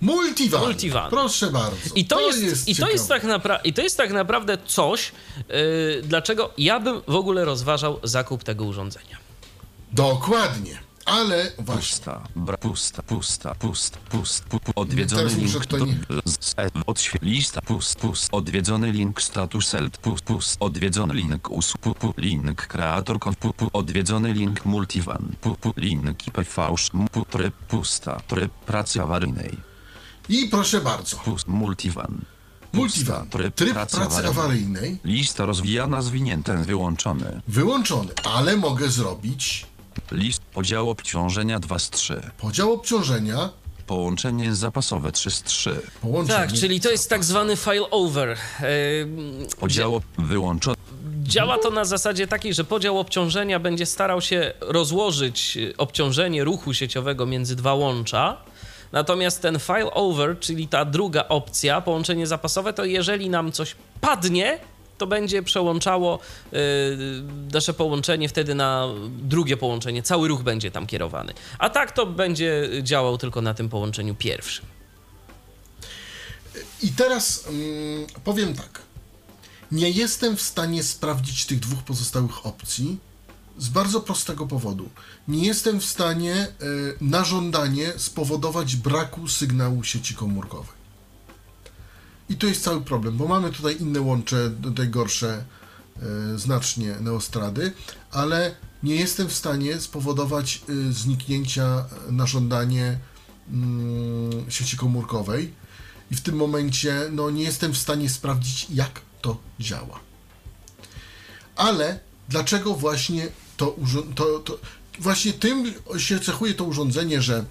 Multivan. 0.00 0.60
Multivan. 0.60 1.10
Proszę 1.10 1.50
bardzo. 1.50 1.94
I 1.94 2.04
to, 2.04 2.20
jest, 2.20 2.68
i, 2.68 2.76
to 2.76 2.90
jest 2.90 3.08
tak 3.08 3.24
napra- 3.24 3.58
I 3.64 3.72
to 3.72 3.82
jest 3.82 3.96
tak 3.96 4.12
naprawdę 4.12 4.58
coś, 4.66 5.12
yy, 5.48 5.54
dlaczego 6.02 6.50
ja 6.58 6.80
bym 6.80 7.00
w 7.08 7.14
ogóle 7.14 7.44
rozważał 7.44 8.00
zakup 8.02 8.44
tego 8.44 8.64
urządzenia. 8.64 9.16
Dokładnie. 9.92 10.83
Ale 11.06 11.52
właśnie. 11.58 11.82
pusta, 11.82 12.22
bra, 12.36 12.56
pusta, 12.56 13.02
pusta, 13.02 13.54
pust, 13.54 13.96
pust, 13.98 14.44
pu, 14.44 14.60
pu, 14.60 14.72
odwiedzony 14.76 15.22
Teraz 15.22 15.38
muszę 15.38 15.58
link, 15.58 15.66
to 15.66 15.78
nie- 15.78 15.96
z, 16.24 16.54
odświe, 16.86 17.18
lista, 17.22 17.60
pust, 17.62 17.98
pust, 17.98 18.28
odwiedzony 18.32 18.92
link, 18.92 19.22
status, 19.22 19.74
elt, 19.74 19.98
pust, 19.98 20.24
pust, 20.24 20.56
odwiedzony 20.60 21.14
link, 21.14 21.50
us, 21.50 21.72
pu, 21.80 21.94
pu, 21.94 22.14
link, 22.16 22.66
kreator, 22.66 23.18
kon, 23.18 23.34
pu, 23.34 23.52
pu, 23.52 23.70
odwiedzony 23.72 24.32
link, 24.32 24.64
multivan, 24.64 25.32
pu, 25.40 25.54
pu, 25.54 25.72
link, 25.76 26.26
IPV, 26.26 26.62
sz- 26.74 27.08
pu, 27.12 27.24
tryb, 27.24 27.54
pusta, 27.68 28.20
tryb 28.28 28.52
pracy 28.52 29.02
awaryjnej, 29.02 29.56
I 30.28 30.48
proszę 30.48 30.80
bardzo. 30.80 31.16
pust, 31.16 31.46
multivan, 31.48 32.20
Multivan. 32.72 33.28
tryb, 33.28 33.54
pracy, 33.72 33.96
awaryjnej. 34.00 34.30
awaryjnej 34.30 34.98
Lista 35.04 35.46
rozwijana, 35.46 36.02
zwinięta, 36.02 36.54
wyłączony. 36.56 37.40
wyłączony, 37.48 38.12
ale 38.24 38.56
mogę 38.56 38.88
zrobić 38.88 39.66
List, 40.12 40.42
podział 40.54 40.90
obciążenia 40.90 41.58
2 41.60 41.78
z 41.78 41.90
3. 41.90 42.20
podział 42.38 42.72
obciążenia, 42.72 43.50
Połączenie 43.86 44.54
zapasowe 44.54 45.12
3 45.12 45.30
z 45.30 45.42
3. 45.42 45.80
połączenie. 46.02 46.38
Tak, 46.38 46.52
czyli 46.52 46.80
to 46.80 46.90
jest 46.90 47.10
tak 47.10 47.24
zwany 47.24 47.56
file 47.56 47.90
over. 47.90 48.28
Yy, 48.60 49.46
Podział 49.60 50.02
wyłączony. 50.18 50.76
Działa 51.22 51.58
to 51.58 51.70
na 51.70 51.84
zasadzie 51.84 52.26
takiej, 52.26 52.54
że 52.54 52.64
podział 52.64 52.98
obciążenia 52.98 53.58
będzie 53.60 53.86
starał 53.86 54.20
się 54.20 54.52
rozłożyć 54.60 55.58
obciążenie 55.78 56.44
ruchu 56.44 56.74
sieciowego 56.74 57.26
między 57.26 57.56
dwa 57.56 57.74
łącza. 57.74 58.36
Natomiast 58.92 59.42
ten 59.42 59.58
file 59.58 59.90
over, 59.90 60.38
czyli 60.40 60.68
ta 60.68 60.84
druga 60.84 61.28
opcja, 61.28 61.80
połączenie 61.80 62.26
zapasowe, 62.26 62.72
to 62.72 62.84
jeżeli 62.84 63.30
nam 63.30 63.52
coś 63.52 63.76
padnie, 64.00 64.58
to 64.98 65.06
będzie 65.06 65.42
przełączało 65.42 66.18
y, 66.52 66.56
nasze 67.52 67.74
połączenie 67.74 68.28
wtedy 68.28 68.54
na 68.54 68.88
drugie 69.08 69.56
połączenie. 69.56 70.02
Cały 70.02 70.28
ruch 70.28 70.42
będzie 70.42 70.70
tam 70.70 70.86
kierowany. 70.86 71.32
A 71.58 71.70
tak 71.70 71.92
to 71.92 72.06
będzie 72.06 72.68
działał 72.82 73.18
tylko 73.18 73.42
na 73.42 73.54
tym 73.54 73.68
połączeniu 73.68 74.14
pierwszym. 74.14 74.66
I 76.82 76.88
teraz 76.92 77.44
mm, 77.48 78.06
powiem 78.24 78.54
tak. 78.54 78.82
Nie 79.72 79.90
jestem 79.90 80.36
w 80.36 80.42
stanie 80.42 80.82
sprawdzić 80.82 81.46
tych 81.46 81.60
dwóch 81.60 81.82
pozostałych 81.82 82.46
opcji 82.46 82.98
z 83.58 83.68
bardzo 83.68 84.00
prostego 84.00 84.46
powodu. 84.46 84.90
Nie 85.28 85.46
jestem 85.46 85.80
w 85.80 85.84
stanie 85.84 86.34
e, 86.34 86.46
na 87.00 87.24
żądanie 87.24 87.92
spowodować 87.96 88.76
braku 88.76 89.28
sygnału 89.28 89.84
sieci 89.84 90.14
komórkowej. 90.14 90.83
I 92.28 92.36
to 92.36 92.46
jest 92.46 92.62
cały 92.62 92.80
problem, 92.80 93.16
bo 93.16 93.28
mamy 93.28 93.52
tutaj 93.52 93.76
inne 93.80 94.00
łącze, 94.00 94.50
tutaj 94.62 94.88
gorsze 94.88 95.44
e, 96.34 96.38
znacznie 96.38 96.96
neostrady, 97.00 97.72
ale 98.10 98.54
nie 98.82 98.96
jestem 98.96 99.28
w 99.28 99.34
stanie 99.34 99.80
spowodować 99.80 100.62
e, 100.68 100.92
zniknięcia 100.92 101.84
na 102.10 102.26
żądanie 102.26 102.98
mm, 103.48 104.50
sieci 104.50 104.76
komórkowej 104.76 105.52
i 106.10 106.14
w 106.14 106.20
tym 106.20 106.36
momencie 106.36 107.08
no, 107.12 107.30
nie 107.30 107.42
jestem 107.42 107.72
w 107.72 107.78
stanie 107.78 108.10
sprawdzić, 108.10 108.66
jak 108.70 109.00
to 109.22 109.36
działa. 109.60 110.00
Ale 111.56 112.00
dlaczego 112.28 112.74
właśnie 112.74 113.28
to, 113.56 113.76
to, 114.14 114.38
to 114.38 114.58
właśnie 114.98 115.32
tym 115.32 115.74
się 115.98 116.20
cechuje 116.20 116.54
to 116.54 116.64
urządzenie, 116.64 117.22
że 117.22 117.44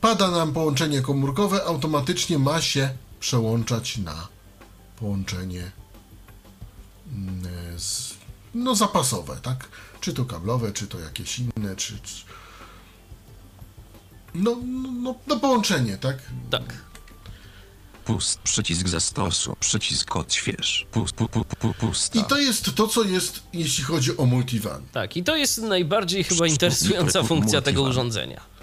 pada 0.00 0.30
nam 0.30 0.52
połączenie 0.52 1.02
komórkowe, 1.02 1.64
automatycznie 1.64 2.38
ma 2.38 2.60
się 2.60 2.90
przełączać 3.20 3.98
na 3.98 4.28
połączenie 4.96 5.70
mm, 7.12 7.44
z, 7.78 8.14
no, 8.54 8.74
zapasowe, 8.74 9.36
tak? 9.42 9.68
Czy 10.00 10.14
to 10.14 10.24
kablowe, 10.24 10.72
czy 10.72 10.86
to 10.86 11.00
jakieś 11.00 11.38
inne, 11.38 11.76
czy. 11.76 11.98
czy 11.98 12.24
no, 14.34 14.56
no, 14.66 14.92
no, 14.92 15.14
no 15.26 15.36
połączenie, 15.40 15.96
tak? 15.96 16.16
Tak. 16.50 16.86
Pust, 18.04 18.38
przycisk 18.38 18.88
zastosu, 18.88 19.56
przycisk 19.60 20.16
odśwież, 20.16 20.86
pust, 20.90 21.14
pu, 21.14 21.28
pu, 21.28 21.44
pu, 21.44 21.74
pusta. 21.74 22.20
I 22.20 22.24
to 22.24 22.38
jest 22.38 22.74
to, 22.74 22.88
co 22.88 23.02
jest, 23.02 23.42
jeśli 23.52 23.84
chodzi 23.84 24.16
o 24.16 24.26
multivan. 24.26 24.82
Tak, 24.92 25.16
i 25.16 25.24
to 25.24 25.36
jest 25.36 25.58
najbardziej 25.58 26.24
chyba 26.24 26.46
interesująca 26.46 27.22
funkcja 27.22 27.62
tego 27.62 27.82
urządzenia. 27.82 28.55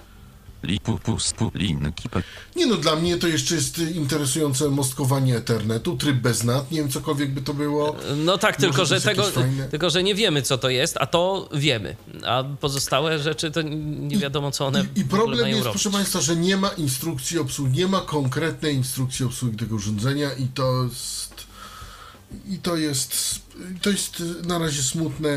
Nie 2.55 2.65
no, 2.65 2.77
dla 2.77 2.95
mnie 2.95 3.17
to 3.17 3.27
jeszcze 3.27 3.55
jest 3.55 3.77
interesujące 3.79 4.69
mostkowanie 4.69 5.37
Ethernetu, 5.37 5.97
tryb 5.97 6.17
bez 6.17 6.43
NAT, 6.43 6.71
nie 6.71 6.77
wiem, 6.77 6.89
cokolwiek 6.89 7.33
by 7.33 7.41
to 7.41 7.53
było. 7.53 7.95
No 8.25 8.37
tak, 8.37 8.55
tylko 8.55 8.85
że, 8.85 9.01
tego, 9.01 9.23
fajne? 9.23 9.69
tylko 9.69 9.89
że 9.89 10.03
nie 10.03 10.15
wiemy, 10.15 10.41
co 10.41 10.57
to 10.57 10.69
jest, 10.69 10.97
a 10.99 11.05
to 11.05 11.49
wiemy. 11.53 11.95
A 12.25 12.43
pozostałe 12.43 13.19
rzeczy 13.19 13.51
to 13.51 13.61
nie 13.61 14.17
wiadomo, 14.17 14.51
co 14.51 14.67
one 14.67 14.85
I, 14.95 14.99
I 14.99 15.05
problem 15.05 15.47
jest, 15.47 15.63
robić. 15.63 15.81
proszę 15.81 15.97
Państwa, 15.97 16.21
że 16.21 16.35
nie 16.35 16.57
ma 16.57 16.69
instrukcji 16.69 17.39
obsługi, 17.39 17.77
nie 17.77 17.87
ma 17.87 18.01
konkretnej 18.01 18.75
instrukcji 18.75 19.25
obsługi 19.25 19.57
tego 19.57 19.75
urządzenia 19.75 20.33
i 20.33 20.47
to 20.47 20.83
jest... 20.83 21.33
I 22.49 22.57
to 22.57 22.77
jest, 22.77 23.41
to 23.81 23.89
jest 23.89 24.23
na 24.43 24.59
razie 24.59 24.83
smutne, 24.83 25.29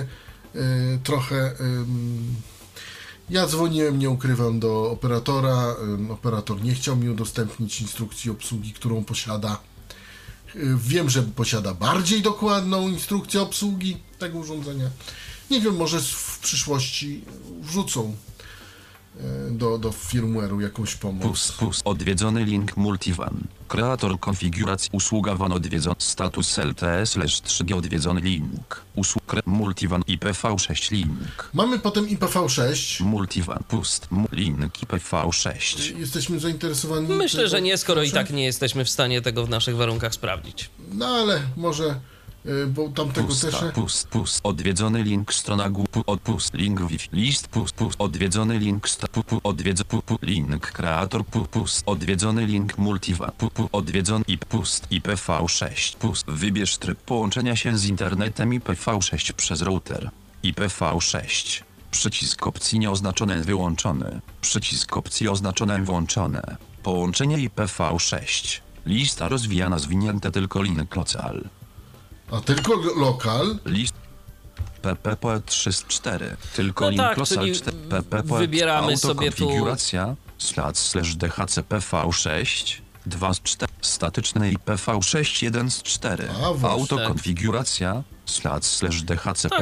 y, 0.55 0.99
trochę... 1.05 1.55
ym, 1.61 2.37
ja 3.31 3.47
dzwoniłem, 3.47 3.99
nie 3.99 4.11
ukrywam, 4.11 4.61
do 4.61 4.91
operatora. 4.91 5.77
Operator 6.11 6.63
nie 6.63 6.75
chciał 6.75 6.97
mi 6.97 7.11
udostępnić 7.11 7.81
instrukcji 7.81 8.31
obsługi, 8.31 8.73
którą 8.73 9.05
posiada. 9.05 9.59
Wiem, 10.77 11.11
że 11.11 11.23
posiada 11.23 11.75
bardziej 11.75 12.23
dokładną 12.23 12.89
instrukcję 12.89 13.41
obsługi 13.43 13.97
tego 14.19 14.39
urządzenia. 14.39 14.91
Nie 15.51 15.61
wiem, 15.61 15.77
może 15.77 16.01
w 16.01 16.39
przyszłości 16.43 17.25
wrzucą 17.61 18.17
do, 19.51 19.79
do 19.79 19.93
firmware'u 19.93 20.61
jakąś 20.61 20.95
pomoc. 20.95 21.23
pust, 21.23 21.53
pust, 21.53 21.83
odwiedzony 21.85 22.45
link 22.45 22.77
multivan. 22.77 23.41
Kreator 23.69 24.21
konfiguracji, 24.21 24.91
usługa 24.93 25.35
van 25.35 25.53
odwiedzony, 25.53 25.97
status 25.99 26.59
LTE 26.59 27.07
slash 27.07 27.43
3G 27.43 27.75
odwiedzony 27.77 28.21
link. 28.21 28.83
Usługa 28.95 29.41
multivan 29.47 30.03
IPv6 30.03 30.93
link. 30.93 31.51
Mamy 31.55 31.79
potem 31.79 32.07
IPv6. 32.07 33.05
Multivan, 33.05 33.63
pust, 33.69 34.11
mu, 34.11 34.29
link 34.33 34.79
IPv6. 34.79 35.99
Jesteśmy 35.99 36.41
zainteresowani. 36.41 37.09
Myślę, 37.09 37.39
tego- 37.39 37.51
że 37.51 37.63
nie, 37.63 37.79
skoro 37.79 38.03
i 38.03 38.11
tak 38.11 38.31
nie 38.31 38.45
jesteśmy 38.45 38.85
w 38.85 38.91
stanie 38.91 39.23
tego 39.23 39.47
w 39.47 39.49
naszych 39.49 39.77
warunkach 39.77 40.15
sprawdzić. 40.15 40.71
No 40.93 41.07
ale 41.07 41.41
może, 41.57 42.01
bo 42.69 42.89
tamtego 42.89 43.29
też. 43.29 43.41
Pusta, 43.41 43.73
pust, 43.73 44.09
pust, 44.09 44.41
odwiedzony 44.43 45.03
link 45.03 45.35
strona 45.35 45.71
gu, 45.71 45.85
pu, 45.91 46.03
od 46.07 46.21
pust, 46.21 46.55
link 46.55 46.81
wi, 46.83 46.99
list, 47.13 47.49
pust, 47.49 47.75
pust, 47.75 47.97
odwiedzony 47.99 48.59
link, 48.59 48.89
sta, 48.89 49.09
pu, 49.09 49.23
pu, 49.23 49.41
odwiedz, 49.45 49.83
link, 50.23 50.73
kreator, 50.73 51.27
pu, 51.27 51.45
pust, 51.45 51.83
odwiedzony 51.87 52.47
link, 52.47 52.79
multivan, 52.79 53.31
pu, 53.39 53.51
pu, 53.51 53.69
odwiedzony 53.73 54.25
i 54.29 54.39
pust, 54.39 54.91
IPv6, 54.91 55.97
pust, 55.97 56.27
wybierz 56.29 56.79
tryb 56.79 56.99
połączenia 56.99 57.57
się 57.57 57.79
z 57.79 57.87
internetem 57.87 58.51
IPv6 58.51 59.33
przez 59.33 59.63
router, 59.63 60.11
IPv6. 60.45 61.63
Przycisk 61.91 62.47
opcji 62.47 62.79
nieoznaczone 62.79 63.41
wyłączony. 63.43 64.21
Przycisk 64.41 64.97
opcji 64.97 65.29
oznaczone 65.29 65.83
włączone. 65.85 66.57
Połączenie 66.83 67.37
IPv6. 67.49 68.61
Lista 68.87 69.29
rozwijana 69.29 69.79
zwinięte 69.79 70.31
tylko 70.31 70.63
link 70.63 70.97
local. 70.97 71.49
A 72.31 72.41
tylko 72.41 72.75
lokal? 72.97 73.59
List 73.65 73.95
PP 74.83 75.17
Poet 75.17 75.45
304, 75.47 76.37
tylko 76.57 76.91
no 76.91 76.97
tak, 76.97 77.07
Limplosal 77.09 77.53
4, 77.55 77.77
PP 77.91 78.23
Poet 78.23 78.41
wybieramy 78.41 78.87
auto 78.87 78.99
sobie 78.99 79.31
konfiguracja, 79.31 80.07
tu... 80.39 80.47
slash 80.47 80.77
slash 80.77 81.15
DHCP 81.15 81.79
V6, 81.79 82.81
2 83.07 83.35
z 83.35 83.41
4, 83.41 83.73
statyczny 83.81 84.53
i 84.53 84.59
PV6 84.59 85.43
1 85.45 85.71
z 85.71 85.83
4, 85.83 86.29
A, 86.63 86.69
auto 86.69 86.97
konfiguracja, 86.97 88.03
slash 88.27 88.65
slash 88.65 89.03
Tak, 89.03 89.19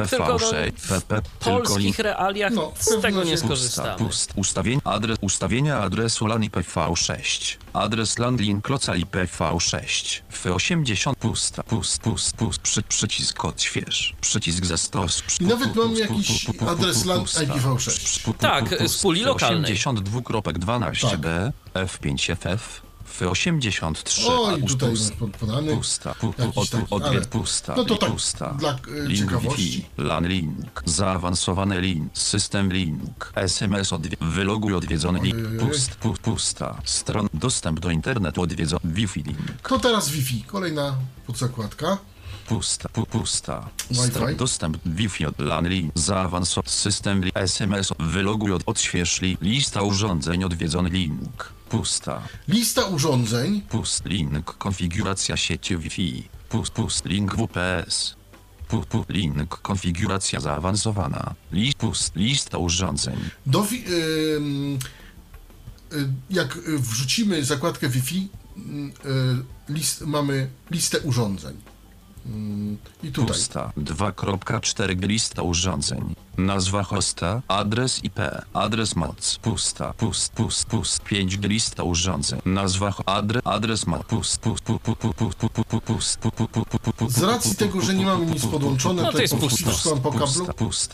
tylko 0.09 0.35
DHCPV6 0.37 0.71
PP 0.71 1.21
W 1.21 1.21
tylko 1.43 1.59
polskich 1.59 1.99
realiach 1.99 2.53
No, 2.53 2.71
z 2.79 3.01
tego 3.01 3.23
nie 3.23 3.37
skorzystamy. 3.37 3.95
Pust, 3.97 4.33
ustawień, 4.35 4.79
adres, 4.83 5.17
ustawienia 5.21 5.77
adresu 5.79 6.27
LAN 6.27 6.41
IPv6. 6.41 7.57
Adres 7.73 8.17
LAN 8.19 8.37
Linkloca 8.37 8.93
IPv6. 8.93 10.21
F80 10.43 11.15
pusta, 11.15 11.63
pust, 11.63 12.01
pust, 12.01 12.35
pust, 12.37 12.59
przy, 12.61 12.81
przycisk 12.83 13.45
odśwież, 13.45 14.13
przycisk 14.21 14.65
ze 14.65 14.77
stos. 14.77 15.21
przy- 15.21 15.43
I 15.43 15.45
nawet 15.45 15.75
mam 15.75 15.95
jakiś 15.95 16.47
adres 16.69 17.05
LAN 17.05 17.19
pusta. 17.19 17.41
IPv6. 17.41 17.77
Przy- 18.05 18.19
pu- 18.19 18.33
pu- 18.33 18.39
Tak, 18.41 18.89
z 18.89 19.01
puli 19.01 19.21
lokalnej. 19.23 19.73
82.12b, 19.75 21.51
F5FF, 21.73 22.59
F83, 23.21 24.27
O, 24.29 24.47
a 24.49 24.57
i 24.57 24.63
tutaj 24.63 24.89
pust- 24.91 25.11
podany. 25.39 25.75
Pusta, 25.77 26.13
pu, 26.15 26.33
pu, 26.33 26.41
Jakiś 26.41 26.57
od, 26.57 26.69
taki, 26.69 26.85
odwiedź 26.89 27.11
ale- 27.11 27.25
pusta, 27.25 27.75
No 27.77 27.85
to 27.85 27.95
tak, 27.97 28.11
pusta. 28.11 28.53
dla, 28.59 28.71
e, 28.71 29.07
link 29.07 29.19
ciekawości. 29.19 29.61
Wi-Fi, 29.97 30.01
LAN 30.03 30.27
link, 30.27 30.83
zaawansowany 30.85 31.81
link, 31.81 32.17
system 32.17 32.73
link, 32.73 33.31
SMS 33.35 33.93
odwie, 33.93 34.17
wyloguj 34.21 34.73
odwiedzony 34.73 35.19
link, 35.19 35.37
pust, 35.59 35.95
pu, 35.95 36.13
pusta, 36.21 36.81
stron, 36.85 37.27
dostęp 37.33 37.79
do 37.79 37.89
internetu 37.91 38.41
odwiedzony, 38.41 38.81
Wi-Fi 38.85 39.23
link, 39.23 39.61
To 39.69 39.79
teraz 39.79 40.09
Wi-Fi, 40.09 40.43
kolejna 40.43 40.95
podzakładka. 41.27 41.97
pusta, 42.47 42.89
pu, 42.89 43.05
pusta, 43.05 43.69
stron, 43.93 44.35
dostęp 44.35 44.77
Wi-Fi, 44.85 45.25
od 45.25 45.39
LAN 45.39 45.67
link, 45.67 45.91
zaawansowany 45.95 46.69
system 46.69 47.21
link, 47.23 47.37
SMS, 47.37 47.89
wyloguj 47.99 48.51
od, 48.51 48.63
odśwież 48.65 49.21
link, 49.21 49.41
lista 49.41 49.81
urządzeń 49.81 50.43
odwiedzony 50.43 50.89
link, 50.89 51.53
pusta. 51.69 52.21
Lista 52.47 52.85
urządzeń. 52.85 53.61
Pust 53.61 54.05
link 54.05 54.45
konfiguracja 54.57 55.37
sieci 55.37 55.77
Wi-Fi. 55.77 56.23
Pust 56.49 56.73
pust 56.73 57.05
link 57.05 57.35
WPS. 57.35 58.15
Pust 58.67 58.87
pust 58.89 59.09
link 59.09 59.57
konfiguracja 59.61 60.39
zaawansowana. 60.39 61.35
List 61.51 61.77
pust 61.77 62.15
lista 62.15 62.57
urządzeń. 62.57 63.15
Do, 63.45 63.63
wi- 63.63 63.83
y, 63.89 64.39
jak 66.29 66.57
wrzucimy 66.79 67.45
zakładkę 67.45 67.89
Wi-Fi, 67.89 68.29
ym, 68.57 68.93
y, 69.69 69.73
list, 69.73 70.01
mamy 70.01 70.49
listę 70.71 70.99
urządzeń. 70.99 71.55
I 73.03 73.11
tutaj. 73.11 73.27
Pusta. 73.27 73.71
2.4 73.77 75.07
lista 75.07 75.41
urządzeń. 75.41 76.15
Nazwa 76.37 76.83
hosta, 76.83 77.41
adres 77.47 78.03
IP, 78.03 78.19
adres 78.53 78.95
moc, 78.95 79.37
pusta, 79.41 79.93
pust, 79.93 80.33
pust, 80.33 80.65
pust, 80.65 81.03
5 81.03 81.37
lista 81.41 81.83
urządzeń, 81.83 82.39
nazwa, 82.45 82.93
adres, 83.05 83.41
adres 83.45 83.87
moc, 83.87 84.03
pust, 84.07 84.39
pust, 84.39 84.63
pust, 84.63 84.81
pust, 84.83 85.17
pust, 85.17 85.37
pust, 85.37 86.95
pust, 86.97 87.17
Z 87.17 87.23
racji 87.23 87.55
tego, 87.55 87.81
że 87.81 87.93
nie 87.93 88.05
mamy 88.05 88.25
nic 88.25 88.45
podłączone, 88.45 89.03
no, 89.03 89.11
to 89.11 89.21
jest 89.21 89.35
pusto. 89.35 89.69
wszystko 89.69 89.97
po 89.97 90.11
kablu, 90.11 90.47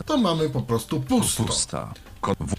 to 0.05 0.17
mamy 0.17 0.49
po 0.49 0.61
prostu 0.61 1.01
pusto. 1.01 1.43
Pusta. 1.43 1.93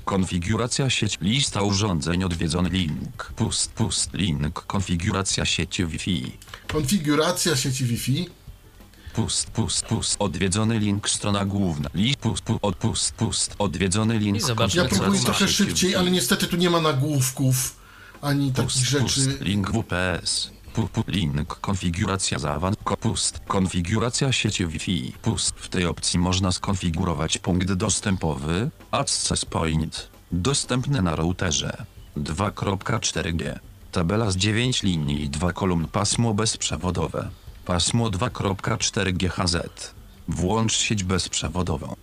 Konfiguracja 0.05 0.91
sieci, 0.91 1.19
lista 1.21 1.63
urządzeń 1.63 2.25
odwiedzony, 2.25 2.69
link, 2.69 3.33
pust, 3.37 3.73
pust, 3.73 4.15
link, 4.15 4.61
konfiguracja 4.67 5.45
sieci 5.45 5.87
Wi-Fi. 5.87 6.39
Konfiguracja 6.73 7.57
sieci 7.57 7.85
Wi-Fi. 7.85 8.42
Pust, 9.15 9.51
pust, 9.51 9.87
pust. 9.87 10.17
Odwiedzony 10.19 10.79
link, 10.79 11.09
strona 11.09 11.45
główna. 11.45 11.91
List, 11.95 12.19
pust, 12.19 12.43
pust, 12.45 12.59
od, 12.63 12.77
pust, 12.77 13.15
pust. 13.15 13.55
Odwiedzony 13.59 14.19
link. 14.19 14.37
I 14.37 14.41
zobaczmy, 14.41 14.83
Ja 14.83 14.89
próbuję 14.89 15.21
trochę 15.21 15.49
szybciej, 15.49 15.97
ale 15.97 16.11
niestety 16.11 16.47
tu 16.47 16.57
nie 16.57 16.71
ma 16.71 16.81
nagłówków 16.81 17.77
ani 18.23 18.53
takich 18.53 18.65
Pust, 18.73 18.77
rzeczy. 18.87 19.03
pust, 19.05 19.41
link 19.41 19.71
WPS. 19.71 20.51
Pu, 20.75 20.89
pu, 20.89 21.05
link, 21.09 21.55
konfiguracja 21.61 22.39
zaawan, 22.39 22.75
pust, 23.01 23.41
konfiguracja 23.49 24.33
sieci 24.33 24.67
Wi-Fi, 24.67 25.13
pust. 25.23 25.55
W 25.57 25.69
tej 25.69 25.87
opcji 25.87 26.19
można 26.19 26.53
skonfigurować 26.53 27.39
punkt 27.39 27.73
dostępowy, 27.73 28.71
access 28.91 29.45
point, 29.45 30.09
dostępny 30.33 31.03
na 31.03 31.17
routerze. 31.17 31.85
2.4G. 32.17 33.59
Tabela 33.93 34.31
z 34.31 34.37
9 34.37 34.83
linii 34.83 35.23
i 35.25 35.29
2 35.31 35.53
kolumn 35.53 35.89
pasmo 35.89 36.35
bezprzewodowe. 36.35 37.29
Pasmo 37.65 38.11
2.4 38.11 39.13
GHz. 39.13 39.57
Włącz 40.29 40.77
sieć 40.77 41.05
bezprzewodową. 41.05 41.97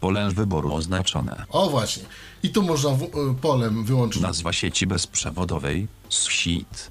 Pole 0.00 0.30
wyboru 0.30 0.74
oznaczone. 0.74 1.44
O 1.48 1.70
właśnie. 1.70 2.02
I 2.42 2.50
tu 2.50 2.62
można 2.62 2.90
w, 2.90 3.02
y, 3.02 3.08
polem 3.40 3.84
wyłączyć. 3.84 4.22
Nazwa 4.22 4.52
sieci 4.52 4.86
bezprzewodowej 4.86 5.88
SHIT. 6.08 6.90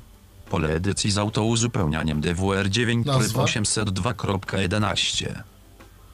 Pole 0.50 0.70
edycji 0.70 1.12
z 1.12 1.18
autouzupełnianiem 1.18 2.22
DWR 2.22 2.70
9 2.70 3.08
tryb 3.08 3.18
Nazwa? 3.18 3.44
802.11. 3.44 5.44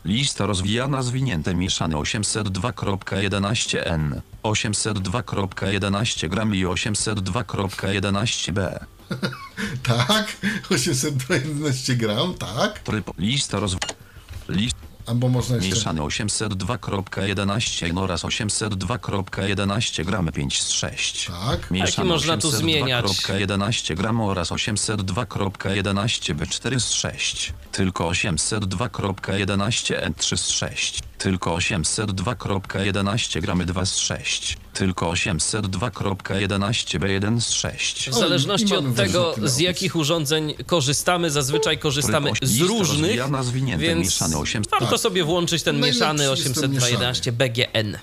Lista 0.05 0.45
rozwijana 0.45 1.01
zwinięte 1.01 1.55
mieszane 1.55 1.95
802.11n, 1.95 4.21
802.11 4.43 6.29
gram 6.29 6.55
i 6.55 6.65
802.11b. 6.65 8.79
Tak, 9.83 10.37
811 10.69 11.95
gram, 11.95 12.33
tak. 12.33 12.79
Tryb 12.79 13.11
lista 13.17 13.59
roz... 13.59 13.75
List 14.49 14.75
Albo 15.05 15.29
można 15.29 15.55
jeszcze... 15.55 15.75
mieszane 15.75 16.01
802.11 16.01 17.99
oraz 17.99 18.23
802.11 18.23 20.05
gram 20.05 20.31
5 20.31 20.61
z 20.61 20.69
6. 20.69 21.25
Tak. 21.25 21.71
Mieszane 21.71 22.09
można 22.09 22.37
tu 22.37 22.51
zmieniać? 22.51 23.05
802.11 23.05 23.95
gram 23.95 24.21
oraz 24.21 24.51
802.11 24.51 26.35
B4 26.35 26.79
z 26.79 26.91
6. 26.91 27.53
Tylko 27.71 28.09
802.11 28.09 30.11
N3 30.11 30.37
z 30.37 30.47
6. 30.47 30.99
Tylko 31.23 31.55
802.11 31.55 33.41
gramy 33.41 33.65
2 33.65 33.85
z 33.85 33.97
6. 33.97 34.57
Tylko 34.73 35.11
802.11 35.11 36.99
B1 36.99 37.41
z 37.41 37.51
6. 37.51 38.09
W 38.09 38.13
zależności 38.13 38.75
od 38.75 38.95
tego, 38.95 39.35
z 39.43 39.59
jakich 39.59 39.95
urządzeń 39.95 40.53
korzystamy, 40.65 41.31
zazwyczaj 41.31 41.77
korzystamy 41.79 42.31
z 42.41 42.59
różnych, 42.59 43.19
więc 43.77 44.19
warto 44.71 44.87
Tak. 44.87 44.99
sobie 44.99 45.23
włączyć 45.23 45.63
ten 45.63 45.79
Najlepszy 45.79 45.99
mieszany 45.99 46.23
jest 46.23 46.61
ten 46.61 46.71
802.11 46.71 47.31
BGN. 47.31 47.97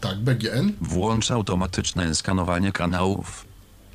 Tak, 0.00 0.18
BGN. 0.18 0.72
Włącz 0.80 1.30
automatyczne 1.30 2.14
skanowanie 2.14 2.72
kanałów. 2.72 3.44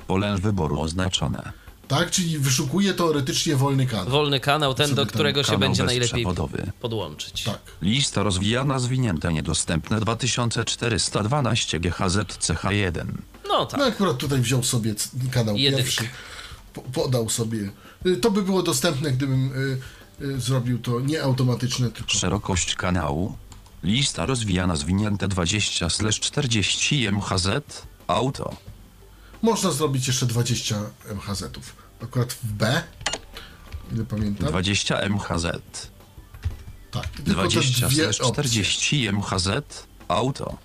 Pole 0.06 0.38
wyboru 0.38 0.80
oznaczone. 0.80 1.61
Tak, 1.92 2.10
czyli 2.10 2.38
wyszukuje 2.38 2.94
teoretycznie 2.94 3.56
wolny 3.56 3.86
kanał. 3.86 4.08
Wolny 4.08 4.40
kanał, 4.40 4.74
ten, 4.74 4.94
do 4.94 5.06
ten 5.06 5.14
którego 5.14 5.42
się 5.44 5.58
będzie 5.58 5.84
najlepiej 5.84 6.26
podłączyć. 6.80 7.42
Tak. 7.42 7.58
Lista 7.82 8.22
rozwijana 8.22 8.78
zwinięte 8.78 9.32
niedostępne 9.32 10.00
2412 10.00 11.80
GHz 11.80 12.16
CH1. 12.40 13.04
No 13.48 13.66
tak. 13.66 13.80
No 13.80 13.86
akurat 13.86 14.18
tutaj 14.18 14.40
wziął 14.40 14.62
sobie 14.62 14.94
kanał 15.30 15.56
pierwszy. 15.56 16.08
Po, 16.74 16.82
podał 16.82 17.28
sobie. 17.28 17.70
Y, 18.06 18.16
To 18.16 18.30
by 18.30 18.42
było 18.42 18.62
dostępne, 18.62 19.10
gdybym 19.10 19.52
y, 19.52 20.24
y, 20.24 20.40
zrobił 20.40 20.78
to 20.78 21.00
nie 21.00 21.22
automatyczne, 21.22 21.90
tylko. 21.90 22.10
Szerokość 22.10 22.74
kanału. 22.74 23.36
Lista 23.82 24.26
rozwijana 24.26 24.76
zwinięte 24.76 25.28
20/40 25.28 27.08
MHz. 27.08 27.48
Auto. 28.06 28.56
Można 29.42 29.70
zrobić 29.70 30.06
jeszcze 30.06 30.26
20 30.26 30.76
MHz-ów. 31.10 31.81
Akurat 32.02 32.32
w 32.32 32.44
B. 32.52 32.82
Ile 33.92 34.04
pamiętam? 34.04 34.48
20 34.48 34.98
MHz. 35.00 35.46
Tak. 36.90 37.08
Tylko 37.08 37.24
te 37.24 37.32
20 37.48 37.88
dwie 37.88 38.08
opcje. 38.08 38.24
40 38.32 39.08
MHz. 39.08 39.48
Auto. 40.08 40.56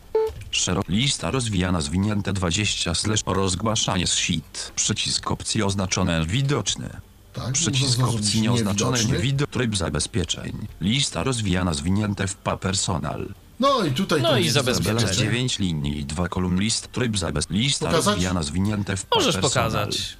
Szerok 0.52 0.88
lista 0.90 1.32
rozwijana 1.32 1.82
zwinięte 1.82 2.34
20 2.34 2.96
slash 2.96 3.24
rozgłaszanie 3.26 4.08
z 4.08 4.14
sheet. 4.14 4.72
Przycisk 4.76 5.32
opcji 5.32 5.64
oznaczone 5.64 6.26
widoczny. 6.26 6.90
Tak, 7.34 7.52
Przycisk 7.54 8.00
opcji 8.00 8.12
zrobić 8.18 8.36
nieoznaczone 8.36 8.92
niewidoczny. 8.98 9.20
widok 9.24 9.50
tryb 9.50 9.76
zabezpieczeń. 9.76 10.68
Lista 10.82 11.24
rozwijana 11.24 11.74
zwinięte 11.74 12.28
w 12.28 12.36
pa 12.36 12.58
personal. 12.58 13.28
No 13.60 13.86
i 13.86 13.92
tutaj 13.92 14.22
No 14.22 14.30
to 14.30 14.38
i 14.38 14.44
jest 14.44 14.54
zabezpieczenie. 14.54 14.86
Tabela 15.00 15.00
z 15.14 15.16
zabezpieczenie. 15.18 15.32
9 15.32 15.60
linii 15.60 16.00
i 16.00 16.06
2 16.06 16.30
kolumn 16.30 16.60
list 16.60 16.92
tryb 16.92 17.18
zabez. 17.18 17.46
Lista 17.50 17.86
Pokazać? 17.86 18.06
rozwijana 18.06 18.44
zwinięte 18.44 18.98
w 18.98 19.06
pa 19.06 19.16
Możesz 19.16 19.36
personal. 19.36 19.72
pokazać. 19.72 20.18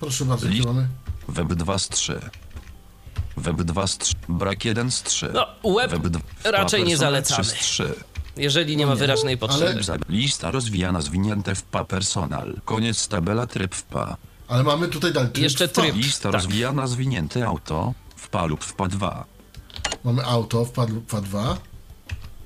Proszę 0.00 0.24
bardzo, 0.24 0.46
Li- 0.46 0.56
jakie 0.58 0.68
mamy? 0.68 0.88
Web 1.28 1.48
2 1.54 1.78
z 1.78 1.88
3. 1.88 2.20
Web 3.36 3.56
2 3.62 3.86
z 3.86 3.98
3. 3.98 4.14
Brak 4.28 4.64
1 4.64 4.90
z 4.90 5.02
3. 5.02 5.30
No, 5.34 5.46
web 5.88 6.08
d- 6.08 6.18
raczej 6.44 6.84
nie 6.84 6.96
zalecamy. 6.96 7.44
3 7.44 7.50
z 7.50 7.54
3. 7.60 7.94
Jeżeli 8.36 8.76
nie 8.76 8.86
ma 8.86 8.94
wyraźnej 8.96 9.38
potrzeby. 9.38 9.80
Ale- 9.88 9.98
Lista 10.08 10.50
rozwijana 10.50 11.00
zwinięte 11.00 11.54
w 11.54 11.62
pa 11.62 11.84
personal. 11.84 12.54
Koniec 12.64 13.08
tabela 13.08 13.46
tryb 13.46 13.74
w 13.74 13.82
pa. 13.82 14.16
Ale 14.48 14.62
mamy 14.62 14.88
tutaj 14.88 15.12
dalej 15.12 15.30
tryb 15.32 15.42
Jeszcze 15.44 15.68
tryb. 15.68 15.96
Lista 15.96 16.22
Tak. 16.22 16.32
rozwijana 16.32 16.86
zwinięte 16.86 17.46
auto 17.46 17.94
w 18.16 18.28
pa 18.28 18.44
lub 18.46 18.64
w 18.64 18.72
pa 18.72 18.88
2. 18.88 19.24
Mamy 20.04 20.24
auto 20.24 20.64
w 20.64 20.70
PA, 20.70 20.86
PA 21.10 21.20
2. 21.20 21.56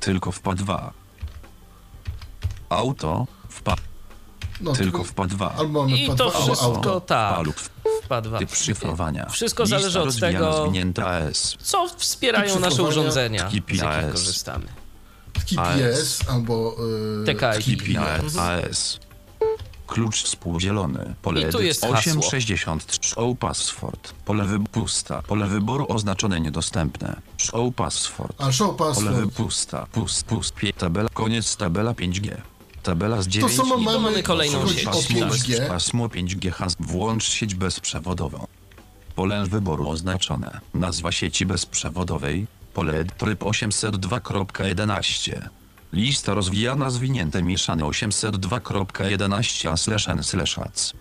Tylko 0.00 0.32
w 0.32 0.42
PA2. 0.42 0.90
Auto 2.68 3.26
w 3.48 3.62
PA, 3.62 3.74
No, 4.62 4.72
tylko 4.72 5.04
w 5.04 5.14
PA2. 5.14 5.50
Albo 5.58 5.82
mamy 5.82 5.96
I 5.96 6.06
PA 6.06 6.14
to 6.16 6.30
2, 6.30 6.38
albo 6.38 6.46
wszystko 6.46 6.66
auto. 6.76 7.00
tak. 7.00 7.34
Palu, 7.36 7.52
Wpadła. 8.04 8.38
typ 8.38 8.54
szyfrowania. 8.54 9.28
Wszystko 9.28 9.62
Lista 9.62 9.78
zależy 9.78 10.00
od 10.00 10.20
tego-. 10.20 10.72
Co 11.62 11.88
wspierają 11.96 12.60
nasze 12.60 12.82
urządzenia, 12.82 13.50
z 13.50 13.54
jakich 13.54 13.80
korzystamy. 14.12 14.66
TPS 15.32 16.20
albo 16.28 16.76
y, 17.22 17.34
TKI. 17.34 17.76
TPS 17.76 18.36
AS. 18.36 18.98
Klucz 19.86 20.22
współdzielony. 20.22 21.14
Pole 21.22 21.40
I 21.40 21.52
tu 21.52 21.62
jest 21.62 21.80
hasło. 21.82 21.98
863 21.98 23.10
Show 23.10 23.38
password. 23.38 24.12
Pole 24.24 24.44
pusta. 24.72 25.22
Pole 25.22 25.46
wyboru 25.46 25.86
oznaczone 25.88 26.40
niedostępne. 26.40 27.16
Show 27.36 27.74
password. 27.74 28.34
A 28.38 28.52
show 28.52 28.76
Pole 28.76 28.94
password. 28.94 29.32
pusta. 29.34 29.86
Pust, 29.92 30.24
pust. 30.24 30.54
Pie, 30.54 30.72
tabela. 30.72 31.08
Koniec 31.14 31.56
tabela 31.56 31.92
5G. 31.92 32.36
Tabela 32.82 33.22
z 33.22 33.28
9 33.28 33.52
samo 33.52 33.74
linii. 33.74 33.84
mamy, 33.84 33.98
mamy 34.00 34.22
kolejną 34.22 34.68
sieć. 34.68 34.84
Pasmo, 34.84 35.26
5G. 35.26 35.58
bez, 35.58 35.68
pasmo 35.68 36.06
5G 36.08 36.50
has. 36.50 36.76
Włącz 36.80 37.24
sieć 37.24 37.54
bezprzewodową. 37.54 38.46
Pole 39.14 39.46
wyboru 39.46 39.88
oznaczone. 39.88 40.60
Nazwa 40.74 41.12
sieci 41.12 41.46
bezprzewodowej. 41.46 42.46
Pole 42.74 43.04
tryb 43.04 43.40
802.11. 43.40 45.48
Lista 45.92 46.34
rozwijana 46.34 46.90
zwinięte 46.90 47.42
mieszane 47.42 47.84
802.11 47.84 49.68
a 49.68 49.76
slash 49.76 50.08
n 50.08 50.22
slash 50.22 50.58
ac. 50.58 50.92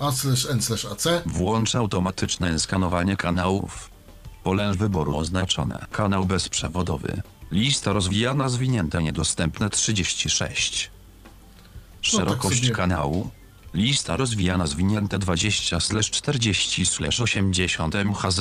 A 0.00 0.12
slash 0.12 0.46
N 0.46 0.62
slash 0.62 0.84
AC. 0.84 1.04
Włącz 1.26 1.74
automatyczne 1.74 2.58
skanowanie 2.58 3.16
kanałów. 3.16 3.90
Pole 4.42 4.74
wyboru 4.74 5.16
oznaczone. 5.16 5.86
Kanał 5.92 6.24
bezprzewodowy. 6.24 7.22
Lista 7.52 7.92
rozwijana 7.92 8.48
zwinięte 8.48 9.02
niedostępne 9.02 9.70
36. 9.70 10.90
Szerokość 12.00 12.60
sobie. 12.60 12.74
kanału. 12.74 13.30
Lista 13.74 14.16
rozwijana 14.16 14.66
zwinięte 14.66 15.18
20 15.18 15.80
slash 15.80 16.10
40 16.10 16.86
slash 16.86 17.20
80 17.20 17.94
MHz. 17.94 18.40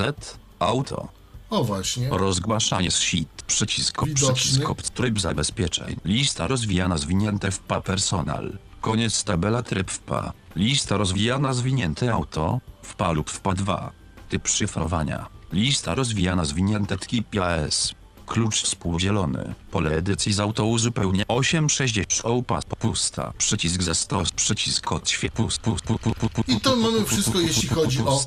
Auto. 0.60 1.08
O 1.50 1.64
właśnie. 1.64 2.10
Rozgłaszanie 2.10 2.92
z 2.92 2.98
sheet. 2.98 3.44
Przycisk 3.48 4.06
Widoczny. 4.06 4.34
przycisk 4.36 4.92
tryb 4.94 5.20
zabezpieczeń. 5.20 5.96
Lista 6.06 6.48
rozwijana 6.48 6.98
zwinięte 6.98 7.52
w 7.52 7.60
PA 7.60 7.82
personal. 7.82 8.58
Koniec 8.82 9.24
tabela 9.24 9.64
tryb 9.64 9.92
w 9.92 10.00
PA. 10.00 10.34
Lista 10.56 10.98
rozwijana 10.98 11.54
zwinięte 11.54 12.14
auto. 12.14 12.60
W 12.84 12.96
PA 12.96 13.12
lub 13.12 13.30
w 13.30 13.40
PA 13.40 13.54
2. 13.54 13.92
Typ 14.30 14.48
szyfrowania. 14.48 15.26
Lista 15.54 15.96
rozwijana 15.96 16.46
zwinięte 16.46 16.98
TPAS. 16.98 17.94
Klucz 18.30 18.62
współdzielony. 18.64 19.54
Pole 19.72 19.92
edycji 19.92 20.34
z 20.34 20.40
auto 20.40 20.66
uzupełnia 20.66 21.24
860 21.28 22.14
show 22.14 22.46
pass 22.46 22.64
pusta. 22.80 23.34
Przycisk 23.38 23.82
ze 23.84 23.96
stos. 23.96 24.32
Przycisk 24.32 24.92
odświe. 24.92 25.30
Pust, 25.32 25.60
pust, 25.60 25.86
pust, 25.86 26.04
pust, 26.04 26.34
pust, 26.34 26.50
I 26.50 26.62
to 26.62 26.76
mamy 26.76 27.06
wszystko, 27.06 27.40
jeśli 27.40 27.70
chodzi 27.70 28.00
o. 28.06 28.26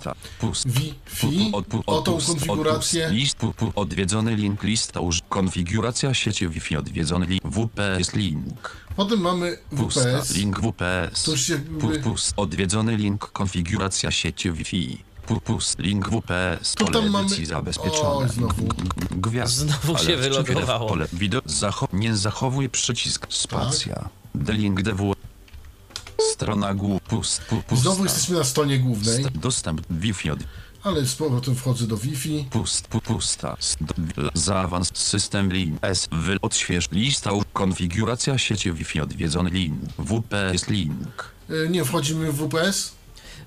Wi-Fi, 0.67 1.51
Od- 1.53 1.67
o 1.87 2.03
tą 2.03 2.19
konfigurację. 2.27 3.09
List, 3.11 3.37
odwiedzony 3.75 4.37
link, 4.37 4.63
lista 4.63 5.01
uż, 5.01 5.21
konfiguracja 5.29 6.15
sieci 6.15 6.49
Wi-Fi, 6.49 6.77
odwiedzony 6.77 7.27
link, 7.27 7.43
WPS 7.45 8.15
link, 8.15 8.77
Potem 8.97 9.21
mamy 9.21 9.59
WPS. 9.73 10.35
link 10.37 10.61
WPS, 10.61 11.23
To 11.23 11.31
już 11.31 11.49
jakby- 11.49 11.79
pu- 11.99 12.03
pust, 12.03 12.33
odwiedzony 12.37 12.97
link, 12.97 13.27
konfiguracja 13.27 14.11
sieci 14.11 14.51
Wi-Fi, 14.53 14.99
pu- 15.27 15.41
pust, 15.41 15.79
link 15.79 16.09
WPS, 16.09 16.75
pole 16.75 16.91
tam 16.91 17.09
mamy- 17.11 17.47
zabezpieczone, 17.47 18.27
Oj, 18.27 18.29
znowu. 18.29 18.69
Gwiazd, 19.11 19.55
Znowu 19.57 19.99
się 19.99 20.17
wylogowało. 20.17 20.89
Pole 20.89 21.07
zacho 21.47 21.89
nie 21.93 22.17
zachowuj 22.17 22.69
przycisk, 22.69 23.27
spacja, 23.31 24.09
delink 24.35 24.83
DW, 24.83 25.15
strona 26.33 26.75
pusta, 27.09 27.43
Znowu 27.73 28.05
jesteśmy 28.05 28.37
na 28.39 28.45
stronie 28.45 28.79
głównej, 28.79 29.25
St- 29.25 29.39
dostęp 29.39 29.81
Wi-Fi 29.91 30.31
od 30.31 30.39
ale 30.85 31.07
z 31.07 31.15
powrotem 31.15 31.55
wchodzę 31.55 31.87
do 31.87 31.97
Wi-Fi. 31.97 32.47
Pust, 32.51 32.89
pu, 32.89 33.01
pusta. 33.01 33.57
Zaawans 34.35 34.91
system 34.95 35.53
lin. 35.53 35.79
S. 35.83 36.09
Wy 36.13 36.37
odśwież 36.41 36.91
lista. 36.93 37.31
Konfiguracja 37.53 38.39
sieci 38.39 38.73
Wi-Fi 38.73 39.01
odwiedzony 39.01 39.51
link. 39.51 39.75
WPS 39.99 40.69
link. 40.69 41.33
Y, 41.51 41.69
Nie 41.71 41.85
wchodzimy 41.85 42.33
w 42.33 42.37
WPS? 42.37 42.93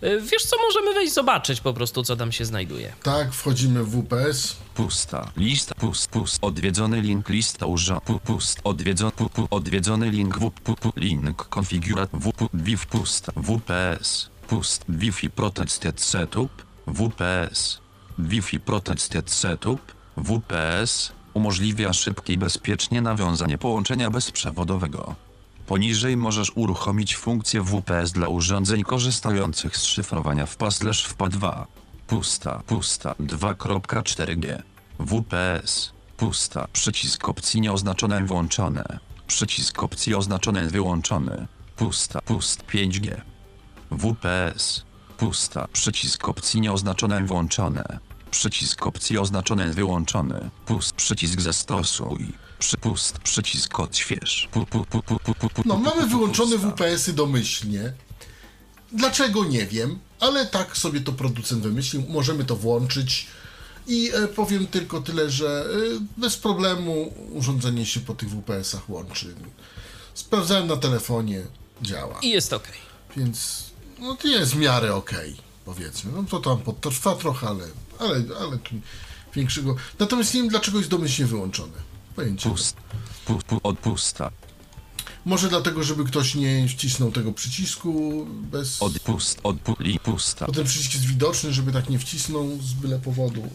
Y, 0.03 0.21
Wiesz 0.21 0.43
co, 0.43 0.55
możemy 0.67 0.93
wejść 0.93 1.13
zobaczyć 1.13 1.61
po 1.61 1.73
prostu, 1.73 2.03
co 2.03 2.15
tam 2.15 2.31
się 2.31 2.45
znajduje. 2.45 2.93
Tak, 3.03 3.31
wchodzimy 3.33 3.83
w 3.83 4.01
WPS. 4.01 4.55
Pusta. 4.75 5.31
Lista. 5.37 5.75
Pust. 5.75 6.09
Pust. 6.11 6.37
Odwiedzony 6.41 7.01
link. 7.01 7.29
Lista 7.29 7.65
urząd. 7.65 8.03
Pu, 8.03 8.19
pust. 8.19 8.59
Odwiedzony. 8.63 9.11
Pu, 9.11 9.29
pu, 9.29 9.47
odwiedzony 9.51 10.09
link. 10.09 10.39
W. 10.39 10.51
Pu, 10.51 10.75
pu, 10.75 10.93
link. 10.95 11.43
Konfigurat. 11.49 12.09
W. 12.13 12.31
Pu, 12.33 12.49
WIF. 12.53 12.85
Pusta. 12.85 13.31
WPS. 13.35 14.29
Pust. 14.47 14.85
Wi-Fi 14.89 15.29
Protected 15.29 16.01
Setup. 16.01 16.65
WPS. 16.87 17.79
Wi-Fi 18.19 18.59
Protected 18.59 19.31
Setup. 19.31 19.79
WPS. 20.17 21.11
Umożliwia 21.33 21.93
szybkie 21.93 22.33
i 22.33 22.37
bezpiecznie 22.37 23.01
nawiązanie 23.01 23.57
połączenia 23.57 24.09
bezprzewodowego. 24.09 25.15
Poniżej 25.68 26.18
możesz 26.18 26.51
uruchomić 26.55 27.18
funkcję 27.18 27.61
WPS 27.61 28.11
dla 28.11 28.28
urządzeń 28.28 28.84
korzystających 28.84 29.78
z 29.78 29.84
szyfrowania 29.84 30.45
w 30.45 30.57
PA/w 30.57 31.18
PA2. 31.18 31.66
Pusta, 32.07 32.63
pusta, 32.68 33.16
2.4G. 33.20 34.61
WPS. 34.99 35.91
Pusta, 36.18 36.68
przycisk 36.74 37.30
opcji 37.30 37.61
nieoznaczone 37.61 38.26
włączone. 38.26 38.99
Przycisk 39.28 39.84
opcji 39.84 40.16
oznaczone 40.16 40.68
wyłączony. 40.68 41.47
Pusta, 41.76 42.22
pust 42.22 42.63
5G. 42.63 43.22
WPS. 43.91 44.84
Pusta, 45.18 45.68
przycisk 45.74 46.30
opcji 46.30 46.61
nieoznaczone 46.61 47.26
włączone. 47.26 47.99
Przycisk 48.32 48.88
opcji 48.88 49.18
oznaczone 49.18 49.74
wyłączony. 49.74 50.49
Pust, 50.66 50.95
przycisk 50.95 51.41
zastosuj. 51.41 52.44
Przypust, 52.60 53.20
przycisk 53.20 53.80
odśwież. 53.80 54.49
Pu, 54.51 54.66
pu, 54.66 54.86
pu, 54.86 55.01
pu, 55.01 55.20
pu, 55.20 55.34
pu, 55.34 55.49
pu, 55.49 55.62
No, 55.66 55.78
mamy 55.78 56.08
wyłączone. 56.08 56.58
WPS-y 56.58 57.14
domyślnie. 57.14 57.93
Dlaczego 58.91 59.45
nie 59.45 59.66
wiem, 59.66 59.99
ale 60.20 60.45
tak 60.45 60.78
sobie 60.78 61.01
to 61.01 61.12
producent 61.12 61.64
wymyślił. 61.64 62.03
Możemy 62.10 62.45
to 62.45 62.56
włączyć. 62.56 63.28
I 63.88 64.12
e, 64.14 64.28
powiem 64.28 64.68
tylko 64.68 65.01
tyle, 65.01 65.30
że 65.30 65.66
e, 65.66 66.06
bez 66.18 66.38
problemu 66.38 67.14
urządzenie 67.32 67.86
się 67.86 67.99
po 67.99 68.14
tych 68.14 68.30
WPS-ach 68.30 68.89
łączy. 68.89 69.36
Sprawdzałem 70.14 70.68
na 70.68 70.78
telefonie, 70.78 71.41
działa. 71.82 72.20
I 72.22 72.30
jest 72.30 72.53
ok. 72.53 72.68
Więc 73.18 73.64
no 73.99 74.16
to 74.16 74.28
jest 74.28 74.53
w 74.53 74.58
miarę 74.58 74.95
okej, 74.95 75.36
powiedzmy. 75.66 76.12
No 76.12 76.24
to 76.24 76.39
tam 76.39 76.60
potrwa 76.60 77.16
trochę, 77.16 77.47
ale, 77.47 77.66
ale, 77.99 78.22
ale 78.39 78.58
tu 78.58 78.76
większego. 79.36 79.76
Natomiast 79.99 80.34
nie 80.34 80.41
wiem, 80.41 80.49
dlaczego 80.49 80.78
jest 80.78 80.89
domyślnie 80.89 81.28
wyłączone. 81.28 81.84
Pojęcie. 82.16 82.49
Pust, 82.49 82.78
pu, 83.26 83.39
pu, 83.47 83.59
odpusta. 83.63 84.32
Może 85.26 85.49
dlatego, 85.49 85.84
żeby 85.84 86.03
ktoś 86.03 86.36
nie 86.36 86.68
wcisnął 86.68 87.11
tego 87.11 87.32
przycisku 87.32 88.26
bez. 88.30 88.82
Odpust, 88.82 89.39
odpu, 89.43 89.76
li, 89.80 89.99
pusta. 89.99 90.45
Bo 90.45 90.51
ten 90.51 90.66
przycisk 90.66 90.93
jest 90.93 91.05
widoczny, 91.05 91.53
żeby 91.53 91.72
tak 91.72 91.89
nie 91.89 91.99
wcisnął 91.99 92.57
z 92.61 92.74
byle 92.74 92.99
powodu. 92.99 93.49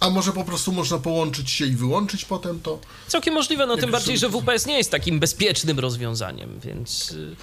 A 0.00 0.10
może 0.10 0.32
po 0.32 0.44
prostu 0.44 0.72
można 0.72 0.98
połączyć 0.98 1.50
się 1.50 1.66
i 1.66 1.76
wyłączyć 1.76 2.24
potem 2.24 2.60
to? 2.60 2.78
Całkiem 3.08 3.34
możliwe, 3.34 3.66
no 3.66 3.76
tym 3.76 3.90
bardziej, 3.90 4.18
że 4.18 4.28
WPS 4.28 4.66
nie 4.66 4.78
jest 4.78 4.90
takim 4.90 5.20
bezpiecznym 5.20 5.78
rozwiązaniem, 5.78 6.60
więc 6.64 7.10
y, 7.10 7.36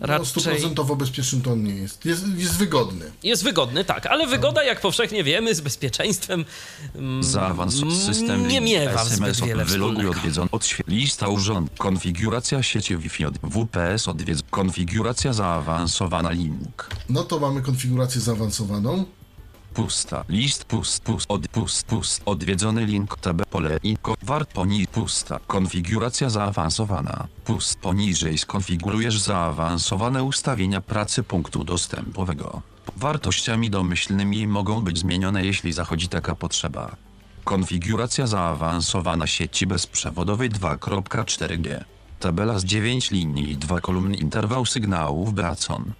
raczej 0.00 0.26
stuprocentowo 0.26 0.96
bezpiecznym 0.96 1.42
to 1.42 1.52
on 1.52 1.62
nie 1.64 1.74
jest. 1.74 2.04
Jest, 2.04 2.24
jest 2.36 2.56
wygodny. 2.56 3.04
jest 3.22 3.44
wygodny, 3.44 3.84
tak, 3.84 4.06
ale 4.06 4.26
wygoda, 4.26 4.64
jak 4.64 4.80
powszechnie 4.80 5.24
wiemy, 5.24 5.54
z 5.54 5.60
bezpieczeństwem 5.60 6.44
mm, 6.94 7.24
Zaawans 7.24 7.82
mm, 7.82 7.96
system 7.96 8.48
nie 8.48 8.60
miewa 8.60 9.04
zbyt 9.04 9.40
wiele 9.40 9.64
wyloguj 9.64 10.06
odświe- 10.06 10.82
lista 10.88 11.28
urząd 11.28 11.70
konfiguracja 11.78 12.62
sieci 12.62 12.96
Wi-Fi 12.96 13.24
od 13.24 13.38
WPS 13.38 14.08
odwiedz 14.08 14.42
konfiguracja 14.50 15.32
zaawansowana 15.32 16.30
link 16.30 16.90
No 17.08 17.24
to 17.24 17.38
mamy 17.38 17.62
konfigurację 17.62 18.20
zaawansowaną. 18.20 19.04
Pusta. 19.76 20.24
List 20.28 20.64
pust 20.64 21.04
pust 21.04 21.26
od 21.28 21.48
pust 21.48 21.86
pust. 21.86 22.22
Odwiedzony 22.26 22.84
link 22.86 23.16
tab 23.20 23.42
pole 23.50 23.78
i 23.82 23.96
ko- 24.02 24.16
wart 24.22 24.52
poni 24.52 24.86
pusta. 24.86 25.38
Konfiguracja 25.46 26.30
zaawansowana. 26.30 27.26
Pust 27.44 27.78
poniżej 27.78 28.38
skonfigurujesz 28.38 29.18
zaawansowane 29.20 30.24
ustawienia 30.24 30.80
pracy 30.80 31.22
punktu 31.22 31.64
dostępowego. 31.64 32.62
Wartościami 32.96 33.70
domyślnymi 33.70 34.46
mogą 34.46 34.80
być 34.80 34.98
zmienione 34.98 35.44
jeśli 35.44 35.72
zachodzi 35.72 36.08
taka 36.08 36.34
potrzeba. 36.34 36.96
Konfiguracja 37.44 38.26
zaawansowana 38.26 39.26
sieci 39.26 39.66
bezprzewodowej 39.66 40.50
2.4G. 40.50 41.84
Tabela 42.20 42.58
z 42.58 42.64
9 42.64 43.10
linii 43.10 43.50
i 43.50 43.56
2 43.56 43.80
kolumn 43.80 44.14
interwał 44.14 44.66
sygnałów 44.66 45.34
Bracon. 45.34 45.92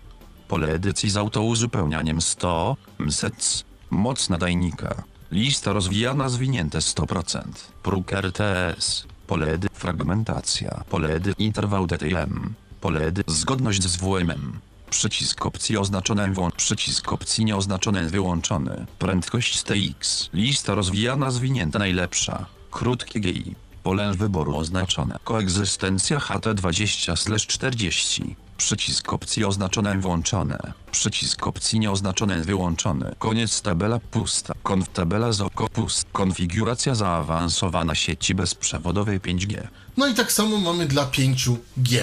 Pole 0.49 0.69
edycji 0.69 1.11
z 1.11 1.17
autouzupełnianiem 1.17 2.21
100 2.21 2.77
MSEC. 2.99 3.65
Moc 3.91 4.29
nadajnika 4.29 5.03
Lista 5.33 5.73
rozwijana 5.73 6.29
zwinięte 6.29 6.79
100%. 6.79 7.43
Próg 7.83 8.13
RTS. 8.13 9.07
Pole 9.27 9.47
edy 9.47 9.69
fragmentacja. 9.73 10.85
Pole 10.91 11.09
edy 11.09 11.35
interwał 11.39 11.87
DTM. 11.87 12.55
Pole 12.81 13.01
edy 13.01 13.25
zgodność 13.27 13.83
z 13.83 13.97
WM. 13.97 14.59
Przycisk 14.91 15.47
opcji 15.47 15.79
oznaczone 15.79 16.33
włącz. 16.33 16.55
Przycisk 16.55 17.13
opcji 17.13 17.45
nieoznaczone 17.45 18.05
wyłączony. 18.05 18.87
Prędkość 18.99 19.63
TX. 19.63 20.31
Lista 20.35 20.75
rozwijana 20.75 21.31
zwinięta 21.31 21.79
najlepsza. 21.79 22.47
Krótkie 22.71 23.21
GI. 23.21 23.55
Pole 23.83 24.15
wyboru 24.15 24.57
oznaczone. 24.57 25.19
Koegzystencja 25.25 26.19
HT20/40. 26.19 28.35
Przycisk 28.57 29.13
opcji 29.13 29.45
oznaczone 29.45 29.99
włączone. 29.99 30.59
Przycisk 30.93 31.47
opcji 31.47 31.79
nieoznaczone 31.81 32.41
wyłączony. 32.45 33.15
Koniec 33.19 33.63
tabela 33.63 33.99
pusta. 34.11 34.55
Konf 34.63 34.89
tabela 34.89 35.33
z 35.33 35.41
oko 35.41 35.69
pust. 35.69 36.07
Konfiguracja 36.13 36.95
zaawansowana 36.95 37.95
sieci 37.95 38.35
bezprzewodowej 38.35 39.21
5G. 39.21 39.67
No 39.97 40.07
i 40.07 40.15
tak 40.15 40.33
samo 40.33 40.57
mamy 40.57 40.87
dla 40.87 41.07
5G. 41.07 42.03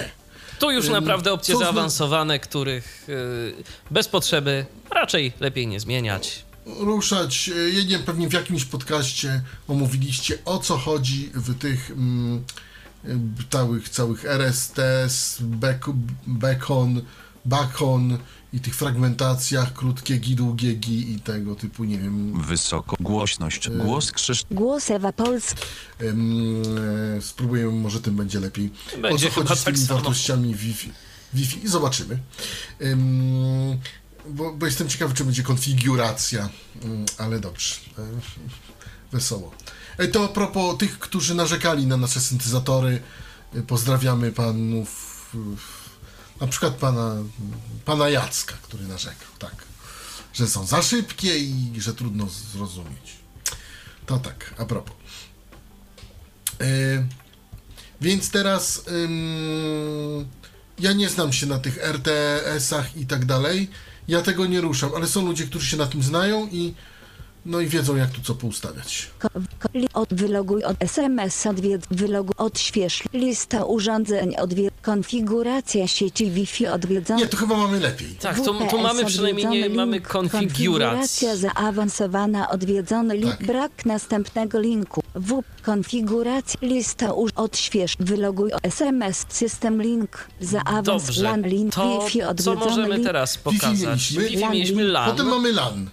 Tu 0.58 0.70
już 0.70 0.88
naprawdę 0.88 1.32
opcje 1.32 1.56
zaawansowane, 1.56 2.38
których 2.38 3.06
y, 3.08 3.54
bez 3.90 4.08
potrzeby 4.08 4.66
raczej 4.90 5.32
lepiej 5.40 5.66
nie 5.66 5.80
zmieniać. 5.80 6.44
ruszać. 6.66 7.50
e, 7.56 7.70
Ja 7.70 7.82
nie 7.82 7.88
wiem, 7.88 8.02
pewnie 8.02 8.28
w 8.28 8.32
jakimś 8.32 8.64
podcaście 8.64 9.42
omówiliście 9.68 10.38
o 10.44 10.58
co 10.58 10.78
chodzi 10.78 11.30
w 11.34 11.58
tych 11.58 11.90
mm, 11.90 12.44
całych, 13.50 13.88
całych 13.88 14.24
RSTS, 14.24 15.38
back, 15.40 15.86
backon, 16.26 17.02
backon 17.44 18.18
i 18.52 18.60
tych 18.60 18.74
fragmentacjach, 18.74 19.72
krótkie 19.72 20.16
gi, 20.18 20.34
długie 20.36 20.74
gi 20.74 21.12
i 21.12 21.20
tego 21.20 21.54
typu, 21.54 21.84
nie 21.84 21.98
wiem, 21.98 22.42
Wysoko 22.42 22.96
głośność. 23.00 23.70
Głos 23.70 24.12
krzyż. 24.12 24.44
Głos 24.50 24.90
Ewa 24.90 25.12
Polska. 25.12 25.60
em, 26.00 26.62
e, 27.18 27.22
spróbujemy, 27.22 27.72
może 27.72 28.00
tym 28.00 28.16
będzie 28.16 28.40
lepiej. 28.40 28.70
Będzie 29.02 29.26
o 29.26 29.30
co 29.30 29.34
chodzi 29.42 29.60
z 29.60 29.64
tymi 29.64 29.78
tak 29.78 29.86
wartościami 29.86 30.54
Wi-Fi, 30.54 30.92
Wi-Fi 31.34 31.64
i 31.64 31.68
zobaczymy. 31.68 32.18
Em, 32.80 33.78
bo, 34.28 34.52
bo 34.52 34.66
jestem 34.66 34.88
ciekawy, 34.88 35.14
czy 35.14 35.24
będzie 35.24 35.42
konfiguracja, 35.42 36.48
Mm, 36.84 37.06
ale 37.18 37.40
dobrze. 37.40 37.74
E, 37.98 38.02
Wesoło. 39.12 39.50
E, 39.98 40.08
To 40.08 40.24
a 40.24 40.28
propos 40.28 40.78
tych, 40.78 40.98
którzy 40.98 41.34
narzekali 41.34 41.86
na 41.86 41.96
nasze 41.96 42.20
syntezatory, 42.20 43.02
e, 43.54 43.62
pozdrawiamy 43.62 44.32
panów, 44.32 45.30
e, 45.34 46.40
na 46.40 46.46
przykład 46.46 46.74
pana, 46.74 47.16
pana 47.84 48.08
Jacka, 48.08 48.54
który 48.62 48.86
narzekał, 48.86 49.28
tak, 49.38 49.54
że 50.32 50.46
są 50.46 50.66
za 50.66 50.82
szybkie 50.82 51.38
i 51.38 51.80
że 51.80 51.94
trudno 51.94 52.26
zrozumieć. 52.52 53.16
To 54.06 54.18
tak, 54.18 54.54
a 54.58 54.64
propos. 54.64 54.96
Więc 58.00 58.30
teraz 58.30 58.84
ja 60.78 60.92
nie 60.92 61.08
znam 61.08 61.32
się 61.32 61.46
na 61.46 61.58
tych 61.58 61.78
RTS-ach 61.78 62.96
i 62.96 63.06
tak 63.06 63.24
dalej. 63.24 63.70
Ja 64.08 64.22
tego 64.22 64.46
nie 64.46 64.60
ruszam, 64.60 64.90
ale 64.96 65.06
są 65.06 65.26
ludzie, 65.26 65.46
którzy 65.46 65.66
się 65.66 65.76
na 65.76 65.86
tym 65.86 66.02
znają 66.02 66.48
i 66.52 66.74
no 67.46 67.60
i 67.60 67.66
wiedzą 67.66 67.96
jak 67.96 68.10
tu 68.10 68.20
co 68.22 68.34
poustawiać. 68.34 69.10
Wyloguj 70.10 70.64
od 70.64 70.76
SMS 70.80 71.46
odwiedz, 71.46 71.84
wyloguj 71.90 72.34
odśwież 72.38 73.02
lista 73.12 73.64
urządzeń 73.64 74.36
odwiedz, 74.36 74.74
konfiguracja 74.82 75.86
sieci 75.88 76.30
Wi-Fi 76.30 76.66
odwiedzona. 76.66 77.20
Nie, 77.20 77.26
to 77.26 77.36
chyba 77.36 77.56
mamy 77.56 77.80
lepiej. 77.80 78.08
Tak, 78.20 78.36
tu, 78.40 78.54
tu 78.70 78.78
mamy 78.78 79.04
przynajmniej 79.04 79.44
nie 79.46 79.50
odwiedzony 79.50 79.76
mamy 79.76 80.00
konfiguracji. 80.00 81.26
Konfiguracja 81.26 81.36
zaawansowana, 81.36 82.50
odwiedzony 82.50 83.16
link, 83.16 83.36
Tak. 83.36 83.46
brak 83.46 83.86
następnego 83.86 84.60
linku. 84.60 85.02
W. 85.14 85.42
Konfiguracja, 85.62 86.58
lista 86.62 87.12
uż, 87.12 87.30
odśwież, 87.36 87.96
wyloguj 88.00 88.50
SMS, 88.62 89.26
system 89.28 89.82
link, 89.82 90.28
zaawans, 90.40 90.84
Dobrze, 90.86 91.22
LAN 91.22 91.42
link, 91.42 91.74
to 91.74 92.00
Wi-Fi 92.00 92.20
co 92.20 92.28
odwiedzony 92.28 92.56
możemy 92.60 92.94
link. 92.94 93.06
teraz 93.06 93.36
Wi-Fi 93.36 93.44
pokazać? 93.60 94.10
mieliśmy. 94.10 94.28
Wi-Fi 94.28 94.48
mieliśmy. 94.50 94.84
LAN, 94.84 95.10
Potem 95.10 95.26
mamy 95.26 95.52
LAN. 95.52 95.90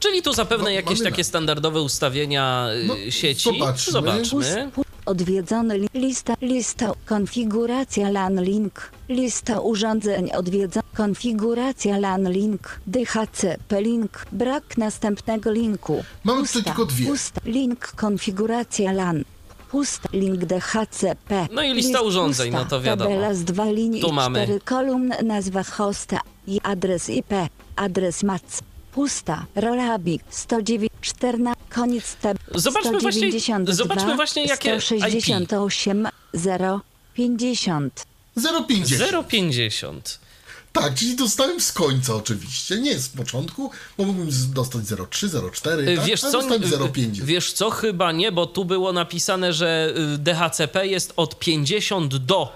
Czyli 0.00 0.22
tu 0.22 0.32
zapewne 0.32 0.64
No, 0.64 0.70
jakieś 0.70 1.02
takie 1.02 1.24
standardowe 1.24 1.80
ustawienia 1.82 2.68
y, 2.82 2.86
No, 2.86 2.94
sieci. 3.10 3.44
zobaczmy. 3.58 3.92
Zobaczmy. 3.92 4.70
Pust- 4.76 4.88
Odwiedzony 5.06 5.78
lista, 5.94 6.34
lista, 6.42 6.92
konfiguracja 7.06 8.10
LAN 8.10 8.42
link, 8.42 8.90
lista 9.08 9.60
urządzeń 9.60 10.30
odwiedzona, 10.32 10.82
konfiguracja 10.96 11.98
LAN 11.98 12.32
link, 12.32 12.80
DHCP 12.86 13.82
link, 13.82 14.26
brak 14.32 14.78
następnego 14.78 15.52
linku. 15.52 16.04
Mamy 16.24 16.46
tutaj 16.46 16.62
tylko 16.62 16.84
dwie. 16.84 17.06
Pusta, 17.06 17.40
link, 17.44 17.92
konfiguracja 17.96 18.92
LAN. 18.92 19.24
Pusta, 19.70 20.08
link 20.12 20.44
DHCP. 20.44 21.48
No 21.52 21.62
i 21.62 21.74
lista 21.74 22.00
urządzeń, 22.00 22.52
no 22.52 22.64
to 22.64 22.80
wiadomo. 22.80 23.10
Tabela 23.10 23.34
z 23.34 23.44
dwa 23.44 23.64
linii 23.70 24.00
Tu 24.00 24.12
mamy. 24.12 24.42
cztery 24.42 24.60
kolumn, 24.64 25.12
nazwa 25.24 25.62
hosta 25.62 26.20
i 26.46 26.60
adres 26.62 27.08
IP, 27.08 27.32
adres 27.76 28.22
MAC. 28.22 28.42
Pusta, 28.92 29.46
rolabik, 29.54 30.22
109, 30.30 30.92
14, 31.00 31.54
koniec 31.70 32.16
tab. 32.22 32.38
Zobaczmy 32.54 32.90
właśnie- 33.00 33.12
192, 33.12 33.74
zobaczmy 33.74 34.16
właśnie, 34.16 34.44
jakie 34.44 34.80
168, 34.80 36.08
0, 36.34 36.80
50. 37.14 38.06
0,50. 38.36 38.98
0,50. 38.98 40.18
Tak, 40.72 40.94
czyli 40.94 41.16
dostałem 41.16 41.60
z 41.60 41.72
końca 41.72 42.14
oczywiście, 42.14 42.80
nie 42.80 42.98
z 42.98 43.08
początku, 43.08 43.70
bo 43.98 44.04
mógłbym 44.04 44.28
dostać 44.54 44.82
0,3, 44.84 45.28
0,4, 45.28 45.96
tak? 45.96 46.04
Wiesz 46.06 46.20
co, 46.20 46.32
dostałem 46.32 46.62
0,50. 46.62 47.24
wiesz 47.24 47.52
co, 47.52 47.70
chyba 47.70 48.12
nie, 48.12 48.32
bo 48.32 48.46
tu 48.46 48.64
było 48.64 48.92
napisane, 48.92 49.52
że 49.52 49.94
y, 50.14 50.18
DHCP 50.18 50.86
jest 50.86 51.12
od 51.16 51.38
50 51.38 52.16
do 52.16 52.52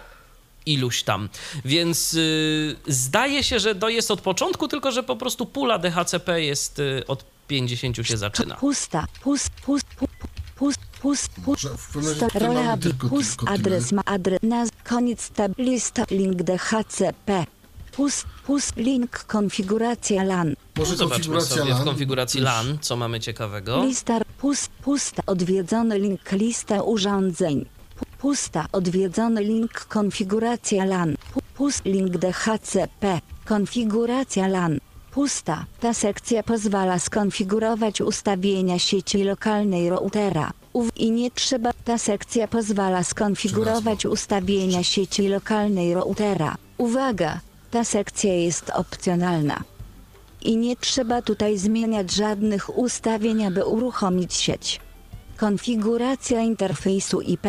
iluś 0.67 1.03
tam. 1.03 1.29
Więc 1.65 2.15
y, 2.15 2.77
zdaje 2.87 3.43
się, 3.43 3.61
że 3.61 3.75
to 3.75 3.89
jest 3.89 4.11
od 4.11 4.21
początku, 4.21 4.69
tylko 4.69 4.93
że 4.93 5.03
po 5.03 5.17
prostu 5.17 5.47
pula 5.47 5.79
DHCP 5.79 6.43
jest 6.43 6.79
y, 6.79 7.05
od 7.09 7.25
50 7.49 7.97
się 8.03 8.17
zaczyna. 8.17 8.55
Pusta, 8.55 9.07
pust, 9.23 9.51
pust, 9.51 9.87
pust, 9.97 10.13
pust, 10.57 10.81
pust, 11.01 11.31
pust. 11.45 11.67
Rolabik, 12.35 12.83
tylko, 12.83 13.09
pust, 13.09 13.39
adres 13.47 13.93
ma 13.93 14.03
adres, 14.05 14.39
naz, 14.43 14.69
koniec 14.85 15.31
tab, 15.31 15.53
lista, 15.59 16.05
link 16.11 16.43
DHCP. 16.43 17.47
Pust, 17.93 18.27
pust, 18.47 18.77
link, 18.77 19.25
konfiguracja 19.25 20.23
LAN. 20.25 20.55
Może 20.77 20.91
No 20.91 20.97
Zobaczmy 20.97 21.17
konfiguracja 21.17 21.57
sobie 21.57 21.71
LAN. 21.71 21.83
w 21.83 21.85
konfiguracji 21.85 22.41
LAN, 22.41 22.79
co 22.81 22.97
mamy 22.97 23.21
ciekawego. 23.21 23.85
Lista, 23.85 24.21
pust, 24.39 24.71
pusta, 24.83 25.23
odwiedzony 25.27 25.99
link, 25.99 26.33
lista 26.33 26.83
urządzeń. 26.83 27.65
Pu- 28.23 28.29
Pusta, 28.29 28.67
odwiedzony 28.73 29.43
link, 29.45 29.73
konfiguracja 29.89 30.85
LAN. 30.85 31.15
Pu- 31.35 31.41
Pust, 31.55 31.85
link 31.85 32.11
DHCP, 32.19 33.21
konfiguracja 33.45 34.47
LAN. 34.49 34.79
Pusta, 35.11 35.65
ta 35.81 35.95
sekcja 35.95 36.43
pozwala 36.43 36.99
skonfigurować 36.99 38.01
ustawienia 38.01 38.79
sieci 38.79 39.25
lokalnej 39.25 39.91
routera. 39.91 40.53
Uw- 40.73 40.91
I 40.97 41.11
nie 41.11 41.31
trzeba, 41.31 41.71
ta 41.85 41.99
sekcja 41.99 42.49
pozwala 42.49 43.03
skonfigurować 43.05 44.07
ustawienia 44.07 44.83
sieci 44.83 45.29
lokalnej 45.29 45.95
routera. 45.95 46.57
Uwaga, 46.79 47.41
ta 47.71 47.85
sekcja 47.85 48.35
jest 48.35 48.71
opcjonalna. 48.71 49.63
I 50.43 50.57
nie 50.57 50.77
trzeba 50.77 51.23
tutaj 51.23 51.59
zmieniać 51.59 52.13
żadnych 52.13 52.79
ustawień, 52.79 53.45
aby 53.45 53.65
uruchomić 53.65 54.35
sieć. 54.35 54.81
Konfiguracja 55.37 56.41
interfejsu 56.41 57.21
IP. 57.21 57.47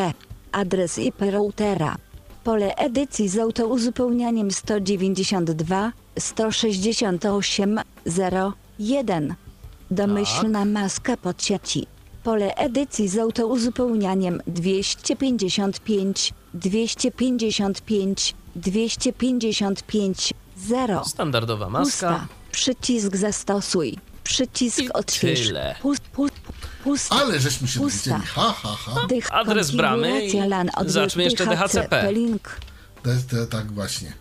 Adres 0.53 0.97
IP 0.97 1.21
routera. 1.31 1.95
Pole 2.43 2.75
edycji 2.75 3.29
z 3.29 3.37
autouzupełnianiem 3.37 4.51
192 4.51 5.91
168 6.19 7.79
01. 8.79 9.35
Domyślna 9.91 10.65
maska 10.65 11.17
podsieci. 11.17 11.87
Pole 12.23 12.55
edycji 12.55 13.07
z 13.07 13.17
autouzupełnianiem 13.17 14.41
255 14.47 16.33
255 16.53 18.35
255 18.55 20.33
0. 20.57 21.03
Standardowa 21.05 21.65
Pusta. 21.65 21.79
maska. 21.79 22.27
Przycisk 22.51 23.15
zastosuj. 23.15 23.97
Przycisk 24.23 24.81
I 24.81 25.19
tyle. 25.19 25.75
Pust, 25.81 26.03
pust, 26.03 26.33
pusta. 26.83 27.15
Ale 27.15 27.39
żeśmy 27.39 27.67
się 27.67 27.79
Pusta. 27.79 28.09
dowiedzieli. 28.09 28.31
Ha, 28.35 28.53
ha, 28.63 28.75
ha. 28.85 29.07
Dych, 29.09 29.33
Adres 29.33 29.71
bramy 29.71 30.25
i 30.25 30.33
LAN, 30.47 30.69
zobaczmy 30.85 31.23
jeszcze 31.23 31.45
DHCP. 31.45 32.11
Link. 32.13 32.59
Te, 33.03 33.15
te, 33.29 33.47
tak 33.47 33.71
właśnie. 33.71 34.13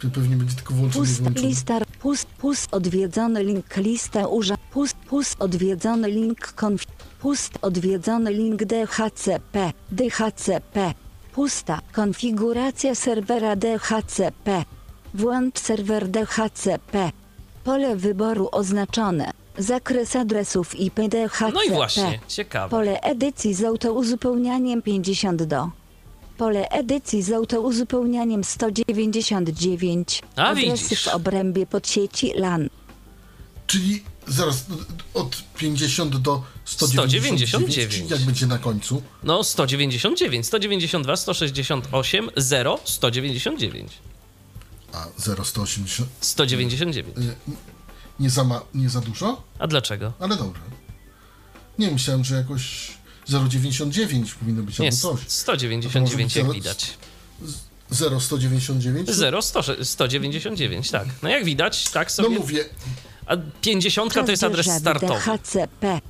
Pe- 0.00 0.10
Pewnie 0.10 0.36
będzie 0.36 0.54
tylko 0.56 0.74
włączony 0.74 1.04
i 1.04 1.08
Pust, 1.08 1.22
włączony. 1.22 1.48
lista, 1.48 1.78
pust, 2.00 2.26
pust, 2.26 2.68
odwiedzony 2.74 3.44
link, 3.44 3.76
lista 3.76 4.26
urząd, 4.26 4.60
pust, 4.72 4.96
pust, 4.96 5.36
odwiedzony 5.38 6.10
link, 6.10 6.52
konf, 6.52 6.84
pust, 7.20 7.58
odwiedzony 7.62 8.32
link 8.32 8.64
DHCP, 8.64 9.72
DHCP, 9.92 10.94
pusta, 11.32 11.80
konfiguracja 11.92 12.94
serwera 12.94 13.56
DHCP, 13.56 14.64
włącz 15.14 15.58
serwer 15.58 16.08
DHCP, 16.08 17.10
pole 17.64 17.96
wyboru 17.96 18.48
oznaczone, 18.52 19.30
Zakres 19.58 20.16
adresów 20.16 20.80
IP 20.80 20.94
DHCP. 20.94 21.52
No 21.54 21.62
i 21.62 21.70
właśnie, 21.70 22.20
ciekawe. 22.28 22.70
Pole 22.70 23.00
edycji 23.00 23.54
z 23.54 23.64
autouzupełnianiem 23.64 24.82
50 24.82 25.42
do. 25.42 25.70
Pole 26.38 26.68
edycji 26.68 27.22
z 27.22 27.32
autouzupełnianiem 27.32 28.44
199. 28.44 30.22
A, 30.36 30.44
Adresy 30.46 30.82
widzisz. 30.82 31.04
w 31.04 31.08
obrębie 31.08 31.66
podsieci 31.66 32.32
LAN. 32.36 32.68
Czyli 33.66 34.02
zaraz 34.26 34.64
od 35.14 35.44
50 35.56 36.16
do 36.16 36.42
199, 36.64 37.48
199. 37.48 37.94
czyli 37.94 38.08
jak 38.08 38.20
będzie 38.20 38.46
na 38.46 38.58
końcu? 38.58 39.02
No 39.22 39.44
199, 39.44 40.46
192, 40.46 41.16
168, 41.16 42.30
0, 42.36 42.78
199. 42.84 43.92
A 44.92 45.06
0,180 45.16 46.08
199. 46.20 47.16
nie 48.20 48.30
za, 48.30 48.44
ma, 48.44 48.60
nie 48.74 48.88
za 48.88 49.00
dużo? 49.00 49.42
A 49.58 49.66
dlaczego? 49.66 50.12
Ale 50.20 50.36
dobrze. 50.36 50.60
Nie, 51.78 51.90
myślałem, 51.90 52.24
że 52.24 52.34
jakoś 52.34 52.90
0,99 53.28 54.34
powinno 54.34 54.62
być 54.62 54.78
Nie, 54.78 54.86
albo 54.88 54.96
coś. 54.96 55.20
199 55.28 56.36
jak 56.36 56.44
zero- 56.46 56.54
widać. 56.54 56.98
0,199? 57.90 59.10
0, 59.10 59.42
100, 59.42 59.62
199, 59.84 60.90
tak. 60.90 61.08
No 61.22 61.28
jak 61.28 61.44
widać, 61.44 61.84
tak 61.90 62.08
No 62.08 62.24
sobie. 62.24 62.38
mówię, 62.38 62.64
A 63.26 63.36
50 63.60 64.14
to 64.14 64.30
jest 64.30 64.44
adres 64.44 64.66
startowy. 64.80 65.14
DHCP. 65.24 66.00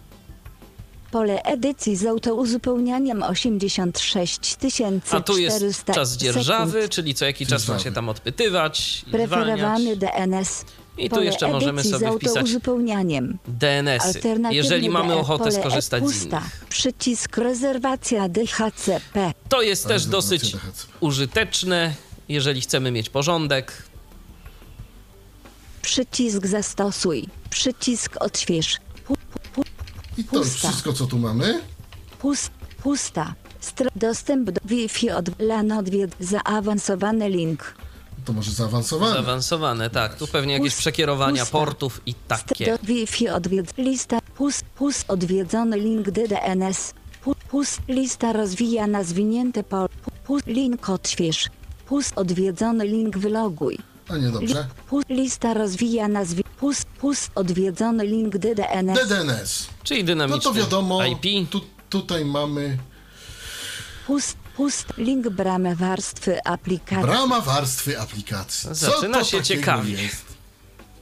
Pole 1.11 1.43
edycji 1.43 1.97
z 1.97 2.07
autouzupełnianiem 2.07 3.23
86 3.23 4.41
400 4.41 5.17
A 5.17 5.21
tu 5.21 5.39
jest 5.39 5.85
czas 5.95 6.17
dzierżawy, 6.17 6.89
czyli 6.89 7.15
co 7.15 7.25
jakiś 7.25 7.49
czas 7.49 7.69
ma 7.69 7.79
się 7.79 7.93
tam 7.93 8.09
odpytywać, 8.09 9.05
Preferowany. 9.11 9.97
DNS. 9.97 10.65
I 10.99 11.11
tu 11.11 11.23
jeszcze 11.23 11.49
możemy 11.49 11.85
sobie 11.85 12.13
wpisać 12.13 12.37
autouzupełnianiem. 12.37 13.39
DNS-y, 13.49 14.07
Alternatywny 14.07 14.55
jeżeli 14.55 14.91
mamy 14.91 15.15
ochotę 15.17 15.53
skorzystać 15.53 16.03
z 16.05 16.07
pusta. 16.07 16.39
innych. 16.39 16.67
Przycisk 16.69 17.37
rezerwacja 17.37 18.29
DHCP. 18.29 19.33
To 19.49 19.63
jest 19.63 19.89
też 19.89 20.07
dosyć 20.07 20.57
użyteczne, 21.01 21.95
jeżeli 22.29 22.61
chcemy 22.61 22.91
mieć 22.91 23.11
porządek. 23.11 23.73
Przycisk 25.83 26.47
zastosuj. 26.47 27.29
Przycisk 27.51 28.17
odśwież. 28.21 28.77
Pu, 29.07 29.15
pu, 29.15 29.39
pu, 29.55 29.63
i 30.19 30.25
to 30.25 30.39
już 30.39 30.49
wszystko, 30.49 30.93
co 30.93 31.07
tu 31.07 31.19
mamy. 31.19 31.61
pust, 32.19 32.51
pusta. 32.83 33.35
Str 33.61 33.89
dostęp 33.97 34.51
do 34.51 34.61
Wi-Fi 34.65 35.11
od 35.11 35.41
LAN 35.41 35.73
odwied. 35.73 36.11
Zaawansowany 36.21 37.29
link. 37.29 37.75
To 38.29 38.33
może 38.33 38.51
zaawansowane. 38.53 39.15
Zaawansowane, 39.15 39.91
tak. 39.91 40.15
Tu 40.15 40.27
pewnie 40.27 40.53
jakieś 40.55 40.73
Pust- 40.75 40.79
przekierowania 40.79 41.43
pusta. 41.43 41.59
portów 41.59 42.01
i 42.07 42.15
takie. 42.15 42.79
Wi-Fi 42.83 43.29
odwied. 43.29 43.79
Lista. 43.79 44.19
Pust, 44.37 44.65
pust 44.65 45.11
odwiedzony 45.11 45.77
link 45.79 46.11
DDNS. 46.11 46.95
Pust, 47.23 47.41
pust. 47.41 47.81
Lista 47.89 48.33
rozwijana 48.33 49.05
zwinięte 49.05 49.63
pol. 49.63 49.87
Pu- 50.05 50.11
Pust. 50.27 50.47
Link 50.47 50.89
odśwież. 50.91 51.49
Pust 51.87 52.13
odwiedzony 52.19 52.85
link 52.87 53.19
wyloguj. 53.19 53.79
A 54.09 54.17
nie 54.17 54.29
dobrze. 54.31 54.67
Pust, 54.89 55.09
lista 55.11 55.55
rozwija 55.55 56.09
nazwy. 56.09 56.43
Pust, 56.61 56.85
pust, 56.87 57.31
odwiedzony 57.35 58.07
link 58.07 58.37
DDNS. 58.39 59.09
DDNS. 59.09 59.67
Czyli 59.83 60.01
No 60.01 60.07
dynamiczny 60.07 60.41
to 60.43 60.53
wiadomo, 60.53 61.05
IP. 61.05 61.51
tu, 61.51 61.61
tutaj 61.91 62.25
mamy 62.25 62.79
Pust, 64.07 64.37
pust, 64.59 64.93
link 64.97 65.29
bramę 65.29 65.77
warstwy 65.77 66.45
aplikacji. 66.45 67.07
brama 67.07 67.41
warstwy 67.41 68.01
aplikacji. 68.01 68.69
Co 68.69 68.75
Zaczyna 68.75 69.19
to 69.19 69.25
się 69.25 69.43
ciekawie. 69.43 70.03
Jest? 70.03 70.25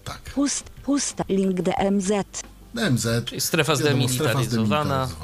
Tak. 0.04 0.20
Pust, 0.20 0.64
pusta, 0.70 1.24
link 1.28 1.62
DMZ. 1.62 2.10
DMZ. 2.74 3.06
Czyli 3.24 3.40
strefa 3.40 3.76
wiadomo. 3.76 4.08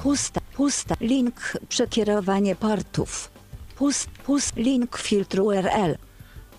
Pusta, 0.02 0.40
pusta, 0.56 0.94
link 1.00 1.58
przekierowanie 1.68 2.56
portów. 2.56 3.30
Pust, 3.76 4.08
pust, 4.24 4.56
link 4.56 4.98
filtr 4.98 5.40
URL. 5.40 5.96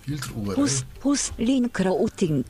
Filtr 0.02 0.32
URL. 0.36 0.54
Pust, 0.54 0.84
pust, 0.84 1.32
link 1.38 1.80
routing. 1.80 2.46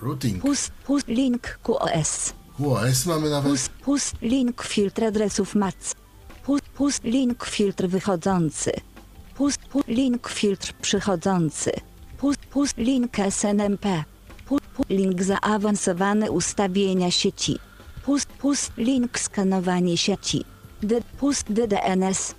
Routing. 0.00 0.42
Pust, 0.42 0.70
pust, 0.70 1.08
link 1.08 1.58
QoS. 1.62 2.32
QoS 2.56 3.06
mamy 3.06 3.30
nawet. 3.30 3.52
Pust, 3.52 3.68
pust, 3.70 4.14
link 4.22 4.62
filtr 4.62 5.04
adresów 5.04 5.54
MAC. 5.54 5.94
Pust, 6.46 6.64
pust, 6.74 7.04
link 7.04 7.44
filtr 7.44 7.86
wychodzący. 7.86 8.72
Pust, 9.34 9.58
pust, 9.58 9.88
link 9.88 10.28
filtr 10.28 10.72
przychodzący. 10.82 11.70
Pust, 12.18 12.40
pust, 12.40 12.76
link 12.78 13.18
SNMP. 13.30 14.04
Pust, 14.46 14.64
pust, 14.66 14.90
link 14.90 15.22
zaawansowane 15.22 16.30
ustawienia 16.30 17.10
sieci. 17.10 17.58
Pust, 18.04 18.26
pust, 18.26 18.72
link 18.76 19.18
skanowanie 19.18 19.96
sieci. 19.96 20.44
D, 20.82 21.00
pust, 21.18 21.52
DDNS. 21.52 22.34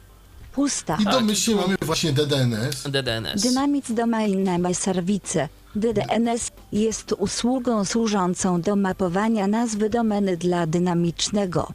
Pusta. 0.53 0.97
I 1.01 1.03
domyślnie 1.03 1.61
mamy 1.61 1.75
właśnie 1.81 2.13
DDNS. 2.13 2.83
DDNS. 2.83 3.41
Dynamic 3.41 3.91
Domain 3.91 4.43
Name 4.43 4.73
Service 4.73 5.49
DDNS 5.75 6.51
jest 6.71 7.11
usługą 7.17 7.85
służącą 7.85 8.61
do 8.61 8.75
mapowania 8.75 9.47
nazwy 9.47 9.89
domeny 9.89 10.37
dla 10.37 10.67
dynamicznego 10.67 11.67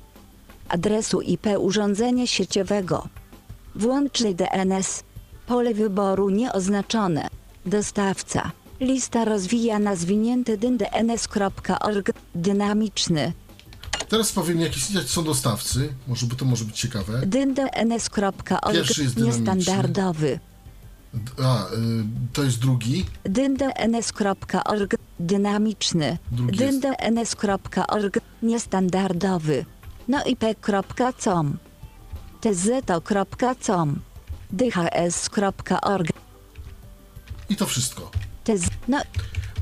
adresu 0.72 1.20
IP 1.20 1.46
urządzenia 1.58 2.26
sieciowego. 2.26 3.08
Włączny 3.74 4.34
DNS. 4.34 5.04
Pole 5.46 5.74
wyboru 5.74 6.30
nieoznaczone. 6.30 7.28
Dostawca. 7.66 8.50
Lista 8.80 9.24
rozwijana 9.24 9.96
zwinięty 9.96 10.56
dyn.dns.org. 10.58 12.10
Dynamiczny. 12.34 13.32
Teraz 14.08 14.32
powiem, 14.32 14.60
jakie 14.60 14.80
są 15.06 15.24
dostawcy. 15.24 15.94
Może 16.08 16.26
by 16.26 16.36
to 16.36 16.44
może 16.44 16.64
być 16.64 16.80
ciekawe. 16.80 17.26
dyn.dns.org. 17.26 18.72
Pierwszy 18.72 19.02
jest 19.02 19.14
dynamiczny. 19.14 19.40
Niestandardowy. 19.40 20.38
A, 21.44 21.66
y, 21.66 21.68
to 22.32 22.42
jest 22.42 22.58
drugi. 22.58 23.04
dyn.ns.org 23.24 24.96
dynamiczny, 25.20 26.18
dyn.ns.org 26.32 28.18
niestandardowy, 28.42 29.64
no 30.08 30.24
i 30.24 30.36
p.com, 30.36 31.58
tz.com, 32.40 34.00
dhs.org, 34.50 36.08
I 37.48 37.56
to 37.56 37.66
wszystko. 37.66 38.10
tz, 38.44 38.66
no 38.88 38.98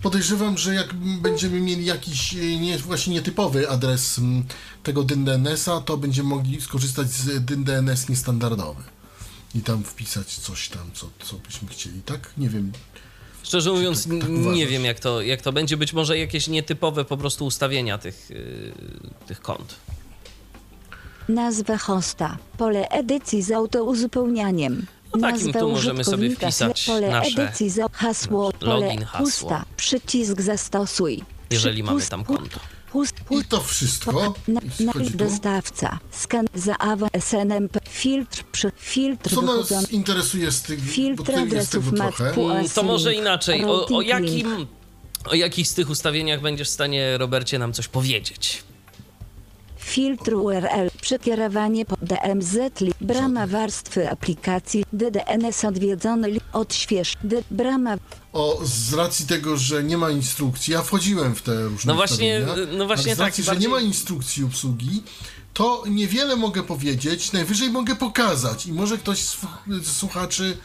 Podejrzewam, 0.02 0.58
że 0.58 0.74
jak 0.74 0.94
będziemy 0.94 1.60
mieli 1.60 1.84
jakiś 1.84 2.34
e, 2.34 2.36
nie, 2.60 2.78
właśnie 2.78 3.14
nietypowy 3.14 3.68
adres 3.68 4.20
tego 4.82 5.04
DNS-a, 5.04 5.80
to 5.80 5.96
będziemy 5.96 6.28
mogli 6.28 6.60
skorzystać 6.60 7.08
z 7.10 7.44
DNS 7.44 8.08
niestandardowy. 8.08 8.82
I 9.54 9.60
tam 9.60 9.84
wpisać 9.84 10.34
coś 10.38 10.68
tam, 10.68 10.90
co, 10.94 11.10
co 11.24 11.36
byśmy 11.36 11.68
chcieli, 11.68 12.02
tak? 12.02 12.30
Nie 12.38 12.48
wiem. 12.48 12.72
Szczerze 13.42 13.72
mówiąc, 13.72 14.08
tak- 14.08 14.20
tak 14.20 14.28
nie 14.54 14.66
wiem 14.66 14.84
jak 14.84 15.00
to, 15.00 15.22
jak 15.22 15.42
to 15.42 15.52
będzie. 15.52 15.76
Być 15.76 15.92
może 15.92 16.18
jakieś 16.18 16.48
nietypowe 16.48 17.04
po 17.04 17.16
prostu 17.16 17.46
ustawienia 17.46 17.98
tych, 17.98 18.30
yy, 18.30 18.72
tych 19.26 19.40
kont. 19.40 19.76
Nazwę 21.34 21.78
hosta, 21.78 22.36
pole 22.58 22.88
edycji 22.88 23.42
z 23.42 23.50
autouzupełnianiem. 23.50 24.86
No 25.14 25.20
takim 25.20 25.46
Nazwę 25.46 25.60
tu 25.60 25.68
możemy 25.68 26.04
sobie 26.04 26.26
użytkownika, 26.26 26.46
wpisać 26.46 26.84
pole 26.86 27.10
nasze 27.10 27.42
edycji 27.42 27.70
za 27.70 27.86
hasło, 27.92 28.52
pole 28.52 28.86
login, 28.86 29.04
hasło. 29.04 29.26
pusta, 29.26 29.64
przycisk 29.76 30.40
zastosuj. 30.40 31.22
Jeżeli 31.50 31.82
mamy 31.82 32.02
tam 32.02 32.24
konto. 32.24 32.60
Pust, 32.92 33.14
I 33.30 33.44
to 33.44 33.60
wszystko. 33.60 34.34
Na, 34.48 34.60
na, 34.80 34.92
chodzi 34.92 35.10
tu. 35.10 35.16
dostawca. 35.18 35.98
Skan 36.10 36.46
za 36.54 36.78
AWA 36.78 37.08
SNMP. 37.20 37.78
Filtr 37.88 38.44
przy 38.52 38.72
filtr 38.76 39.34
Co 39.34 39.42
nas 39.42 39.54
wychodzący. 39.56 39.92
interesuje 39.92 40.50
z 40.50 40.62
tych, 40.62 40.80
bo 40.80 40.92
Filtr 40.92 41.24
tutaj 41.24 41.34
jest 41.34 41.46
adresów 41.52 41.84
tego 41.90 42.04
mat 42.04 42.16
trochę. 42.16 42.40
Mm, 42.50 42.68
To 42.68 42.82
może 42.82 43.14
inaczej. 43.14 43.64
O, 43.64 43.68
o, 43.68 43.80
routing 43.80 44.06
jakim, 44.06 44.66
o 45.24 45.34
jakich 45.34 45.68
z 45.68 45.74
tych 45.74 45.90
ustawieniach 45.90 46.40
będziesz 46.40 46.68
w 46.68 46.70
stanie, 46.70 47.18
Robercie, 47.18 47.58
nam 47.58 47.72
coś 47.72 47.88
powiedzieć? 47.88 48.62
Filtr 49.78 50.34
URL. 50.34 50.89
Przekierowanie 51.00 51.84
po 51.84 51.96
DMZ. 52.02 52.56
li- 52.80 52.92
Brama 53.00 53.46
warstwy 53.46 54.10
aplikacji. 54.10 54.84
DDNS 54.92 55.64
odwiedzony. 55.64 56.28
li- 56.30 56.40
Odśwież. 56.52 57.12
D, 57.24 57.42
brama. 57.50 57.96
O, 58.32 58.60
z 58.64 58.92
racji 58.94 59.26
tego, 59.26 59.56
że 59.56 59.84
nie 59.84 59.98
ma 59.98 60.10
instrukcji, 60.10 60.72
ja 60.72 60.82
wchodziłem 60.82 61.34
w 61.34 61.42
te 61.42 61.64
różne 61.64 61.92
No 61.92 61.96
właśnie, 61.96 62.46
no 62.78 62.86
właśnie 62.86 63.04
ale 63.10 63.14
z 63.14 63.18
tak, 63.18 63.26
racji, 63.26 63.44
że 63.44 63.50
bardziej- 63.50 63.68
nie 63.68 63.74
ma 63.74 63.80
instrukcji 63.80 64.44
obsługi, 64.44 65.02
to 65.54 65.84
niewiele 65.88 66.36
mogę 66.36 66.62
powiedzieć, 66.62 67.32
najwyżej 67.32 67.70
mogę 67.70 67.96
pokazać 67.96 68.66
i 68.66 68.72
może 68.72 68.98
ktoś 68.98 69.18
z 69.18 69.36
z 69.82 69.96
słuchaczy 69.96 70.56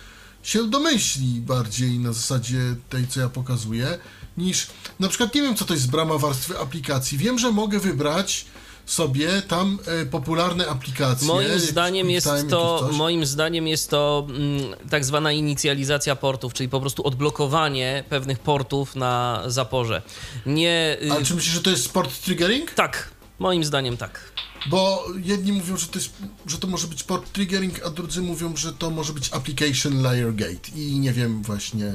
się 0.43 0.67
domyśli 0.69 1.41
bardziej 1.41 1.99
na 1.99 2.13
zasadzie 2.13 2.59
tej, 2.89 3.07
co 3.07 3.19
ja 3.19 3.29
pokazuję, 3.29 3.97
niż 4.37 4.67
na 4.99 5.07
przykład 5.09 5.35
nie 5.35 5.41
wiem, 5.41 5.55
co 5.55 5.65
to 5.65 5.73
jest 5.73 5.89
brama 5.91 6.17
warstwy 6.17 6.59
aplikacji. 6.59 7.17
Wiem, 7.17 7.39
że 7.39 7.51
mogę 7.51 7.79
wybrać 7.79 8.45
sobie 8.85 9.41
tam 9.47 9.79
e, 10.01 10.05
popularne 10.05 10.67
aplikacje. 10.67 11.27
Moim 11.27 11.59
zdaniem 11.59 12.09
jest 12.09 12.27
to, 12.49 12.89
moim 12.91 13.25
zdaniem 13.25 13.67
jest 13.67 13.89
to 13.89 14.27
mm, 14.29 14.75
tak 14.89 15.05
zwana 15.05 15.31
inicjalizacja 15.31 16.15
portów, 16.15 16.53
czyli 16.53 16.69
po 16.69 16.81
prostu 16.81 17.07
odblokowanie 17.07 18.03
pewnych 18.09 18.39
portów 18.39 18.95
na 18.95 19.43
zaporze. 19.47 20.01
Nie. 20.45 20.97
y, 21.03 21.11
Ale 21.11 21.25
czy 21.25 21.35
myślisz, 21.35 21.53
że 21.53 21.61
to 21.61 21.69
jest 21.69 21.85
sport 21.85 22.21
triggering? 22.21 22.71
Tak, 22.71 23.15
Moim 23.39 23.63
zdaniem 23.63 23.97
tak. 23.97 24.19
Bo 24.69 25.05
jedni 25.23 25.51
mówią, 25.51 25.77
że 25.77 25.87
to, 25.87 25.99
jest, 25.99 26.13
że 26.47 26.57
to 26.57 26.67
może 26.67 26.87
być 26.87 27.03
port 27.03 27.31
triggering, 27.31 27.85
a 27.85 27.89
drudzy 27.89 28.21
mówią, 28.21 28.55
że 28.55 28.73
to 28.73 28.89
może 28.89 29.13
być 29.13 29.33
application 29.33 30.01
layer 30.01 30.35
gate. 30.35 30.71
I 30.75 30.99
nie 30.99 31.13
wiem 31.13 31.41
właśnie. 31.43 31.91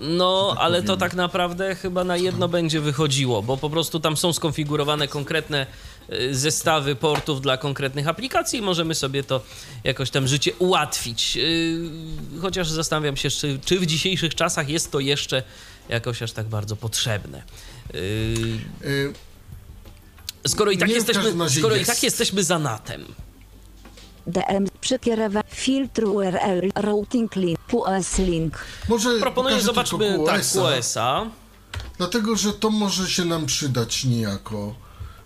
No, 0.00 0.50
tak 0.50 0.64
ale 0.64 0.76
powiem. 0.76 0.86
to 0.86 0.96
tak 0.96 1.14
naprawdę 1.14 1.74
chyba 1.74 2.04
na 2.04 2.16
jedno 2.16 2.48
będzie 2.48 2.80
wychodziło, 2.80 3.42
bo 3.42 3.56
po 3.56 3.70
prostu 3.70 4.00
tam 4.00 4.16
są 4.16 4.32
skonfigurowane 4.32 5.08
konkretne 5.08 5.66
zestawy 6.30 6.96
portów 6.96 7.40
dla 7.40 7.56
konkretnych 7.56 8.08
aplikacji 8.08 8.58
i 8.58 8.62
możemy 8.62 8.94
sobie 8.94 9.24
to 9.24 9.40
jakoś 9.84 10.10
tam 10.10 10.28
życie 10.28 10.52
ułatwić. 10.58 11.36
Y, 11.36 11.80
Chociaż 12.42 12.70
zastanawiam 12.70 13.16
się, 13.16 13.30
czy, 13.30 13.58
czy 13.64 13.80
w 13.80 13.86
dzisiejszych 13.86 14.34
czasach 14.34 14.68
jest 14.68 14.90
to 14.90 15.00
jeszcze 15.00 15.42
jakoś 15.88 16.22
aż 16.22 16.32
tak 16.32 16.46
bardzo 16.46 16.76
potrzebne. 16.76 17.42
Y, 17.94 18.58
Y, 18.84 19.12
Skoro 20.48 20.70
i 20.70 20.78
tak, 20.78 20.88
Nie, 20.88 20.94
jesteśmy, 20.94 21.50
skoro 21.50 21.74
i 21.74 21.78
jest. 21.78 21.90
tak 21.90 22.02
jesteśmy 22.02 22.44
za 22.44 22.58
NATem, 22.58 23.04
DM 24.26 24.66
przekierowanie 24.80 25.48
filtr 25.50 26.04
URL 26.04 26.70
routing 26.74 27.36
link 27.36 27.58
QoS 27.68 28.18
link. 28.18 28.58
może 28.88 29.18
proponuję 29.20 29.60
zobaczmy 29.60 29.98
tylko 29.98 30.24
tak 30.24 30.42
QoS-a. 30.52 31.26
Dlatego, 31.98 32.36
że 32.36 32.52
to 32.52 32.70
może 32.70 33.10
się 33.10 33.24
nam 33.24 33.46
przydać 33.46 34.04
niejako. 34.04 34.74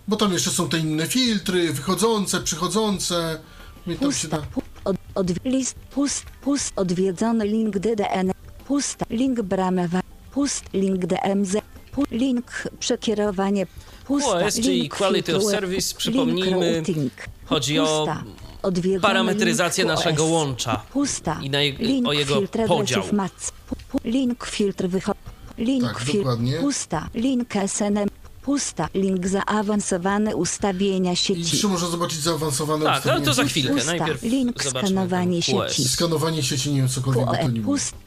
Bo 0.09 0.15
tam 0.15 0.33
jeszcze 0.33 0.49
są 0.49 0.69
te 0.69 0.79
inne 0.79 1.07
filtry, 1.07 1.73
wychodzące, 1.73 2.41
przychodzące. 2.41 3.39
I 3.87 3.95
tam 3.95 4.11
się 4.11 4.27
Pusta. 4.27 4.27
da... 4.37 4.37
Pu, 4.45 4.61
od, 4.85 4.95
od, 5.15 5.45
list. 5.45 5.75
Pust. 5.91 6.25
Pust. 6.41 6.73
Odwiedzony 6.75 7.45
link 7.47 7.79
DDN. 7.79 8.31
Pusta. 8.67 9.05
Link 9.09 9.41
bramewa. 9.41 10.01
Pust. 10.31 10.63
Link 10.73 11.05
DMZ. 11.05 11.57
Pu, 11.91 12.03
link 12.11 12.63
przekierowanie. 12.79 13.67
Pusta. 14.05 14.51
Czyli 14.51 14.69
link 14.81 14.95
Quality 14.95 15.35
of 15.37 15.43
Service, 15.43 15.87
link 15.87 15.97
przypomnijmy, 15.97 16.75
routing. 16.77 17.13
chodzi 17.45 17.79
o 17.79 17.85
Pusta. 18.05 18.23
Odwiedzony 18.63 19.01
parametryzację 19.01 19.83
link 19.83 19.95
naszego 19.95 20.23
QoS. 20.23 20.31
łącza 20.31 20.81
Pusta. 20.93 21.39
i 21.43 21.49
na 21.49 21.61
je- 21.61 21.71
link 21.73 22.07
o 22.07 22.13
jego 22.13 22.35
filtr 22.35 22.59
podział. 22.67 22.99
adresów 22.99 23.11
mac. 23.13 23.51
Pu, 23.67 23.75
pu, 23.89 23.99
link 24.03 24.45
filtr 24.45 24.87
wychod. 24.87 25.17
Link 25.57 25.83
Tak, 25.83 25.99
filtr. 25.99 26.17
dokładnie. 26.17 26.57
Pusta. 26.57 27.09
Link 27.13 27.53
SNM. 27.67 28.08
Pusta. 28.49 28.87
Link 28.93 29.27
zaawansowane 29.27 30.35
ustawienia 30.35 31.11
I 31.11 31.15
sieci. 31.15 31.41
jeszcze 31.41 31.67
można 31.67 31.87
zobaczyć 31.87 32.19
zaawansowane 32.19 32.85
Tak, 32.85 32.93
ale 32.93 32.99
ustawienia 32.99 33.25
to 33.25 33.33
za 33.33 33.43
sieci. 33.43 33.51
chwilkę. 33.51 33.73
Pusta. 33.75 33.91
Najpierw 33.91 34.23
Link 34.23 34.63
zobaczmy 34.63 34.89
skanowanie 34.89 35.41
ten 35.41 35.55
QoS. 35.55 35.73
sieci. 35.73 35.89
Skanowanie 35.89 36.43
sieci, 36.43 36.71
nie 36.71 36.77
wiem 36.77 36.87
cokolwiek 36.89 37.25
by 37.31 37.37
to 37.37 37.47
nie 37.49 37.61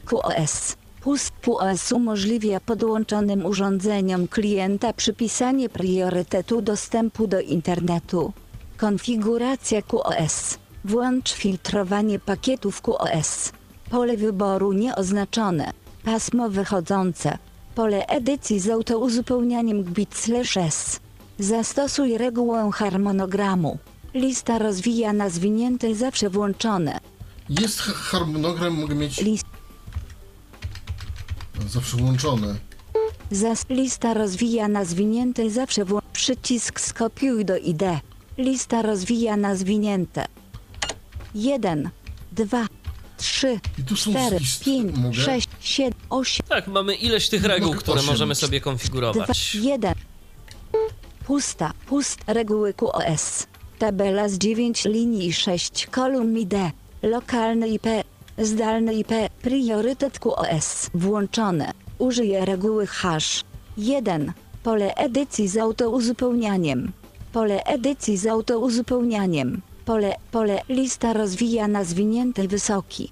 QoS. 0.05 0.75
Pust 1.01 1.31
QoS 1.41 1.91
umożliwia 1.91 2.59
podłączonym 2.59 3.45
urządzeniom 3.45 4.27
klienta 4.27 4.93
przypisanie 4.93 5.69
priorytetu 5.69 6.61
dostępu 6.61 7.27
do 7.27 7.39
internetu. 7.41 8.33
Konfiguracja 8.77 9.81
QoS. 9.81 10.57
Włącz 10.85 11.33
filtrowanie 11.33 12.19
pakietów 12.19 12.81
QoS. 12.81 13.51
Pole 13.89 14.17
wyboru 14.17 14.73
nieoznaczone. 14.73 15.71
Pasmo 16.05 16.49
wychodzące. 16.49 17.37
Pole 17.75 18.05
edycji 18.07 18.59
z 18.59 18.69
autouzupełnianiem 18.69 19.83
gbit 19.83 20.15
slash 20.15 20.57
s. 20.57 20.99
Zastosuj 21.39 22.17
regułę 22.17 22.69
harmonogramu. 22.73 23.77
Lista 24.13 24.59
rozwijana 24.59 25.29
zwinięte 25.29 25.95
zawsze 25.95 26.29
włączone. 26.29 26.99
Jest 27.49 27.79
ha- 27.79 27.93
harmonogram, 27.93 28.73
mogę 28.73 28.95
mieć 28.95 29.21
List 29.21 29.45
zawsze 31.67 31.97
włączone. 31.97 32.55
Zas 33.31 33.65
lista 33.69 34.13
rozwijana 34.13 34.85
zwinięte 34.85 35.49
zawsze 35.49 35.85
wło- 35.85 36.01
przycisk 36.13 36.79
skopiuj 36.79 37.45
do 37.45 37.57
ID. 37.57 37.81
Lista 38.37 38.81
rozwijana 38.81 39.55
zwinięte. 39.55 40.25
1, 41.35 41.89
2, 42.31 42.65
3, 43.23 43.59
I 43.79 43.83
tu 43.83 43.95
są 43.95 44.11
4, 44.11 44.37
list- 44.37 44.63
5, 44.63 44.97
mogę? 44.97 45.13
6, 45.17 45.49
7, 45.59 45.93
8, 46.09 46.45
Tak, 46.49 46.67
mamy 46.67 46.95
ileś 46.95 47.29
tych 47.29 47.43
reguł, 47.45 47.73
które 47.73 47.99
osiem. 47.99 48.09
możemy 48.11 48.35
sobie 48.35 48.59
2, 48.59 48.63
konfigurować. 48.63 49.55
1. 49.55 49.93
Pusta, 51.25 51.71
pust, 51.87 52.19
reguły 52.27 52.73
QoS. 52.73 53.47
Tabela 53.79 54.29
z 54.29 54.37
9 54.37 54.85
linii 54.85 55.27
i 55.27 55.33
6 55.33 55.87
kolumn 55.87 56.37
ID. 56.37 56.53
Lokalny 57.03 57.67
IP, 57.67 57.85
zdalny 58.37 58.93
IP, 58.93 59.11
priorytet 59.41 60.19
QoS. 60.19 60.89
Włączone. 60.93 61.71
Użyję 61.97 62.45
reguły 62.45 62.87
hash. 62.87 63.43
1. 63.77 64.33
Pole 64.63 64.95
edycji 64.95 65.47
z 65.47 65.57
autouzupełnianiem. 65.57 66.91
Pole 67.33 67.63
edycji 67.63 68.17
z 68.17 68.25
autouzupełnianiem. 68.27 69.61
Pole, 69.85 70.15
pole, 70.31 70.61
lista 70.69 71.13
rozwijana 71.13 71.83
zwinięty 71.83 72.47
wysoki. 72.47 73.11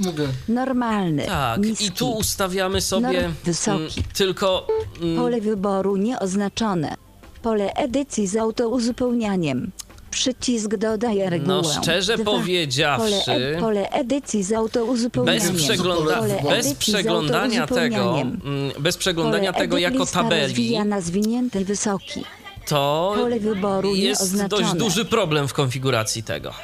Mogę. 0.00 0.28
Normalny, 0.48 1.22
Tak, 1.26 1.60
niski. 1.64 1.84
i 1.86 1.90
tu 1.90 2.10
ustawiamy 2.10 2.80
sobie 2.80 3.22
Norm 3.22 3.34
wysoki. 3.44 3.78
mm, 3.78 3.90
tylko 4.14 4.66
mm, 5.02 5.16
Pole 5.16 5.40
wyboru 5.40 5.96
nieoznaczone. 5.96 6.94
Pole 7.42 7.72
edycji 7.74 8.26
z 8.26 8.36
autouzupełnianiem. 8.36 9.70
Przycisk 10.10 10.76
dodaje 10.76 11.30
regułę. 11.30 11.54
No, 11.54 11.62
szczerze 11.82 12.14
Dwa. 12.16 12.24
powiedziawszy, 12.24 13.14
Pole, 13.26 13.56
e, 13.56 13.60
pole 13.60 13.90
edycji 13.90 14.42
z 14.42 14.52
autouzupełnianiem. 14.52 15.52
bez, 15.52 15.62
przegląda 15.62 16.16
Pole 16.16 16.42
bez 16.48 16.74
przeglądania 16.74 17.66
tego, 17.66 18.20
mm, 18.20 18.42
bez 18.78 18.96
przeglądania 18.96 19.52
Pole 19.52 19.64
tego 19.64 19.78
jako 19.78 19.98
lista 19.98 20.22
tabeli, 20.22 20.42
rozwijana 20.42 21.00
zwinięty 21.00 21.64
wysoki. 21.64 22.24
To 22.66 23.12
Pole 23.16 23.40
wyboru 23.40 23.94
jest 23.94 24.20
nieoznaczone. 24.20 24.62
dość 24.62 24.74
duży 24.78 25.04
problem 25.04 25.48
w 25.48 25.52
konfiguracji 25.52 26.22
tego. 26.22 26.54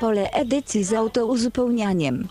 Pole 0.00 0.30
edycji 0.30 0.84
z 0.84 0.92
autouzupełnianiem. 0.92 2.28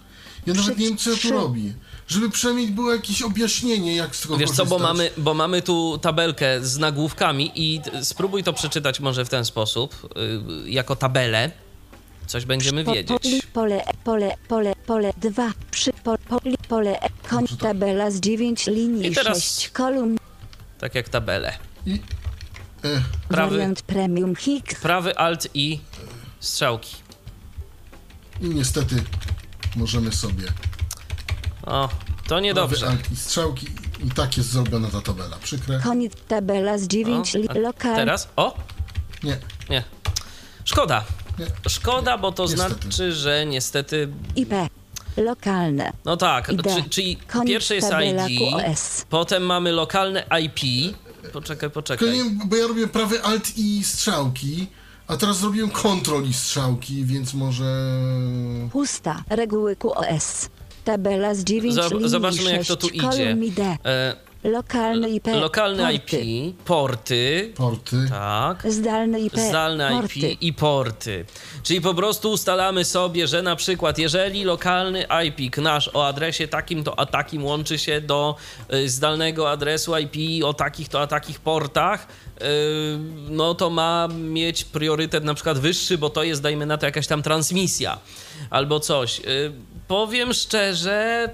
Ja 0.48 0.54
nawet 0.54 0.78
nie 0.78 0.88
wiem, 0.88 0.98
co 0.98 1.16
tu 1.18 1.32
robię. 1.32 1.74
Żeby 2.08 2.30
przynajmniej 2.30 2.68
było 2.68 2.94
jakieś 2.94 3.22
objaśnienie, 3.22 3.96
jak 3.96 4.16
z 4.16 4.22
tego 4.22 4.38
Wiesz 4.38 4.52
co, 4.52 4.66
bo 4.66 4.80
mamy, 4.80 5.10
bo 5.18 5.34
mamy 5.34 5.62
tu 5.62 5.98
tabelkę 6.02 6.66
z 6.66 6.78
nagłówkami 6.78 7.52
i 7.56 7.82
spróbuj 8.02 8.44
to 8.44 8.54
przeczytać 8.54 9.00
może 9.00 9.26
w 9.26 9.30
ten 9.30 9.46
sposób, 9.46 9.96
y, 10.66 10.70
jako 10.70 10.96
tabelę. 10.96 11.52
Coś 12.28 12.46
będziemy 12.46 12.84
Po- 12.84 12.94
wiedzieć. 12.94 13.42
Pole, 13.54 13.84
pole, 14.04 14.36
pole, 14.48 14.76
pole 14.88 15.14
2, 15.18 15.52
przy, 15.72 15.94
po, 15.94 16.18
po, 16.30 16.40
pole, 16.68 17.00
e, 17.02 17.10
koń, 17.30 17.46
tabela 17.60 18.12
z 18.12 18.20
9 18.20 18.68
linii 18.68 19.08
I 19.08 19.16
teraz- 19.16 19.38
6 19.38 19.70
kolumn, 19.70 20.18
Tak 20.80 20.96
jak 20.96 21.10
tabelę. 21.10 21.54
I... 21.86 22.00
Prawy, 23.30 23.58
wariant 23.58 23.82
premium 23.82 24.36
Higgs, 24.36 24.76
prawy 24.82 25.18
alt 25.18 25.48
i 25.54 25.80
strzałki. 26.40 26.96
I 28.42 28.50
niestety 28.50 28.96
możemy 29.76 30.12
sobie 30.12 30.44
O, 31.66 31.88
to 31.88 32.28
prawy 32.28 32.42
niedobrze. 32.42 32.88
alt 32.88 33.12
i 33.12 33.16
strzałki 33.16 33.68
i 34.08 34.12
tak 34.12 34.38
jest 34.38 34.50
zrobiona 34.50 34.88
ta 34.90 35.02
tabela. 35.02 35.38
Przykre? 35.44 35.80
koniec 35.84 36.14
tabela 36.28 36.78
z 36.78 36.88
9 36.88 37.36
O, 37.36 37.38
li, 37.40 37.50
a 37.50 37.54
lokal, 37.54 37.96
teraz? 37.96 38.28
O, 38.36 38.58
Nie. 39.24 39.38
nie. 39.70 39.84
Szkoda. 40.66 41.04
Nie. 41.40 41.46
Szkoda, 41.70 42.18
bo 42.18 42.32
to 42.32 42.44
Niestety. 42.46 42.76
znaczy, 42.82 43.14
że 43.14 43.46
niestety. 43.46 44.10
IP, 44.36 44.54
lokalne, 45.18 45.92
No 46.06 46.18
tak, 46.18 46.50
ID, 46.50 46.64
czy, 46.64 46.90
czyli 46.90 47.16
koniec 47.16 47.48
pierwsze 47.48 47.76
jest 47.76 47.90
tabela 47.90 48.28
ID, 48.28 48.40
QoS. 48.40 49.06
potem 49.10 49.44
mamy 49.44 49.72
lokalne 49.72 50.24
IP. 50.42 50.60
Poczekaj, 51.34 51.70
poczekaj. 51.70 52.10
nie, 52.18 52.24
bo 52.46 52.56
ja 52.56 52.68
robię 52.68 52.88
prawy 52.88 53.24
alt 53.24 53.58
i 53.58 53.84
strzałki, 53.84 54.68
a 55.08 55.18
teraz 55.18 55.38
zrobiłem 55.40 55.70
kontrol 55.70 56.26
i 56.26 56.34
strzałki, 56.34 57.06
więc 57.06 57.34
może... 57.34 57.92
pusta, 58.72 59.24
reguły 59.30 59.76
QoS, 59.76 60.50
tabela 60.86 61.36
z 61.36 61.44
9 61.44 61.76
Zob- 61.76 61.92
linii 61.92 62.10
zobaczmy, 62.10 62.42
i 62.42 62.46
jak 62.46 62.56
6 62.58 62.68
to 62.68 62.76
tu 62.78 62.88
idzie. 62.88 63.02
kolumn 63.10 63.44
ID, 63.44 63.60
E, 63.86 64.16
lokalny 64.44 65.10
IP, 65.10 65.28
lokalny 65.28 65.84
porty, 65.84 66.22
IP, 66.22 66.56
porty, 66.66 67.54
Porty. 67.56 67.98
tak. 68.10 68.72
zdalny 68.72 69.20
IP, 69.20 69.38
Zdalne 69.40 69.90
porty. 69.90 70.20
IP 70.20 70.42
i 70.42 70.54
porty. 70.54 71.26
Czyli 71.64 71.82
po 71.82 71.94
prostu 71.94 72.32
ustalamy 72.32 72.86
sobie, 72.86 73.28
że 73.28 73.42
na 73.42 73.56
przykład 73.56 73.98
jeżeli 73.98 74.44
lokalny 74.44 75.06
IP 75.28 75.58
nasz 75.58 75.90
o 75.94 76.08
adresie 76.08 76.48
takim 76.48 76.84
to 76.84 77.00
a 77.00 77.06
takim 77.06 77.46
łączy 77.46 77.80
się 77.80 78.02
do 78.02 78.36
y, 78.74 78.90
zdalnego 78.90 79.52
adresu 79.52 79.94
IP 79.98 80.44
o 80.46 80.54
takich 80.54 80.90
to 80.90 81.02
a 81.02 81.08
takich 81.08 81.40
portach, 81.40 82.08
y, 82.42 82.46
no 83.30 83.56
to 83.56 83.70
ma 83.70 84.08
mieć 84.08 84.64
priorytet 84.66 85.24
na 85.24 85.34
przykład 85.34 85.60
wyższy, 85.60 85.98
bo 85.98 86.10
to 86.10 86.24
jest 86.24 86.42
dajmy 86.42 86.66
na 86.66 86.78
to 86.78 86.86
jakaś 86.86 87.08
tam 87.08 87.24
transmisja 87.24 87.98
albo 88.50 88.80
coś. 88.80 89.20
Y, 89.20 89.52
Powiem 89.88 90.34
szczerze, 90.34 91.30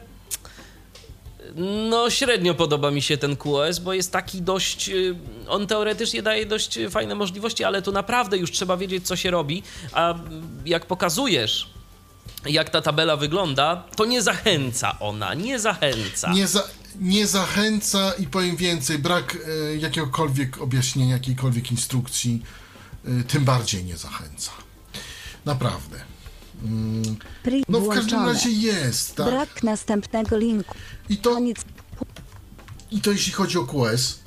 no, 1.89 2.09
średnio 2.09 2.53
podoba 2.53 2.91
mi 2.91 3.01
się 3.01 3.17
ten 3.17 3.35
QoS, 3.35 3.79
bo 3.79 3.93
jest 3.93 4.11
taki 4.11 4.41
dość. 4.41 4.89
y, 4.89 5.15
On 5.47 5.67
teoretycznie 5.67 6.21
daje 6.21 6.45
dość 6.45 6.79
fajne 6.89 7.15
możliwości, 7.15 7.63
ale 7.63 7.81
tu 7.81 7.91
naprawdę 7.91 8.37
już 8.37 8.51
trzeba 8.51 8.77
wiedzieć, 8.77 9.07
co 9.07 9.15
się 9.15 9.31
robi. 9.31 9.63
A 9.93 10.15
jak 10.65 10.85
pokazujesz 10.85 11.75
jak 12.45 12.69
ta 12.69 12.81
tabela 12.81 13.17
wygląda, 13.17 13.83
to 13.95 14.05
nie 14.05 14.21
zachęca 14.21 14.99
ona, 14.99 15.33
nie 15.33 15.59
zachęca. 15.59 16.33
Nie, 16.33 16.47
za, 16.47 16.63
nie 16.99 17.27
zachęca 17.27 18.13
i 18.19 18.27
powiem 18.27 18.55
więcej, 18.55 18.99
brak 18.99 19.37
e, 19.47 19.75
jakiegokolwiek 19.75 20.61
objaśnienia, 20.61 21.13
jakiejkolwiek 21.13 21.71
instrukcji, 21.71 22.41
e, 23.05 23.23
tym 23.23 23.45
bardziej 23.45 23.83
nie 23.83 23.97
zachęca. 23.97 24.51
Naprawdę. 25.45 26.14
Mm, 26.63 27.15
Pri 27.43 27.63
No 27.69 27.79
w 27.79 27.89
każdym 27.89 28.25
razie 28.25 28.49
jest, 28.49 29.15
tak? 29.15 29.25
Brak 29.25 29.63
następnego 29.63 30.37
linku. 30.37 30.75
I 31.09 31.17
to, 31.17 31.29
Koniec. 31.33 31.57
I 32.91 33.01
to 33.01 33.11
jeśli 33.11 33.33
chodzi 33.33 33.57
o 33.57 33.63
QS. 33.65 34.19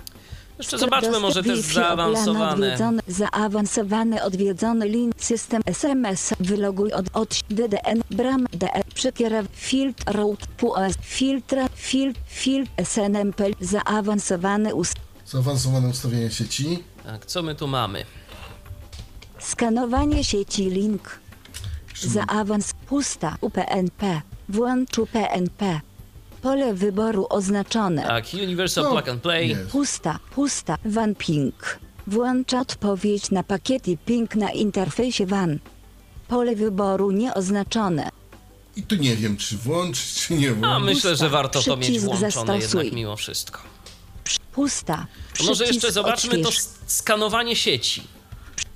Jeszcze 0.58 0.78
zobaczmy 0.78 1.20
może 1.20 1.42
też 1.42 1.58
Wi-Fi, 1.60 1.74
zaawansowane. 1.74 2.66
odwiedzony, 2.66 3.02
zaawansowany, 3.08 4.22
odwiedzony 4.22 4.88
link, 4.88 5.14
system 5.18 5.62
SMS, 5.66 6.34
wyloguj 6.40 6.92
od, 6.92 7.06
od 7.12 7.40
DDN, 7.50 8.02
bram, 8.10 8.46
DE, 8.52 8.82
przekierow, 8.94 9.46
filtr, 9.52 10.02
route, 10.12 10.46
PUS, 10.56 10.74
filtra, 11.00 11.68
filtr, 11.74 12.20
filtr, 12.26 12.70
SNMP, 12.84 13.40
zaawansowany 13.60 14.74
ust, 14.74 14.94
Zaawansowane 15.26 15.88
ustawienia 15.88 16.30
sieci. 16.30 16.84
Tak, 17.04 17.26
co 17.26 17.42
my 17.42 17.54
tu 17.54 17.66
mamy? 17.66 18.04
skanowanie 19.38 20.24
sieci 20.24 20.70
link, 20.70 21.18
zaawans, 22.04 22.72
pusta, 22.86 23.36
UPnP, 23.40 24.20
włącz 24.48 24.98
UPnP, 24.98 25.80
pole 26.42 26.74
wyboru 26.74 27.26
oznaczone. 27.30 28.02
Tak, 28.02 28.24
Universal 28.34 28.84
No, 28.84 28.90
Plug 28.90 29.08
and 29.08 29.22
Play. 29.22 29.56
Pusta, 29.72 30.18
pusta, 30.34 30.78
WAN 30.84 31.14
Ping. 31.14 31.78
Włącza 32.06 32.60
odpowiedź 32.60 33.30
na 33.30 33.42
pakiety 33.42 33.96
Ping 34.06 34.34
na 34.34 34.50
interfejsie 34.50 35.26
WAN. 35.26 35.58
Pole 36.28 36.56
wyboru 36.56 37.10
nieoznaczone. 37.10 38.08
I 38.76 38.82
tu 38.82 38.94
nie 38.96 39.16
wiem, 39.16 39.36
czy 39.36 39.56
włączyć, 39.56 40.14
czy 40.14 40.34
nie 40.34 40.50
A 40.50 40.54
włączyć. 40.54 40.84
myślę, 40.94 41.16
że 41.16 41.28
warto 41.28 41.62
to 41.62 41.76
mieć 41.76 41.84
Przycisk 41.86 42.04
włączone 42.06 42.30
zastosuj. 42.30 42.60
jednak 42.80 42.92
mimo 42.92 43.16
wszystko. 43.16 43.60
Pusta. 44.52 45.06
Może 45.46 45.64
jeszcze 45.66 45.92
zobaczmy 45.92 46.38
to 46.38 46.48
odśwież. 46.48 46.64
s- 46.64 46.78
skanowanie 46.86 47.56
sieci. 47.56 48.02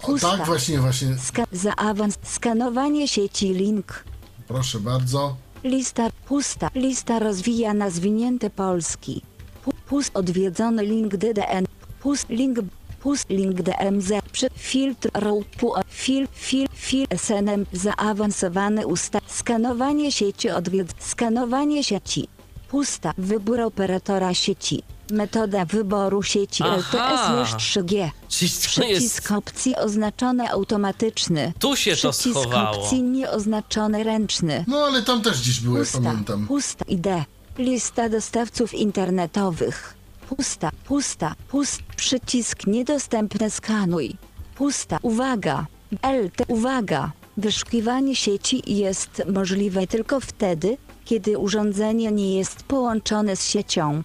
O, 0.02 0.06
pusta. 0.06 0.36
tak, 0.36 0.46
właśnie, 0.46 0.78
właśnie. 0.78 1.08
Ska- 1.18 1.46
zaawans. 1.52 2.18
Skanowanie 2.22 3.08
sieci 3.08 3.52
link. 3.54 4.04
Proszę 4.48 4.80
bardzo. 4.80 5.36
Lista 5.64 6.10
pusta. 6.28 6.70
Lista 6.74 7.18
rozwija 7.18 7.74
nazwinięte 7.74 8.50
Polski. 8.50 9.22
Pu- 9.64 9.72
Pust 9.88 10.10
odwiedzony 10.16 10.82
link 10.82 11.16
DDN. 11.16 11.66
Pust 12.02 12.28
link 12.28 12.58
Pust 13.00 13.30
link 13.30 13.62
DMZ. 13.62 14.12
Przy 14.32 14.48
filtr 14.56 15.08
route 15.14 15.48
pu- 15.58 15.82
fil 15.88 16.26
fil 16.32 16.66
fil 16.74 17.06
SNM 17.16 17.66
zaawansowany 17.72 18.86
usta. 18.86 19.18
Skanowanie 19.26 20.12
sieci 20.12 20.50
odwiedz. 20.50 20.90
Skanowanie 20.98 21.84
sieci. 21.84 22.28
Pusta. 22.70 23.14
Wybór 23.18 23.60
operatora 23.60 24.34
sieci. 24.34 24.82
Metoda 25.10 25.64
wyboru 25.64 26.22
sieci 26.22 26.62
Aha. 26.66 26.76
LTE 26.76 27.56
3G. 27.56 28.10
Czyli 28.28 28.50
to 28.50 28.54
jest... 28.56 28.68
Przycisk 28.68 29.32
opcji 29.32 29.76
oznaczony 29.76 30.50
automatyczny. 30.50 31.52
Tu 31.58 31.76
się 31.76 31.96
to 31.96 32.10
Przycisk 32.12 32.38
schowało. 32.40 32.70
opcji 32.82 33.02
nieoznaczony 33.02 34.04
ręczny. 34.04 34.64
No 34.68 34.76
ale 34.84 35.02
tam 35.02 35.22
też 35.22 35.40
gdzieś 35.40 35.60
były, 35.60 35.78
Pusta, 35.80 36.00
pamiętam. 36.00 36.46
pusta 36.46 36.84
ID. 36.88 37.06
Lista 37.58 38.08
dostawców 38.08 38.74
internetowych. 38.74 39.94
Pusta, 40.28 40.70
pusta, 40.86 41.34
pust. 41.48 41.80
Przycisk 41.96 42.66
niedostępny 42.66 43.50
skanuj. 43.50 44.16
Pusta, 44.54 44.98
uwaga. 45.02 45.66
LT, 46.02 46.44
uwaga. 46.48 47.12
Wyszukiwanie 47.36 48.16
sieci 48.16 48.62
jest 48.66 49.22
możliwe 49.32 49.86
tylko 49.86 50.20
wtedy, 50.20 50.76
kiedy 51.04 51.38
urządzenie 51.38 52.12
nie 52.12 52.36
jest 52.38 52.62
połączone 52.62 53.36
z 53.36 53.46
siecią. 53.48 54.02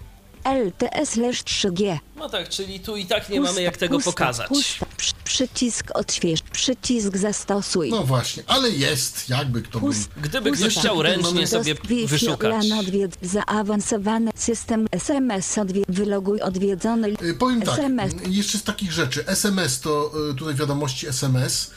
LTE/3G. 0.53 1.97
No 2.15 2.29
tak, 2.29 2.49
czyli 2.49 2.79
tu 2.79 2.95
i 2.97 3.05
tak 3.05 3.29
nie 3.29 3.41
mamy 3.41 3.61
jak 3.61 3.77
tego 3.77 3.95
pusta, 3.95 4.11
pokazać. 4.11 4.47
Pusta. 4.47 4.85
Przy, 4.97 5.13
przycisk 5.23 5.91
odśwież, 5.93 6.41
przycisk 6.41 7.17
zastosuj. 7.17 7.89
No 7.89 8.03
właśnie, 8.03 8.43
ale 8.47 8.69
jest, 8.69 9.29
jakby 9.29 9.61
kto 9.61 9.79
był. 9.79 9.93
Gdyby 10.17 10.51
ktoś 10.51 10.65
pusta. 10.65 10.79
chciał 10.81 11.01
ręcznie 11.01 11.47
sobie 11.47 11.75
wyszukać. 12.07 12.65
LAN 12.67 12.79
odwiedz, 12.79 13.13
zaawansowany 13.21 14.31
system 14.35 14.87
SMS, 14.91 15.57
odwie, 15.57 15.81
wyloguj 15.87 16.41
odwiedzony. 16.41 17.07
Y, 17.21 17.33
Powiem 17.33 17.61
tak, 17.61 17.79
SMS. 17.79 18.13
jeszcze 18.29 18.57
z 18.57 18.63
takich 18.63 18.91
rzeczy. 18.91 19.27
SMS 19.27 19.81
to 19.81 20.11
y, 20.31 20.35
tutaj 20.35 20.55
wiadomości 20.55 21.07
SMS 21.07 21.71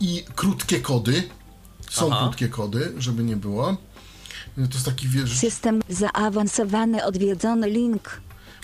i 0.00 0.24
krótkie 0.34 0.80
kody. 0.80 1.22
Są 1.90 2.12
Aha. 2.12 2.20
krótkie 2.24 2.48
kody, 2.48 2.92
żeby 2.98 3.22
nie 3.24 3.36
było. 3.36 3.76
To 4.56 4.62
jest 4.62 4.84
taki 4.84 5.08
wiesz. 5.08 5.38
System 5.38 5.82
zaawansowany, 5.88 7.04
odwiedzony 7.04 7.70
link. 7.70 8.20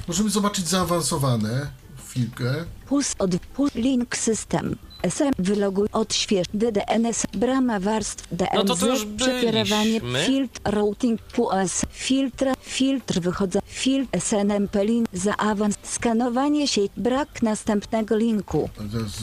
Możemy 0.08 0.30
zobaczyć 0.30 0.68
zaawansowane 0.68 1.66
chwilkę. 2.08 2.54
Pus, 2.86 3.14
od, 3.18 3.30
link 3.74 4.16
system. 4.16 4.76
SM, 5.02 5.30
wyloguj, 5.38 5.88
odśwież, 5.92 6.46
DDNS, 6.54 7.22
brama 7.34 7.80
warstw, 7.80 8.24
DMZ, 8.32 8.50
No 8.54 8.64
to 8.64 8.76
to 8.76 8.86
już 8.86 9.06
przekierowanie, 9.16 10.00
filtr, 10.26 10.60
routing, 10.64 11.22
PUS, 11.22 11.82
filtr, 11.90 12.46
filtr, 12.62 13.20
wychodzę, 13.20 13.60
filtr, 13.66 14.18
SNMP, 14.20 14.84
link, 14.84 15.08
zaawans, 15.12 15.74
skanowanie 15.82 16.68
sieci, 16.68 16.90
brak 16.96 17.42
następnego 17.42 18.16
linku. 18.16 18.70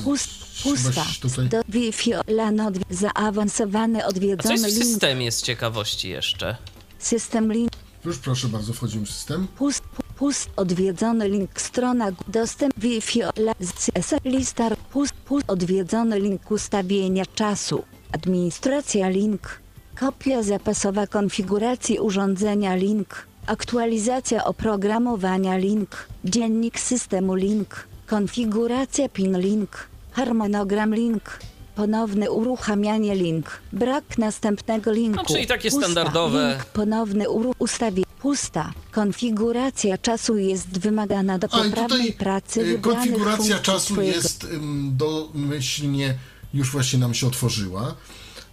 Pust, 0.04 0.30
pusta. 0.64 1.06
Do 1.50 1.62
Wi-Fi, 1.70 2.12
LAN, 2.28 2.62
zaawansowany, 2.90 3.98
A 3.98 4.02
co 4.02 4.06
jest 4.08 4.18
odwiedzony 4.18 4.58
w 4.58 4.74
link. 4.76 4.84
systemie 4.86 5.32
z 5.32 5.42
ciekawości 5.42 6.10
jeszcze? 6.10 6.56
System 7.00 7.54
link. 7.54 7.72
Już 8.10 8.18
proszę 8.18 8.48
bardzo, 8.48 8.74
wchodzimy 8.74 9.06
w 9.06 9.10
system. 9.12 9.48
Pust, 9.58 9.84
pu- 9.84 10.04
pust, 10.18 10.50
odwiedzony 10.56 11.30
link, 11.30 11.62
strona, 11.62 12.12
dostęp 12.28 12.74
Wi-Fi, 12.78 13.20
la, 13.38 13.54
z- 13.60 13.90
s- 13.96 14.16
lista, 14.26 14.70
pust, 14.92 15.14
pust, 15.14 15.44
odwiedzony 15.50 16.20
link, 16.20 16.52
ustawienia 16.52 17.26
czasu, 17.26 17.84
administracja 18.12 19.10
link, 19.10 19.60
kopia 20.00 20.44
zapasowa 20.44 21.08
konfiguracji 21.08 22.00
urządzenia 22.00 22.76
link, 22.76 23.28
aktualizacja 23.46 24.44
oprogramowania 24.46 25.58
link, 25.58 26.08
dziennik 26.26 26.80
systemu 26.80 27.36
link, 27.36 27.88
konfiguracja 28.08 29.10
PIN 29.10 29.40
link, 29.40 29.88
harmonogram 30.12 30.96
link, 30.96 31.40
ponowne 31.80 32.32
uruchamianie 32.32 33.16
link, 33.16 33.62
brak 33.74 34.18
następnego 34.18 34.92
linku. 34.92 35.18
No, 35.18 35.36
czyli 35.36 35.48
takie 35.48 35.72
Pusta, 35.72 35.86
standardowe. 35.86 36.50
Link, 36.54 36.66
ponowny 36.66 37.30
uruch 37.30 37.56
ustawie 37.60 38.04
pusta. 38.22 38.74
Konfiguracja 38.92 39.98
czasu 39.98 40.38
jest 40.38 40.80
wymagana 40.80 41.40
do 41.40 41.50
poprawnej 41.50 41.88
tutaj 41.88 42.14
pracy 42.14 42.62
y, 42.62 42.66
wybranych 42.66 43.00
konfiguracja 43.00 43.60
czasu 43.60 43.94
twojego 43.94 44.18
jest 44.18 44.44
ym, 44.44 44.94
domyślnie 44.98 46.16
już 46.54 46.72
właśnie 46.72 47.00
nam 47.00 47.14
się 47.14 47.28
otworzyła. 47.28 47.96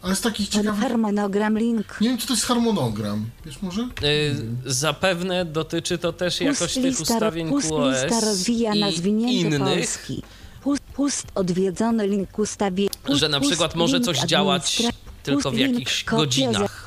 Ale 0.02 0.16
z 0.16 0.20
takich 0.20 0.48
ciekawych. 0.48 0.80
harmonogram 0.80 1.58
link. 1.58 2.00
Nie 2.00 2.08
wiem, 2.08 2.18
co 2.18 2.26
to 2.26 2.32
jest 2.32 2.44
harmonogram. 2.44 3.26
Wiesz 3.46 3.62
może? 3.62 3.82
Y, 3.82 4.36
zapewne 4.66 5.44
dotyczy 5.44 5.98
to 5.98 6.12
też 6.12 6.40
jakoś 6.40 6.58
Pust 6.58 6.74
tych 6.74 6.84
lista, 6.84 7.02
ustawień 7.02 7.48
pust 7.48 7.68
QoS 7.68 8.02
lista 8.02 8.20
rozwija 8.20 8.74
i 8.74 9.40
innych, 9.40 9.60
Polski. 9.60 10.22
Pust, 10.66 10.82
pust 10.82 11.26
odwiedzony 11.34 12.06
link 12.06 12.38
ustawie. 12.38 12.88
Że 13.08 13.28
na 13.28 13.40
przykład 13.40 13.74
może 13.74 14.00
coś 14.00 14.20
działać 14.20 14.82
tylko 15.22 15.50
w 15.50 15.58
jakichś 15.58 16.04
godzinach. 16.04 16.86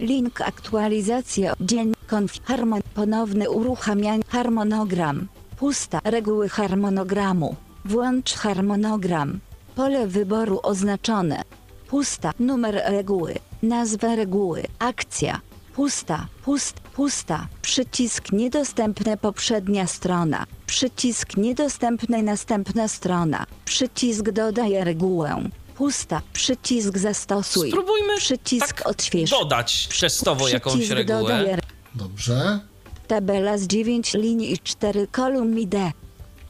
link 0.00 0.40
aktualizacja 0.40 1.54
dzień 1.60 1.94
konf 2.06 2.32
harmon 2.44 2.80
ponowne 2.94 3.50
uruchamianie 3.50 4.22
harmonogram. 4.28 5.28
Pusta 5.58 6.00
reguły 6.04 6.48
harmonogramu. 6.48 7.56
Włącz 7.84 8.34
harmonogram. 8.34 9.40
Pole 9.74 10.06
wyboru 10.06 10.60
oznaczone. 10.62 11.42
Pusta 11.88 12.32
numer 12.38 12.82
reguły. 12.86 13.34
Nazwa 13.62 14.16
reguły. 14.16 14.62
Akcja. 14.78 15.40
Pusta, 15.74 16.26
pust, 16.44 16.80
pusta. 16.80 17.46
Przycisk 17.62 18.32
niedostępne 18.32 19.16
poprzednia 19.16 19.86
strona. 19.86 20.46
Przycisk 20.68 21.36
niedostępny 21.36 22.22
następna 22.22 22.88
strona. 22.88 23.46
Przycisk 23.64 24.30
dodaj 24.30 24.84
regułę. 24.84 25.42
Pusta. 25.76 26.22
Przycisk 26.32 26.98
zastosuj. 26.98 27.68
Spróbujmy 27.70 28.16
Przycisk 28.18 28.76
tak 28.76 28.86
odśwież. 28.86 29.30
dodać 29.30 29.88
testowo 30.00 30.48
jakąś 30.48 30.88
regułę. 30.88 31.18
dodaj 31.22 31.46
re- 31.50 31.62
Dobrze. 31.94 32.60
Tabela 33.06 33.58
z 33.58 33.66
9 33.66 34.14
linii 34.14 34.52
i 34.52 34.58
4 34.58 35.06
kolumn 35.06 35.58
ID. 35.58 35.74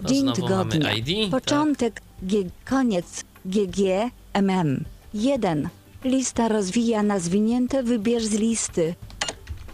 To 0.02 0.08
Dzień 0.08 0.32
tygodnia. 0.32 0.92
ID, 0.94 1.30
Początek 1.30 2.00
G, 2.22 2.38
koniec 2.64 3.24
GG 3.44 3.78
MM. 4.32 4.84
1. 5.14 5.68
Lista 6.04 6.48
rozwija 6.48 7.02
nazwinięte 7.02 7.82
wybierz 7.82 8.24
z 8.24 8.32
listy. 8.32 8.94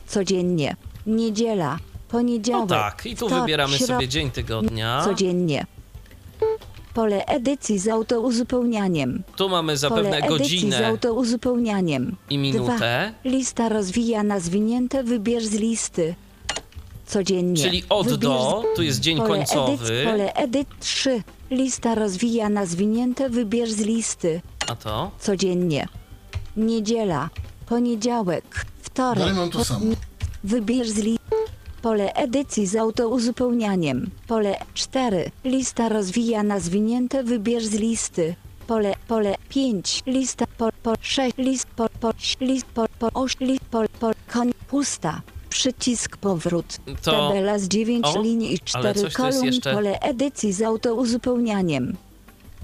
Codziennie. 0.07 0.77
Niedziela. 1.07 1.79
No 2.15 2.19
Poniedziałek. 2.21 2.69
tak, 2.69 3.07
i 3.07 3.17
tu 3.17 3.27
wtorek, 3.27 3.43
wybieramy 3.43 3.77
środ- 3.77 3.87
sobie 3.87 4.09
dzień 4.09 4.31
tygodnia. 4.31 5.03
Codziennie. 5.05 5.67
Pole 6.95 7.27
edycji 7.27 7.79
z 7.79 7.89
autouzupełnianiem. 7.89 9.23
Tu 9.37 9.49
mamy 9.49 9.67
Pole 9.67 9.77
zapewne 9.79 10.11
edycji 10.19 10.29
z 10.29 10.39
godzinę 10.63 10.87
autouzupełnianiem. 10.87 12.17
i 12.31 12.39
minutę. 12.39 12.77
Dwa. 12.77 13.31
Lista 13.31 13.69
rozwija 13.69 14.23
na 14.23 14.41
zwinięte 14.41 15.05
wybierz 15.05 15.45
z 15.45 15.53
listy. 15.55 16.15
Codziennie. 17.07 17.63
Czyli 17.63 17.83
od 17.89 18.07
Wybierz 18.07 18.19
do, 18.21 18.63
z- 18.73 18.77
tu 18.77 18.83
jest 18.83 19.01
dzień 19.01 19.17
pole 19.17 19.29
końcowy. 19.29 19.73
Edyt, 19.85 20.05
pole 20.11 20.35
edyt 20.35 20.69
3. 20.81 21.23
Lista 21.51 21.95
rozwija 21.95 22.49
na 22.49 22.67
zwinięte 22.67 23.31
wybierz 23.31 23.71
z 23.71 23.81
listy. 23.81 24.41
A 24.69 24.77
to? 24.77 25.11
Codziennie. 25.21 25.89
Niedziela. 26.57 27.31
Poniedziałek. 27.67 28.67
Wtorek. 28.83 29.19
Dalej 29.19 29.35
mam 29.35 29.51
to 29.51 29.65
samo. 29.65 29.87
Wybierz 30.45 30.89
z 30.89 30.97
listy. 30.99 31.25
Pole 31.85 32.13
edycji 32.15 32.67
z 32.67 32.77
autouzupełnianiem. 32.77 34.11
Pole 34.27 34.57
4. 34.75 35.31
Lista 35.45 35.89
rozwija 35.89 36.43
na 36.43 36.61
zwinięte 36.61 37.25
wybierz 37.25 37.65
z 37.65 37.73
listy. 37.75 38.35
Pole, 38.67 38.95
pole 39.09 39.35
5. 39.49 40.03
Lista, 40.07 40.45
po, 40.59 40.69
po 40.83 40.93
6. 41.01 41.35
List, 41.39 41.67
po, 41.77 41.87
po, 42.01 42.11
list, 42.41 42.67
po, 42.67 42.87
po 42.99 43.09
8. 43.15 43.49
List, 43.49 43.65
po, 43.71 43.83
po, 44.01 44.11
koń, 44.33 44.53
pusta. 44.69 45.21
Przycisk 45.49 46.17
powrót. 46.17 46.67
To- 47.03 47.11
Tabela 47.29 47.59
z 47.59 47.69
9 47.69 48.07
O, 48.07 48.23
linii 48.23 48.55
i 48.55 48.59
ale 48.75 48.95
4 48.95 49.01
coś 49.01 49.01
tu 49.01 49.07
jest 49.07 49.17
kolumn. 49.17 49.45
jeszcze- 49.55 49.73
Pole 49.75 50.01
edycji 50.01 50.53
z 50.53 50.63
autouzupełnianiem. 50.63 51.97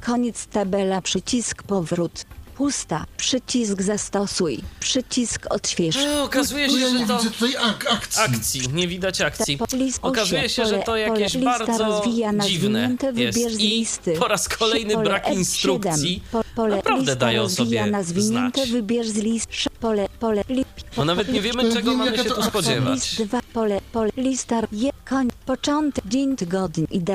Koniec 0.06 0.46
tabela, 0.46 1.02
przycisk 1.02 1.62
powrót. 1.62 2.24
Pusta. 2.60 3.04
Przycisk 3.16 3.82
zastosuj. 3.82 4.60
Przycisk 4.80 5.46
odśwież. 5.50 5.96
E, 5.96 6.22
okazuje 6.22 6.70
się, 6.70 6.98
że 6.98 7.06
to 7.06 7.18
widzę 7.18 7.30
tutaj 7.30 7.56
ak 7.56 7.92
akcji. 7.92 8.22
akcji, 8.22 8.60
nie 8.72 8.88
widać 8.88 9.20
akcji. 9.20 9.58
Okazuje 10.02 10.48
się, 10.48 10.66
że 10.66 10.78
to 10.78 10.96
jakieś 10.96 11.36
bardzo 11.36 12.02
dziwne 12.46 12.96
jest. 13.14 13.38
I 13.38 13.68
listy. 13.68 14.12
po 14.12 14.28
raz 14.28 14.48
kolejny 14.48 14.96
brak 14.96 15.26
F7, 15.26 15.34
instrukcji 15.34 16.22
naprawdę 16.68 17.16
dają 17.16 17.48
sobie 17.48 17.92
znać. 18.16 18.54
wybierz 18.70 19.08
z 19.08 19.16
list. 19.16 19.48
Pole, 19.80 20.08
pole, 20.20 20.44
li, 20.48 20.64
Bo 20.96 21.04
nawet 21.04 21.32
nie 21.32 21.40
wiemy, 21.40 21.62
Wiem, 21.62 21.72
czego 21.72 21.94
mamy 21.94 22.16
się 22.16 22.24
to 22.24 22.34
tu 22.34 22.42
spodziewać. 22.42 23.18
List 23.18 23.22
2, 23.22 23.40
pole, 23.52 23.80
pole, 23.92 24.10
lista, 24.16 24.60
je, 24.72 24.90
koń, 25.08 25.28
początek, 25.46 26.04
dzień, 26.08 26.36
tygodni, 26.36 26.86
id. 26.90 27.10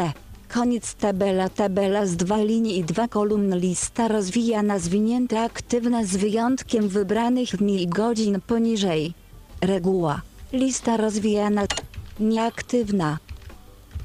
Koniec 0.53 0.93
tabela, 0.93 1.49
tabela 1.49 2.05
z 2.05 2.15
dwa 2.15 2.38
linii 2.38 2.77
i 2.77 2.84
dwa 2.84 3.07
kolumn. 3.07 3.55
Lista 3.55 4.07
rozwija 4.07 4.63
na 4.63 4.80
zwinięte 4.80 5.41
aktywne 5.41 6.05
z 6.05 6.15
wyjątkiem 6.17 6.89
wybranych 6.89 7.57
dni 7.57 7.81
i 7.81 7.88
godzin 7.88 8.41
poniżej. 8.47 9.13
Reguła. 9.61 10.22
Lista 10.53 10.97
rozwijana. 10.97 11.65
Nieaktywna. 12.19 13.17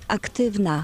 Aktywna. 0.08 0.82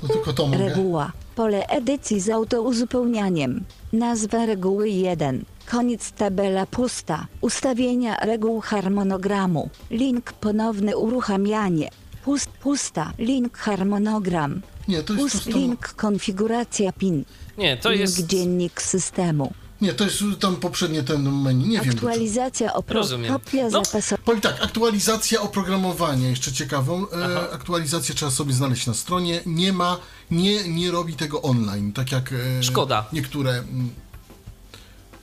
To 0.00 0.08
tylko 0.08 0.32
to 0.32 0.46
mogę. 0.46 0.58
Reguła. 0.58 1.12
Pole 1.34 1.66
edycji 1.66 2.20
z 2.20 2.30
autouzupełnianiem. 2.30 3.64
Nazwa 3.92 4.46
reguły 4.46 4.88
1. 4.88 5.44
Koniec 5.70 6.12
tabela 6.12 6.66
pusta. 6.66 7.26
Ustawienia 7.40 8.16
reguł 8.16 8.60
harmonogramu. 8.60 9.70
Link 9.90 10.32
ponowne 10.32 10.96
uruchamianie. 10.96 11.88
Pust, 12.26 12.48
pusta. 12.48 13.12
Link 13.18 13.58
harmonogram. 13.58 14.62
Nie, 14.88 15.02
to 15.02 15.12
jest 15.14 15.32
Pust, 15.34 15.44
to, 15.44 15.50
link 15.58 15.88
konfiguracja 15.94 16.92
PIN. 16.92 17.24
Nie, 17.58 17.76
to 17.76 17.90
link 17.90 18.00
jest... 18.00 18.26
dziennik 18.26 18.82
systemu. 18.82 19.52
Nie, 19.80 19.94
to 19.94 20.04
jest 20.04 20.16
tam 20.40 20.56
poprzednie 20.56 21.02
ten 21.02 21.32
menu. 21.42 21.68
Nie 21.68 21.80
wiem. 21.80 21.90
Aktualizacja 21.90 22.74
opro... 22.74 23.00
Rozumiem. 23.00 23.32
Kopia 23.32 23.62
No. 23.70 23.84
zapasowa. 23.84 24.22
Powiem 24.24 24.40
tak, 24.40 24.62
aktualizacja 24.64 25.40
oprogramowania, 25.40 26.28
jeszcze 26.28 26.52
ciekawą. 26.52 27.06
E, 27.10 27.50
aktualizację 27.52 28.14
trzeba 28.14 28.30
sobie 28.30 28.52
znaleźć 28.52 28.86
na 28.86 28.94
stronie. 28.94 29.40
Nie 29.46 29.72
ma, 29.72 29.98
nie, 30.30 30.68
nie 30.68 30.90
robi 30.90 31.14
tego 31.14 31.42
online, 31.42 31.92
tak 31.92 32.12
jak 32.12 32.32
e, 32.32 32.62
Szkoda. 32.62 33.06
niektóre. 33.12 33.50
mm, 33.50 33.90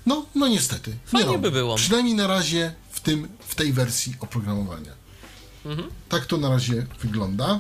No, 0.06 0.26
no 0.36 0.48
niestety. 0.48 0.94
Fajnie 1.06 1.38
by 1.38 1.52
było. 1.52 1.76
Przynajmniej 1.76 2.16
na 2.16 2.28
razie 2.28 2.74
w, 2.92 3.00
tym, 3.00 3.28
w 3.40 3.56
tej 3.56 3.74
wersji 3.74 4.16
oprogramowania. 4.20 5.03
Mhm. 5.66 5.90
Tak 6.10 6.26
to 6.26 6.38
na 6.38 6.50
razie 6.50 6.86
wygląda. 7.02 7.60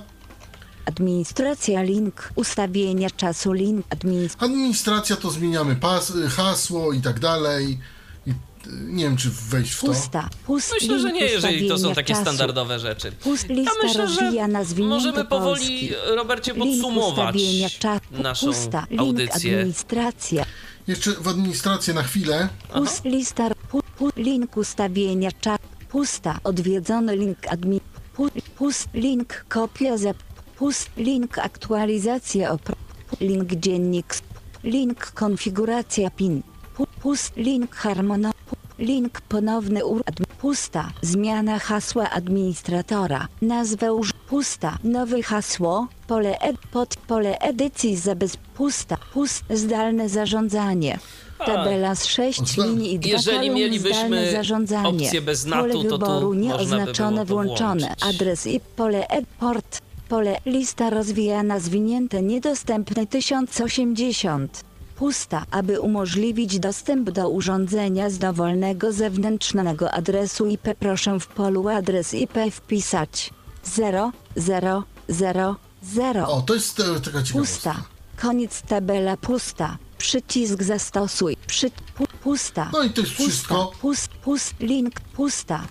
Administracja 0.85 1.81
link. 1.83 2.29
Ustawienia 2.35 3.09
czasu 3.09 3.53
link. 3.53 3.85
Administracja. 3.89 4.45
Administracja 4.47 5.15
to 5.15 5.31
zmieniamy 5.31 5.75
pas, 5.75 6.13
hasło 6.29 6.93
i 6.93 7.01
tak 7.01 7.19
dalej. 7.19 7.79
I, 8.25 8.29
y, 8.29 8.33
nie 8.69 9.03
wiem, 9.03 9.17
czy 9.17 9.29
wejść 9.29 9.71
w 9.73 9.81
to. 9.81 9.87
Pusta. 9.87 10.29
Pust, 10.45 10.73
Myślę, 10.81 10.99
że 10.99 11.11
nie, 11.11 11.25
jeżeli 11.25 11.69
to 11.69 11.77
są 11.77 11.93
takie 11.95 12.13
czasu. 12.13 12.21
standardowe 12.21 12.79
rzeczy. 12.79 13.11
Pust 13.11 13.49
Ja 13.49 13.55
lista 13.55 13.71
myślę, 13.83 14.07
że 14.07 14.83
możemy 14.83 15.25
powoli. 15.25 15.91
Robercie, 16.15 16.53
Link 16.53 16.65
podsumować 16.65 17.35
naszą 18.11 18.47
Pusta. 18.47 18.85
Link 18.89 19.01
audycję. 19.01 19.57
administracja. 19.57 20.45
Jeszcze 20.87 21.11
w 21.11 21.27
administrację 21.27 21.93
na 21.93 22.03
chwilę. 22.03 22.49
Pust 22.73 23.05
lista. 23.05 23.49
Pu, 23.69 23.81
pu, 23.97 24.09
link 24.15 24.57
ustawienia 24.57 25.29
czatu. 25.41 25.67
Pusta. 25.89 26.39
Odwiedzony 26.43 27.15
link 27.17 27.37
admin. 27.49 27.79
Pu, 28.13 28.29
pust 28.55 28.89
link 28.93 29.45
kopia 29.49 29.97
za. 29.97 30.13
Pust 30.55 30.89
link 30.97 31.37
aktualizacja 31.37 32.51
opro. 32.51 32.75
Link 33.19 33.55
dziennik. 33.55 34.15
Link 34.63 35.11
konfiguracja 35.13 36.09
PIN. 36.09 36.43
Pu, 36.75 36.87
pust 37.01 37.35
link 37.35 37.75
harmono. 37.75 38.31
pu, 38.49 38.55
Link 38.77 39.21
ponowny 39.21 39.85
ur. 39.85 40.01
Admi, 40.05 40.25
pusta. 40.41 40.91
Zmiana 41.01 41.59
hasła 41.59 42.09
administratora. 42.09 43.27
Nazwę 43.41 43.93
uż. 43.93 44.13
Pusta. 44.29 44.77
Nowe 44.83 45.21
hasło. 45.21 45.87
Pole 46.07 46.39
ed, 46.39 46.57
pod 46.71 46.95
pole 46.95 47.39
edycji 47.39 47.97
zabez. 47.97 48.37
Pusta. 48.37 48.97
Pust. 49.13 49.43
Zdalne 49.49 50.09
zarządzanie. 50.09 50.99
Tabela 51.45 51.95
z 51.95 52.05
sześć 52.05 52.57
linii 52.57 52.93
i 52.93 52.99
dwa 52.99 53.09
Jeżeli 53.09 53.49
mielibyśmy 53.49 54.07
zdalne 54.07 54.31
zarządzanie. 54.31 55.05
opcję 55.05 55.21
bez 55.21 55.45
NATO, 55.45 55.61
pole 55.61 55.73
to 55.73 55.79
tu 55.83 55.89
wyboru 55.89 56.33
można 56.33 56.35
by 56.35 56.37
nieoznaczone 56.37 57.25
było 57.25 57.41
to 57.43 57.47
włączone. 57.47 57.85
włączyć. 57.87 58.03
Adres 58.15 58.47
i 58.47 58.59
pole 58.75 59.07
edport. 59.07 59.81
Pole 60.09 60.37
lista 60.45 60.89
rozwijana 60.89 61.59
zwinięte 61.59 62.21
niedostępne 62.21 63.07
1080. 63.07 64.63
Pusta, 64.95 65.45
aby 65.51 65.79
umożliwić 65.81 66.59
dostęp 66.59 67.09
do 67.11 67.29
urządzenia 67.29 68.09
z 68.09 68.17
dowolnego 68.17 68.91
zewnętrznego 68.91 69.91
adresu 69.91 70.45
IP 70.47 70.67
proszę 70.79 71.19
w 71.19 71.27
polu 71.27 71.69
adres 71.69 72.13
IP 72.13 72.33
wpisać 72.51 73.29
0, 73.63 74.11
0, 74.35 74.83
0, 75.09 75.55
0. 75.83 76.27
O, 76.27 76.41
to 76.41 76.53
jest 76.53 76.79
e, 76.79 76.83
taka 76.83 77.23
ciekawostka. 77.23 77.39
Pusta. 77.39 77.75
Koniec 78.21 78.61
tabela 78.61 79.17
pusta. 79.17 79.77
Przycisk 80.03 80.63
zastosuj. 80.63 81.37
Przy, 81.47 81.69
pu, 81.95 82.05
pusta. 82.23 82.69
No 82.73 82.83
i 82.83 82.89
to 82.89 83.01
jest 83.01 83.13
pusta. 83.13 83.31
wszystko. 83.31 83.71
Pust, 83.81 84.07
pust, 84.07 84.53
link, 84.59 84.99
pusta. 84.99 85.67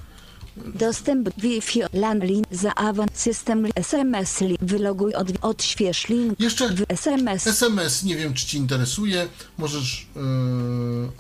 Dostęp 0.56 1.28
Wi-Fi, 1.38 1.80
LAN, 1.92 2.20
link, 2.20 2.46
zaawans, 2.50 3.10
system, 3.14 3.66
SMS, 3.74 4.40
link, 4.40 4.60
wyloguj, 4.62 5.14
od, 5.14 5.28
odśwież 5.42 6.09
link, 6.09 6.40
Jeszcze 6.40 6.68
w 6.68 6.84
SMS, 6.88 7.46
SMS, 7.46 8.02
nie 8.02 8.16
wiem 8.16 8.34
czy 8.34 8.46
Ci 8.46 8.56
interesuje. 8.56 9.28
Możesz. 9.59 10.06
Yy, 10.16 10.22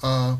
a 0.02 0.36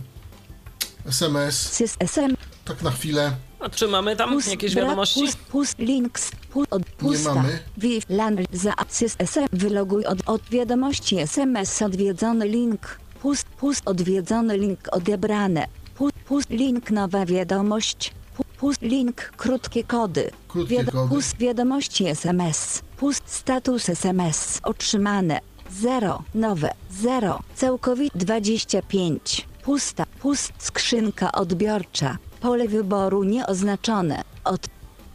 SMS, 1.06 1.54
sys, 1.72 1.96
SM, 1.98 2.36
tak 2.64 2.82
na 2.82 2.90
chwilę. 2.90 3.36
A 3.62 3.68
czy 3.70 3.88
mamy 3.88 4.16
tam 4.16 4.30
pust, 4.32 4.50
jakieś 4.50 4.74
brak, 4.74 4.84
wiadomości? 4.84 5.20
Pust, 5.20 5.38
pust, 5.38 5.78
links, 5.78 6.30
pust, 6.50 6.72
od, 6.72 6.82
pusta. 6.84 7.34
mamy. 7.34 7.58
Wi-Fi, 7.78 8.14
LAN, 8.14 8.36
za, 8.52 8.74
sys, 8.88 9.16
SM, 9.18 9.46
wyloguj, 9.52 10.04
od, 10.06 10.18
od 10.26 10.42
wiadomości 10.50 11.18
SMS, 11.18 11.82
odwiedzony 11.82 12.48
link, 12.48 12.98
pust, 13.20 13.46
pust, 13.46 13.82
odwiedzony 13.88 14.56
link, 14.58 14.78
odebrane, 14.92 15.66
pust, 15.94 16.14
pust, 16.26 16.50
link, 16.50 16.90
nowa 16.90 17.26
wiadomość, 17.26 18.12
pu- 18.38 18.44
pust, 18.58 18.82
link, 18.82 19.32
krótkie 19.36 19.84
kody, 19.84 20.30
Krótkie 20.48 20.84
kody. 20.84 21.08
pust, 21.08 21.36
wiadomości 21.38 22.06
SMS, 22.06 22.82
pust, 22.96 23.22
status 23.26 23.88
SMS, 23.88 24.60
otrzymane, 24.62 25.40
0, 25.70 26.22
nowe, 26.34 26.70
0, 26.90 27.38
całkowit 27.54 28.12
25, 28.16 29.46
pusta, 29.64 30.04
pust, 30.20 30.52
skrzynka 30.58 31.32
odbiorcza, 31.32 32.16
pole 32.42 32.68
wyboru 32.68 33.24
nieoznaczone, 33.24 34.22
od, 34.44 34.66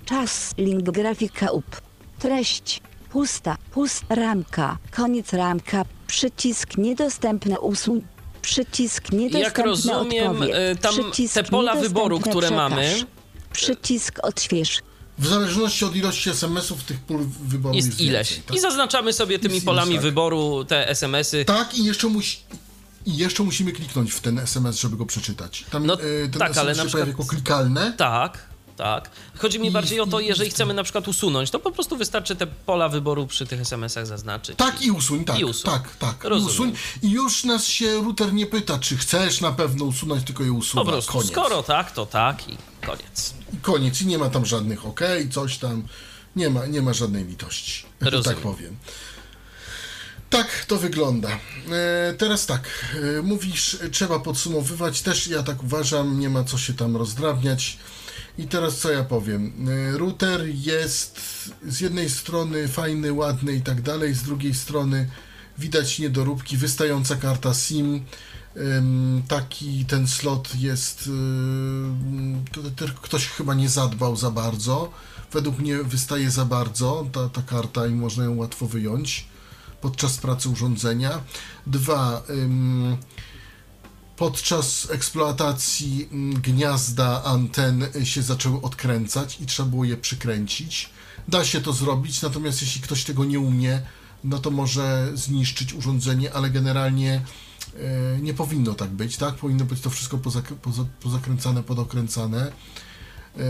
czas, 0.05 0.53
link 0.57 0.83
grafika 0.83 1.51
up, 1.51 1.67
treść, 2.19 2.81
pusta, 3.09 3.57
pust, 3.71 4.03
ramka, 4.09 4.77
koniec 4.91 5.33
ramka, 5.33 5.85
przycisk 6.07 6.77
niedostępne 6.77 7.59
usług, 7.59 8.03
przycisk 8.41 9.11
niedostępne 9.11 9.63
rozumiem, 9.63 10.31
odpowiedź, 10.31 10.55
y, 10.55 10.75
tam 10.81 10.93
przycisk 10.93 11.33
te 11.35 11.43
pola 11.43 11.75
wyboru, 11.75 12.19
które 12.19 12.47
przekaż, 12.47 12.57
mamy, 12.71 12.95
Przycisk 13.53 14.19
odśwież. 14.23 14.81
W 15.17 15.27
zależności 15.27 15.85
od 15.85 15.95
ilości 15.95 16.29
SMS-ów 16.29 16.83
tych 16.83 16.99
pól 16.99 17.25
wyboru 17.47 17.75
jest, 17.75 17.87
jest 17.87 18.01
ileś. 18.01 18.29
Więcej, 18.29 18.43
tak? 18.47 18.57
I 18.57 18.59
zaznaczamy 18.59 19.13
sobie 19.13 19.39
tymi 19.39 19.53
Jest 19.53 19.65
polami 19.65 19.91
ileś, 19.91 20.01
tak. 20.01 20.03
wyboru 20.03 20.65
te 20.65 20.89
SMS-y. 20.89 21.45
tak, 21.45 21.77
i 21.77 21.83
jeszcze 21.85 22.07
musi. 22.07 22.37
I 23.07 23.17
jeszcze 23.17 23.43
musimy 23.43 23.71
kliknąć 23.71 24.11
w 24.13 24.19
ten 24.21 24.39
SMS, 24.39 24.79
żeby 24.79 24.97
go 24.97 25.05
przeczytać. 25.05 25.65
Tam 25.71 25.85
No, 25.85 25.93
e, 25.93 25.97
ten 25.97 26.31
tak, 26.31 26.51
SMS 26.51 26.57
ale 26.57 26.71
na 26.71 26.73
się 26.75 26.81
przykład- 26.81 26.91
pojawia 26.91 27.11
jako 27.11 27.25
klikalne. 27.25 27.93
Tak. 27.97 28.47
tak. 28.77 29.09
Chodzi 29.37 29.59
mi 29.59 29.67
I- 29.67 29.71
bardziej 29.71 29.99
o 29.99 30.05
to, 30.05 30.19
i- 30.19 30.25
jeżeli 30.25 30.47
i- 30.47 30.51
chcemy 30.51 30.73
na 30.73 30.83
przykład 30.83 31.07
usunąć, 31.07 31.51
to 31.51 31.59
po 31.59 31.71
prostu 31.71 31.97
wystarczy 31.97 32.35
te 32.35 32.47
pola 32.47 32.89
wyboru 32.89 33.27
przy 33.27 33.45
tych 33.47 33.61
SMS-ach 33.61 34.07
zaznaczyć. 34.07 34.57
Tak 34.57 34.81
i 34.81 34.91
usuń, 34.91 35.25
tak, 35.25 35.39
I 35.39 35.45
usuń. 35.45 35.71
tak, 35.71 35.95
tak. 35.95 36.23
I 36.25 36.27
Rozumiem. 36.29 36.53
usuń. 36.71 36.73
I 37.01 37.11
już 37.11 37.43
nas 37.43 37.65
się 37.65 37.93
router 37.95 38.33
nie 38.33 38.45
pyta, 38.45 38.79
czy 38.79 38.97
chcesz 38.97 39.41
na 39.41 39.51
pewno 39.51 39.85
usunąć, 39.85 40.23
tylko 40.23 40.43
je 40.43 40.51
usuwa. 40.51 40.83
Po 40.85 40.91
prostu, 40.91 41.11
Koniec. 41.11 41.27
skoro 41.31 41.63
tak, 41.63 41.91
to 41.91 42.05
tak 42.05 42.49
i 42.49 42.57
koniec. 42.85 43.33
I 43.53 43.57
koniec. 43.57 44.01
I 44.01 44.05
nie 44.07 44.17
ma 44.17 44.29
tam 44.29 44.45
żadnych 44.45 44.85
ok, 44.85 45.01
coś 45.31 45.57
tam. 45.57 45.83
Nie 46.35 46.49
ma, 46.49 46.65
nie 46.65 46.81
ma 46.81 46.93
żadnej 46.93 47.25
litości, 47.25 47.85
że 48.01 48.09
Rozumiem. 48.09 48.35
tak 48.35 48.43
powiem. 48.43 48.75
Tak 50.29 50.65
to 50.67 50.77
wygląda. 50.77 51.29
E, 51.29 52.13
teraz 52.17 52.45
tak, 52.45 52.69
e, 53.17 53.21
mówisz, 53.21 53.77
trzeba 53.91 54.19
podsumowywać, 54.19 55.01
też 55.01 55.27
ja 55.27 55.43
tak 55.43 55.63
uważam, 55.63 56.19
nie 56.19 56.29
ma 56.29 56.43
co 56.43 56.57
się 56.57 56.73
tam 56.73 56.97
rozdrabniać. 56.97 57.77
I 58.37 58.47
teraz 58.47 58.77
co 58.77 58.91
ja 58.91 59.03
powiem? 59.03 59.53
E, 59.69 59.97
router 59.97 60.41
jest 60.47 61.21
z 61.67 61.81
jednej 61.81 62.09
strony 62.09 62.67
fajny, 62.67 63.13
ładny 63.13 63.53
i 63.53 63.61
tak 63.61 63.81
dalej, 63.81 64.13
z 64.13 64.23
drugiej 64.23 64.53
strony 64.53 65.09
widać 65.57 65.99
niedoróbki, 65.99 66.57
wystająca 66.57 67.15
karta 67.15 67.53
SIM, 67.53 68.05
taki 69.27 69.85
ten 69.85 70.07
slot 70.07 70.55
jest. 70.55 71.09
ktoś 73.01 73.27
chyba 73.27 73.53
nie 73.53 73.69
zadbał 73.69 74.15
za 74.15 74.31
bardzo. 74.31 74.91
Według 75.31 75.59
mnie 75.59 75.83
wystaje 75.83 76.31
za 76.31 76.45
bardzo 76.45 77.07
ta, 77.11 77.29
ta 77.29 77.41
karta 77.41 77.87
i 77.87 77.91
można 77.91 78.23
ją 78.23 78.35
łatwo 78.35 78.67
wyjąć 78.67 79.27
podczas 79.81 80.17
pracy 80.17 80.49
urządzenia. 80.49 81.21
Dwa. 81.67 82.23
podczas 84.17 84.87
eksploatacji 84.91 86.09
gniazda 86.41 87.23
anten 87.23 87.87
się 88.03 88.21
zaczęły 88.21 88.61
odkręcać 88.61 89.37
i 89.41 89.45
trzeba 89.45 89.69
było 89.69 89.85
je 89.85 89.97
przykręcić. 89.97 90.89
Da 91.27 91.45
się 91.45 91.61
to 91.61 91.73
zrobić, 91.73 92.21
natomiast 92.21 92.61
jeśli 92.61 92.81
ktoś 92.81 93.03
tego 93.03 93.25
nie 93.25 93.39
umie, 93.39 93.81
no 94.23 94.39
to 94.39 94.51
może 94.51 95.11
zniszczyć 95.13 95.73
urządzenie, 95.73 96.33
ale 96.33 96.49
generalnie 96.49 97.21
e, 97.75 98.21
nie 98.21 98.33
powinno 98.33 98.73
tak 98.73 98.89
być, 98.89 99.17
tak? 99.17 99.35
Powinno 99.35 99.65
być 99.65 99.81
to 99.81 99.89
wszystko 99.89 100.17
pozak 100.17 100.45
poza 100.45 100.85
pozakręcane, 101.01 101.63
podokręcane. 101.63 102.51
E, 103.37 103.41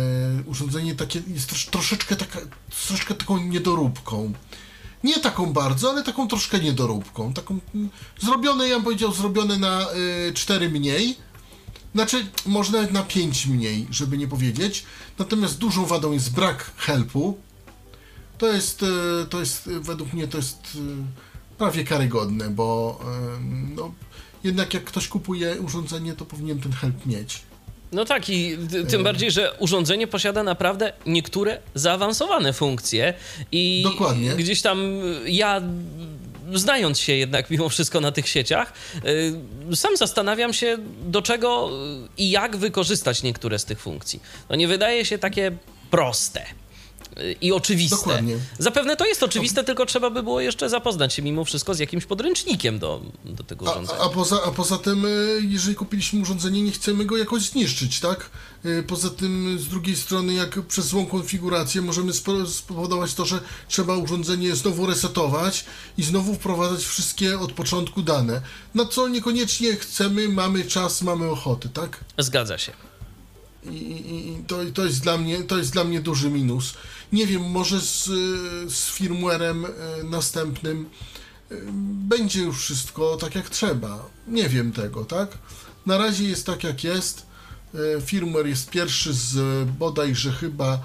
urządzenie 0.46 0.96
takie 0.96 1.22
jest 1.28 1.48
trosz 1.48 1.66
troszeczkę, 1.66 2.16
taka, 2.16 2.40
troszeczkę 2.70 3.16
taką 3.16 3.38
niedoróbką. 3.38 4.34
Nie 5.04 5.20
taką 5.20 5.54
bardzo, 5.54 5.90
ale 5.90 6.04
taką 6.04 6.28
troszkę 6.28 6.60
niedoróbką. 6.60 7.34
Taką 7.34 7.60
mm, 7.76 7.90
zrobione, 8.20 8.68
ja 8.68 8.76
bym 8.76 8.84
powiedział, 8.84 9.14
zrobione 9.14 9.58
na 9.58 9.88
y, 10.30 10.34
4 10.34 10.70
mniej. 10.70 11.18
Znaczy, 11.96 12.28
może 12.46 12.72
nawet 12.72 12.92
na 12.92 13.04
5 13.04 13.48
mniej, 13.48 13.88
żeby 13.92 14.18
nie 14.18 14.28
powiedzieć. 14.28 14.86
Natomiast 15.20 15.58
dużą 15.58 15.86
wadą 15.86 16.12
jest 16.12 16.34
brak 16.34 16.72
helpu. 16.78 17.38
To 18.38 18.48
jest, 18.48 18.84
e, 18.84 19.26
to 19.26 19.40
jest 19.40 19.68
e, 19.68 19.80
według 19.80 20.14
mnie 20.14 20.28
to 20.28 20.38
jest 20.38 20.58
e, 20.76 21.58
prawie 21.58 21.84
karygodne, 21.84 22.50
bo 22.50 23.00
e, 23.06 23.40
no, 23.76 23.92
jednak 24.44 24.74
jak 24.74 24.84
ktoś 24.84 25.08
kupuje 25.08 25.62
urządzenie, 25.62 26.14
to 26.14 26.26
powinien 26.26 26.60
ten 26.62 26.72
help 26.72 27.06
mieć. 27.06 27.47
No 27.92 28.06
tak, 28.06 28.30
i 28.30 28.58
tym 28.90 29.04
bardziej, 29.04 29.32
że 29.32 29.54
urządzenie 29.54 30.08
posiada 30.08 30.44
naprawdę 30.44 30.94
niektóre 31.06 31.60
zaawansowane 31.76 32.54
funkcje 32.54 33.14
i 33.52 33.84
Dokładnie. 33.84 34.36
gdzieś 34.36 34.62
tam 34.62 35.02
y, 35.26 35.32
ja 35.32 35.62
znając 36.54 37.00
się 37.00 37.14
jednak 37.14 37.50
mimo 37.50 37.70
wszystko 37.70 38.02
na 38.02 38.12
tych 38.12 38.28
sieciach, 38.28 38.74
y, 39.72 39.76
sam 39.76 39.98
zastanawiam 39.98 40.54
się 40.54 40.78
do 41.02 41.22
czego 41.22 41.70
i 42.18 42.30
jak 42.30 42.58
wykorzystać 42.58 43.24
niektóre 43.24 43.60
z 43.60 43.66
tych 43.66 43.80
funkcji. 43.80 44.22
No 44.50 44.56
nie 44.56 44.68
wydaje 44.68 45.06
się 45.06 45.18
takie 45.18 45.52
proste 45.92 46.46
i 47.42 47.52
oczywiste. 47.52 47.96
Dokładnie. 47.96 48.36
Zapewne 48.60 48.96
to 48.96 49.06
jest 49.06 49.24
oczywiste, 49.24 49.64
tylko 49.64 49.86
trzeba 49.86 50.10
by 50.10 50.24
było 50.24 50.42
jeszcze 50.42 50.70
zapoznać 50.70 51.14
się 51.14 51.22
mimo 51.22 51.46
wszystko 51.46 51.74
z 51.74 51.80
jakimś 51.80 52.06
podręcznikiem 52.06 52.80
do, 52.80 53.02
do 53.26 53.44
tego 53.44 53.66
urządzenia. 53.72 54.00
A, 54.00 54.04
a, 54.06 54.10
poza, 54.10 54.40
a 54.46 54.52
poza 54.52 54.78
tym, 54.78 55.06
e, 55.06 55.10
jeżeli 55.42 55.76
kupiliśmy 55.76 56.22
urządzenie, 56.22 56.62
nie 56.62 56.72
chcemy 56.72 57.06
go 57.06 57.18
jakoś 57.18 57.42
zniszczyć, 57.42 58.00
tak? 58.00 58.30
E, 58.66 58.84
Poza 58.84 59.10
tym, 59.10 59.60
z 59.60 59.68
drugiej 59.68 59.96
strony, 59.96 60.34
jak 60.34 60.62
przez 60.62 60.86
złą 60.86 61.06
konfigurację 61.06 61.82
możemy 61.82 62.12
spo- 62.12 62.48
spowodować 62.48 63.14
to, 63.14 63.26
że 63.26 63.40
trzeba 63.68 63.96
urządzenie 63.98 64.56
znowu 64.56 64.86
resetować 64.86 65.66
i 65.98 66.04
znowu 66.04 66.34
wprowadzać 66.36 66.86
wszystkie 66.86 67.40
od 67.40 67.52
początku 67.52 68.02
dane. 68.02 68.42
Na 68.76 68.86
co 68.86 69.08
niekoniecznie 69.08 69.76
chcemy, 69.76 70.30
mamy 70.30 70.66
czas, 70.66 71.02
mamy 71.02 71.30
ochoty, 71.30 71.70
tak? 71.70 72.00
Zgadza 72.18 72.58
się. 72.58 72.72
I, 73.72 73.76
i, 73.76 74.44
to, 74.48 74.58
to, 74.74 74.86
jest 74.86 75.02
dla 75.02 75.18
mnie, 75.18 75.44
to 75.44 75.58
jest 75.58 75.72
dla 75.72 75.84
mnie 75.84 76.02
duży 76.02 76.30
minus. 76.30 76.74
Nie 77.12 77.28
wiem, 77.28 77.42
może 77.42 77.82
z, 77.82 78.06
z 78.74 78.90
firmwarem 78.90 79.66
y, 79.66 79.70
następnym 80.04 80.90
y, 81.52 81.62
będzie 82.08 82.42
już 82.42 82.58
wszystko 82.58 83.18
tak 83.18 83.36
jak 83.36 83.50
trzeba. 83.50 84.06
Nie 84.28 84.50
wiem 84.50 84.72
tego, 84.72 85.06
tak? 85.06 85.38
Na 85.86 85.98
razie 85.98 86.24
jest 86.24 86.46
tak 86.46 86.64
jak 86.64 86.84
jest. 86.84 87.26
Y, 87.76 88.02
Firmware 88.02 88.48
jest 88.48 88.70
pierwszy 88.70 89.14
z 89.14 89.68
bodajże 89.70 90.32
chyba 90.32 90.80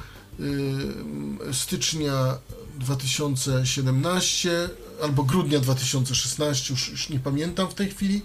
stycznia 1.53 2.39
2017 2.79 4.69
albo 5.03 5.23
grudnia 5.23 5.61
2016, 5.61 6.73
już, 6.73 6.89
już 6.89 7.09
nie 7.09 7.21
pamiętam 7.21 7.69
w 7.69 7.75
tej 7.75 7.91
chwili, 7.91 8.23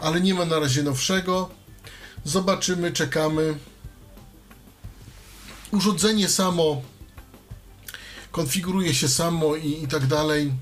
ale 0.00 0.20
nie 0.20 0.34
ma 0.34 0.44
na 0.44 0.58
razie 0.58 0.82
nowszego. 0.82 1.59
Zobaczymy, 2.24 2.92
czekamy. 2.92 3.54
Urządzenie 5.72 6.28
samo 6.28 6.82
konfiguruje 8.32 8.94
się 8.94 9.08
samo 9.08 9.56
i, 9.56 9.82
i 9.82 9.88
tak 9.88 10.06
dalej. 10.06 10.52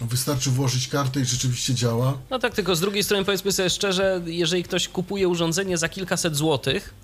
Wystarczy 0.00 0.50
włożyć 0.50 0.88
kartę 0.88 1.20
i 1.20 1.24
rzeczywiście 1.24 1.74
działa. 1.74 2.18
No 2.30 2.38
tak, 2.38 2.54
tylko 2.54 2.76
z 2.76 2.80
drugiej 2.80 3.04
strony 3.04 3.24
powiedzmy 3.24 3.52
sobie 3.52 3.70
szczerze, 3.70 4.22
jeżeli 4.26 4.62
ktoś 4.64 4.88
kupuje 4.88 5.28
urządzenie 5.28 5.78
za 5.78 5.88
kilkaset 5.88 6.36
złotych, 6.36 6.94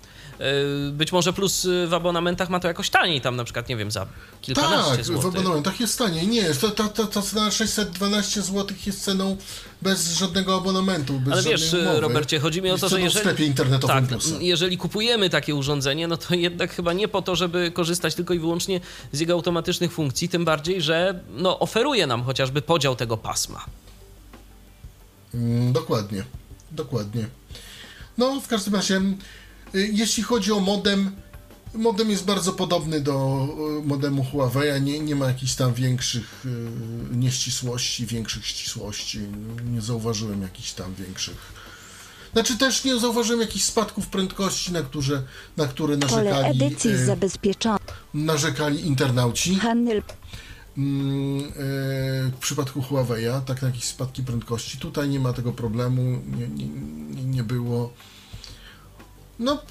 być 0.91 1.11
może 1.11 1.33
plus 1.33 1.63
yy, 1.63 1.87
w 1.87 1.93
abonamentach 1.93 2.49
ma 2.49 2.59
to 2.59 2.67
jakoś 2.67 2.89
taniej, 2.89 3.21
tam 3.21 3.35
na 3.35 3.43
przykład, 3.43 3.69
nie 3.69 3.77
wiem, 3.77 3.91
za 3.91 4.07
kilkanaście 4.41 4.91
Tak, 4.91 5.01
w 5.01 5.05
złotych. 5.05 5.39
abonamentach 5.39 5.79
jest 5.79 5.97
taniej. 5.97 6.27
Nie, 6.27 6.53
ta, 6.53 6.69
ta, 6.69 6.87
ta, 6.87 7.07
ta 7.07 7.21
cena 7.21 7.51
612 7.51 8.41
zł 8.41 8.77
jest 8.85 9.03
ceną 9.03 9.37
bez 9.81 10.17
żadnego 10.17 10.57
abonamentu, 10.57 11.19
bez 11.19 11.33
Ale 11.33 11.43
wiesz, 11.43 11.73
umowy. 11.73 11.99
Robercie, 11.99 12.39
chodzi 12.39 12.61
mi 12.61 12.71
o 12.71 12.77
to, 12.77 12.89
że 12.89 13.01
jeżeli... 13.01 13.19
w 13.19 13.27
sklepie 13.27 13.45
internetowym 13.45 14.07
tak, 14.07 14.19
Plusa. 14.19 14.35
jeżeli 14.39 14.77
kupujemy 14.77 15.29
takie 15.29 15.55
urządzenie, 15.55 16.07
no 16.07 16.17
to 16.17 16.35
jednak 16.35 16.73
chyba 16.73 16.93
nie 16.93 17.07
po 17.07 17.21
to, 17.21 17.35
żeby 17.35 17.71
korzystać 17.71 18.15
tylko 18.15 18.33
i 18.33 18.39
wyłącznie 18.39 18.79
z 19.11 19.19
jego 19.19 19.33
automatycznych 19.33 19.91
funkcji, 19.91 20.29
tym 20.29 20.45
bardziej, 20.45 20.81
że 20.81 21.19
no, 21.29 21.59
oferuje 21.59 22.07
nam 22.07 22.23
chociażby 22.23 22.61
podział 22.61 22.95
tego 22.95 23.17
pasma. 23.17 23.65
Mm, 25.33 25.73
dokładnie, 25.73 26.23
dokładnie. 26.71 27.27
No, 28.17 28.41
w 28.41 28.47
każdym 28.47 28.75
razie, 28.75 28.95
y, 28.97 29.01
jeśli 29.73 30.23
chodzi 30.23 30.51
o 30.51 30.59
modem, 30.59 31.11
modem 31.73 32.09
jest 32.09 32.25
bardzo 32.25 32.53
podobny 32.53 33.01
do 33.01 33.47
y, 33.83 33.87
modemu 33.87 34.23
Huawei, 34.23 34.81
nie, 34.81 34.99
nie 34.99 35.15
ma 35.15 35.25
jakichś 35.27 35.55
tam 35.55 35.73
większych 35.73 36.45
y, 36.45 37.15
nieścisłości, 37.15 38.05
większych 38.05 38.45
ścisłości. 38.45 39.19
Nie 39.71 39.81
zauważyłem 39.81 40.41
jakichś 40.41 40.71
tam 40.71 40.95
większych. 40.95 41.53
Znaczy 42.33 42.57
też 42.57 42.83
nie 42.83 42.99
zauważyłem 42.99 43.41
jakichś 43.41 43.65
spadków 43.65 44.07
prędkości, 44.07 44.71
na 44.73 44.81
które, 44.81 45.21
na 45.57 45.67
które 45.67 45.97
Pole 45.97 46.23
narzekali, 46.23 46.63
edycji 46.63 46.91
y, 46.91 47.05
zabezpieczone. 47.05 47.79
narzekali 48.13 48.87
internauci. 48.87 49.55
Handel 49.55 50.03
Mm, 50.77 51.43
e, 51.43 51.51
w 52.31 52.37
przypadku 52.39 52.81
Huawei'a, 52.81 53.41
tak 53.41 53.61
na 53.61 53.67
jakieś 53.67 53.83
spadki 53.83 54.23
prędkości. 54.23 54.77
Tutaj 54.77 55.09
nie 55.09 55.19
ma 55.19 55.33
tego 55.33 55.51
problemu, 55.51 56.01
nie, 56.37 56.47
nie- 56.47 57.23
nie 57.23 57.43
było. 57.43 57.93
No, 59.39 59.61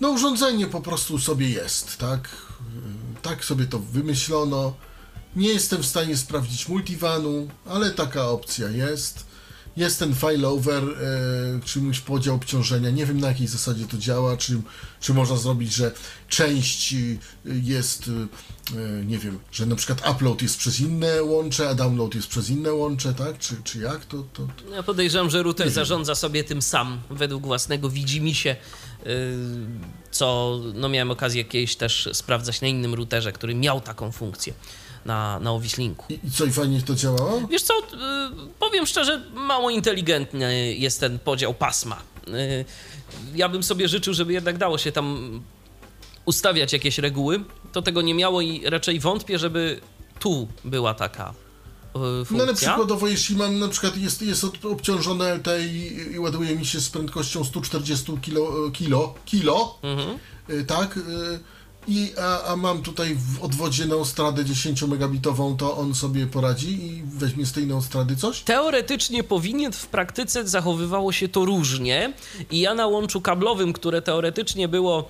no 0.00 0.10
urządzenie 0.10 0.66
po 0.66 0.80
prostu 0.80 1.18
sobie 1.18 1.50
jest, 1.50 1.96
tak? 1.96 2.28
Tak 3.22 3.44
sobie 3.44 3.66
to 3.66 3.78
wymyślono. 3.78 4.74
Nie 5.36 5.48
jestem 5.48 5.82
w 5.82 5.86
stanie 5.86 6.16
sprawdzić 6.16 6.68
multivanu, 6.68 7.48
ale 7.66 7.90
taka 7.90 8.28
opcja 8.28 8.68
jest. 8.68 9.31
Jest 9.76 9.98
ten 9.98 10.14
failover, 10.14 10.84
e, 10.84 11.60
czymś 11.64 12.00
podział 12.00 12.34
obciążenia. 12.34 12.90
Nie 12.90 13.06
wiem 13.06 13.20
na 13.20 13.28
jakiej 13.28 13.46
zasadzie 13.46 13.86
to 13.86 13.96
działa, 13.96 14.36
czy, 14.36 14.60
czy 15.00 15.14
można 15.14 15.36
zrobić, 15.36 15.74
że 15.74 15.92
część 16.28 16.92
y, 16.92 17.18
jest, 17.44 18.08
y, 18.08 19.04
nie 19.04 19.18
wiem, 19.18 19.38
że 19.52 19.66
na 19.66 19.76
przykład 19.76 20.10
upload 20.10 20.42
jest 20.42 20.56
przez 20.56 20.80
inne 20.80 21.22
łącze, 21.22 21.68
a 21.68 21.74
download 21.74 22.14
jest 22.14 22.28
przez 22.28 22.50
inne 22.50 22.72
łącze, 22.72 23.14
tak? 23.14 23.38
Czy, 23.38 23.56
czy 23.64 23.78
jak? 23.78 24.04
To, 24.06 24.24
to, 24.32 24.42
to... 24.42 24.74
Ja 24.74 24.82
podejrzewam, 24.82 25.30
że 25.30 25.42
router 25.42 25.66
Nie 25.66 25.70
wiem. 25.70 25.74
zarządza 25.74 26.14
sobie 26.14 26.44
tym 26.44 26.62
sam, 26.62 27.00
według 27.10 27.46
własnego 27.46 27.90
widzimisię, 27.90 28.56
yy, 29.06 29.12
co 30.10 30.58
no 30.74 30.88
miałem 30.88 31.10
okazję 31.10 31.44
kiedyś 31.44 31.76
też 31.76 32.08
sprawdzać 32.12 32.60
na 32.60 32.68
innym 32.68 32.94
routerze, 32.94 33.32
który 33.32 33.54
miał 33.54 33.80
taką 33.80 34.12
funkcję 34.12 34.54
na, 35.04 35.40
na 35.40 35.52
Owislinku. 35.52 36.06
I, 36.24 36.30
co, 36.30 36.44
i 36.44 36.50
fajnie 36.50 36.82
to 36.82 36.94
działało? 36.94 37.40
Wiesz 37.50 37.62
co, 37.62 37.74
yy, 37.74 38.46
powiem 38.58 38.86
szczerze, 38.86 39.22
mało 39.34 39.70
inteligentny 39.70 40.74
jest 40.74 41.00
ten 41.00 41.18
podział 41.18 41.54
pasma 41.54 42.02
Y, 42.28 42.64
ja 43.34 43.48
bym 43.48 43.62
sobie 43.62 43.88
życzył, 43.88 44.14
żeby 44.14 44.32
jednak 44.32 44.58
dało 44.58 44.78
się 44.78 44.92
tam 44.92 45.40
ustawiać 46.24 46.72
jakieś 46.72 46.98
reguły. 46.98 47.44
To 47.72 47.82
tego 47.82 48.02
nie 48.02 48.14
miało 48.14 48.40
i 48.40 48.70
raczej 48.70 49.00
wątpię, 49.00 49.38
żeby 49.38 49.80
tu 50.18 50.48
była 50.64 50.94
taka 50.94 51.34
funkcja. 51.92 52.36
No 52.36 52.42
ale 52.42 52.54
przykładowo, 52.54 53.08
jeśli 53.08 53.36
mam 53.36 53.58
na 53.58 53.68
przykład 53.68 53.96
jest, 53.96 54.22
jest 54.22 54.44
obciążone 54.64 55.34
LTE 55.34 55.66
i, 55.66 56.12
i 56.12 56.18
ładuje 56.18 56.56
mi 56.56 56.66
się 56.66 56.80
z 56.80 56.90
prędkością 56.90 57.44
140 57.44 58.12
kilo, 58.22 58.70
kilo, 58.70 59.14
kilo 59.24 59.78
Mhm. 59.82 60.18
y, 60.50 60.64
tak, 60.64 60.96
y, 60.96 61.00
i, 61.88 62.12
a, 62.20 62.44
a 62.44 62.56
mam 62.56 62.82
tutaj 62.82 63.14
w 63.14 63.42
odwodzie 63.42 63.86
neostradę 63.86 64.44
10 64.44 64.82
megabitową, 64.82 65.56
to 65.56 65.76
on 65.76 65.94
sobie 65.94 66.26
poradzi 66.26 66.86
i 66.86 67.02
weźmie 67.04 67.46
z 67.46 67.52
tej 67.52 67.66
neostrady 67.66 68.16
coś? 68.16 68.40
Teoretycznie 68.40 69.24
powinien, 69.24 69.72
w 69.72 69.86
praktyce 69.86 70.48
zachowywało 70.48 71.12
się 71.12 71.28
to 71.28 71.44
różnie 71.44 72.12
i 72.50 72.60
ja 72.60 72.74
na 72.74 72.86
łączu 72.86 73.20
kablowym, 73.20 73.72
które 73.72 74.02
teoretycznie 74.02 74.68
było 74.68 75.08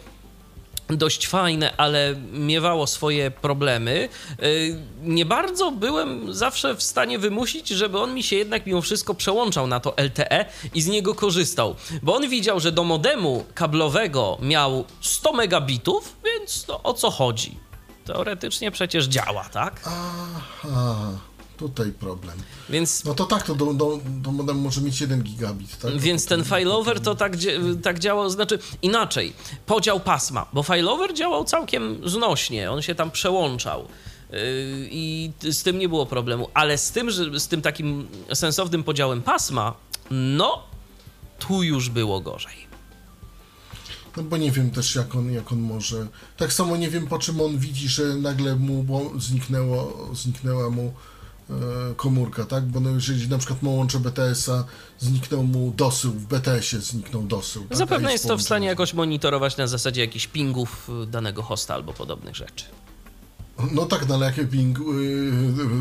dość 0.97 1.27
fajne, 1.27 1.77
ale 1.77 2.15
miewało 2.33 2.87
swoje 2.87 3.31
problemy, 3.31 4.09
yy, 4.39 4.47
nie 5.03 5.25
bardzo 5.25 5.71
byłem 5.71 6.35
zawsze 6.35 6.75
w 6.75 6.83
stanie 6.83 7.19
wymusić, 7.19 7.69
żeby 7.69 7.99
on 7.99 8.15
mi 8.15 8.23
się 8.23 8.37
jednak 8.37 8.67
mimo 8.67 8.83
wszystko 8.83 9.15
przełączał 9.15 9.67
na 9.67 9.81
to 9.81 9.95
LTE 9.97 10.45
i 10.75 10.83
z 10.83 10.87
niego 10.87 11.15
korzystał, 11.15 11.75
bo 12.03 12.15
on 12.15 12.29
widział, 12.29 12.61
że 12.61 12.73
do 12.73 12.85
modemu 12.85 13.45
kablowego 13.55 14.39
miał 14.43 14.85
100 15.01 15.33
megabitów, 15.33 16.17
więc 16.25 16.67
no, 16.69 16.83
o 16.83 16.95
co 16.95 17.11
chodzi? 17.11 17.59
Teoretycznie 18.05 18.71
przecież 18.71 19.07
działa, 19.07 19.45
tak? 19.45 19.81
Aha, 19.85 21.19
tutaj 21.69 21.93
problem. 21.93 22.37
Więc 22.71 23.05
No 23.05 23.15
to 23.15 23.25
tak, 23.25 23.43
to 23.43 23.55
do, 23.55 23.75
do, 23.75 24.01
do 24.05 24.33
modem 24.33 24.61
może 24.61 24.81
mieć 24.81 25.01
1 25.01 25.23
gigabit, 25.23 25.79
tak? 25.79 25.99
Więc 25.99 26.27
ten 26.27 26.45
failover 26.45 27.01
to 27.01 27.15
tak, 27.15 27.37
tak 27.83 27.99
działał, 27.99 28.31
znaczy 28.31 28.59
inaczej, 28.83 29.33
podział 29.67 30.01
pasma, 30.01 30.47
bo 30.53 30.63
failover 30.63 31.15
działał 31.15 31.45
całkiem 31.45 32.09
znośnie, 32.09 32.71
on 32.71 32.83
się 32.83 32.95
tam 32.95 33.11
przełączał 33.11 33.81
yy, 33.81 34.39
i 34.91 35.31
z 35.43 35.63
tym 35.63 35.79
nie 35.79 35.89
było 35.89 36.07
problemu, 36.07 36.49
ale 36.55 36.79
z 36.79 36.91
tym, 36.91 37.11
że 37.11 37.41
z 37.41 37.49
tym 37.49 37.63
takim 37.63 38.09
sensownym 38.35 38.85
podziałem 38.85 39.23
pasma, 39.23 39.75
no 40.11 40.63
tu 41.39 41.63
już 41.63 41.89
było 41.89 42.21
gorzej. 42.21 42.73
No 44.17 44.23
bo 44.23 44.37
nie 44.37 44.51
wiem 44.51 44.71
też 44.71 44.95
jak 44.95 45.15
on, 45.15 45.33
jak 45.33 45.53
on 45.53 45.61
może. 45.61 46.07
Tak 46.37 46.53
samo 46.53 46.77
nie 46.77 46.91
wiem 46.91 47.07
po 47.07 47.19
czym 47.19 47.41
on 47.41 47.59
widzi, 47.59 47.89
że 47.89 48.03
nagle 48.03 48.57
mu 48.57 48.85
zniknęło, 49.19 50.09
zniknęła 50.15 50.71
mu 50.71 50.93
komórka, 51.97 52.45
tak? 52.45 52.65
Bo 52.65 52.81
no, 52.81 52.91
jeżeli 52.91 53.29
na 53.29 53.39
przykład 53.39 53.63
ma 53.63 53.71
łącze 53.71 54.01
BTS-a, 54.01 54.65
zniknął 54.99 55.43
mu 55.43 55.73
dosył, 55.77 56.13
w 56.13 56.27
BTS-ie 56.27 56.83
zniknął 56.83 57.23
dosył. 57.23 57.65
tak? 57.65 57.79
Zapewne 57.79 58.13
jest 58.13 58.29
to 58.29 58.37
w 58.37 58.43
stanie 58.43 58.67
jakoś 58.67 58.95
monitorować 58.95 59.57
na 59.57 59.67
zasadzie 59.67 60.01
jakichś 60.01 60.27
pingów 60.27 60.91
y, 61.03 61.07
danego 61.07 61.43
hosta 61.43 61.75
albo 61.75 61.93
podobnych 61.93 62.37
rzeczy. 62.37 62.65
No 63.73 63.87
tak, 63.87 64.09
no 64.09 64.15
ale 64.15 64.27
jakie 64.27 64.47
ping, 64.47 64.79
y, 64.79 64.83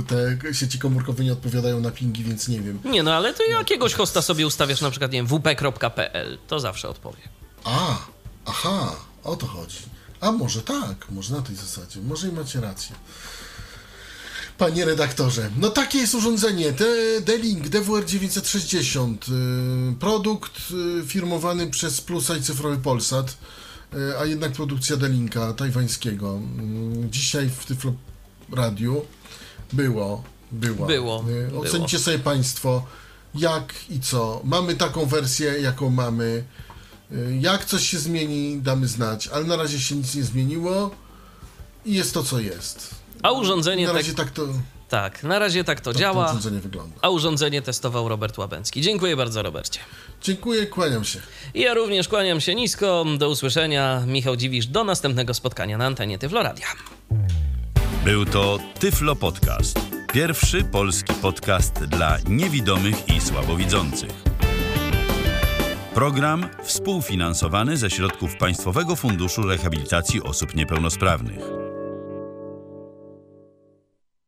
te 0.08 0.54
sieci 0.54 0.80
komórkowe 0.80 1.24
nie 1.24 1.34
odpowiadają 1.34 1.80
na 1.80 1.92
pingi, 1.92 2.24
więc 2.24 2.48
nie 2.48 2.62
wiem. 2.62 2.80
Nie 2.86 3.04
no, 3.04 3.14
ale 3.14 3.34
ty 3.34 3.44
jakiegoś 3.48 3.94
hosta 3.94 4.22
sobie 4.22 4.48
ustawiasz 4.48 4.82
na 4.82 4.90
przykład, 4.90 5.12
nie 5.12 5.20
wiem, 5.20 5.28
wp.pl, 5.28 6.38
to 6.48 6.60
zawsze 6.60 6.90
odpowie. 6.90 7.22
A, 7.64 7.98
aha, 8.46 8.96
o 9.24 9.36
to 9.36 9.48
chodzi. 9.48 9.78
A 10.22 10.32
może 10.32 10.62
tak, 10.62 11.12
może 11.12 11.36
na 11.36 11.42
tej 11.42 11.56
zasadzie, 11.56 12.02
może 12.02 12.28
i 12.28 12.32
macie 12.32 12.62
rację. 12.62 12.96
Panie 14.58 14.86
redaktorze, 14.86 15.50
no 15.58 15.70
takie 15.70 15.98
jest 15.98 16.16
urządzenie, 16.16 16.72
D-Link 17.22 17.68
DWR960, 17.68 19.16
y, 19.92 19.96
produkt 20.00 20.52
y, 21.02 21.08
firmowany 21.08 21.68
przez 21.68 22.02
Plusa 22.02 22.38
i 22.38 22.42
Cyfrowy 22.42 22.78
Polsat, 22.78 23.38
y, 23.94 24.18
a 24.20 24.26
jednak 24.26 24.52
produkcja 24.52 24.98
D-Linka 24.98 25.54
tajwańskiego. 25.54 26.40
Dzisiaj 27.10 27.50
w 27.50 27.66
Tyflo 27.66 27.94
Radiu 28.52 29.02
było, 29.74 30.24
było. 30.52 30.88
Było, 30.88 31.26
Y, 31.30 31.48
było. 31.52 31.88
Sobie 32.00 32.20
Państwo, 32.20 32.86
jak 33.36 33.74
i 33.90 34.00
co. 34.00 34.42
Mamy 34.44 34.76
taką 34.76 35.06
wersję, 35.06 35.62
jaką 35.62 35.90
mamy. 35.90 36.44
Jak 37.40 37.66
coś 37.66 37.90
się 37.90 38.00
zmieni, 38.00 38.60
damy 38.62 38.88
znać, 38.88 39.28
ale 39.28 39.46
na 39.46 39.56
razie 39.56 39.80
się 39.80 39.96
nic 39.96 40.16
nie 40.16 40.24
zmieniło 40.24 40.92
i 41.86 41.94
jest 41.94 42.14
to, 42.14 42.24
co 42.24 42.40
jest. 42.40 43.01
A 43.24 43.32
urządzenie 43.32 43.84
Na 43.88 43.90
tak, 43.94 43.98
razie 44.02 44.14
tak 44.14 44.32
to, 44.32 44.48
tak, 44.90 45.24
na 45.24 45.40
razie 45.40 45.64
tak 45.64 45.80
to 45.82 45.86
tak 45.86 45.94
to 45.94 46.00
działa. 46.00 46.26
urządzenie 46.30 46.60
wygląda. 46.60 46.96
a 47.02 47.10
urządzenie 47.10 47.62
testował 47.62 48.10
Robert 48.10 48.38
Łabęcki. 48.38 48.82
Dziękuję 48.82 49.16
bardzo, 49.16 49.42
Robercie. 49.44 49.80
Dziękuję, 50.22 50.66
kłaniam 50.68 51.04
się. 51.04 51.20
I 51.54 51.62
ja 51.62 51.74
również 51.74 52.08
kłaniam 52.08 52.42
się 52.42 52.56
nisko. 52.56 53.06
Do 53.18 53.30
usłyszenia. 53.30 54.04
Michał 54.08 54.36
Dziwisz. 54.36 54.66
Do 54.68 54.84
następnego 54.84 55.34
spotkania 55.34 55.78
na 55.78 55.86
antenie 55.86 56.18
Tyfloradia. 56.18 56.66
Był 58.06 58.26
to 58.26 58.60
Tyflo 58.80 59.16
Podcast. 59.16 59.80
Pierwszy 60.14 60.64
polski 60.64 61.14
podcast 61.14 61.74
dla 61.74 62.18
niewidomych 62.30 63.10
i 63.10 63.22
słabowidzących. 63.22 64.10
Program 65.94 66.50
współfinansowany 66.64 67.78
ze 67.78 67.90
środków 67.90 68.38
Państwowego 68.38 68.96
Funduszu 68.96 69.42
Rehabilitacji 69.42 70.24
Osób 70.24 70.56
Niepełnosprawnych. 70.56 71.61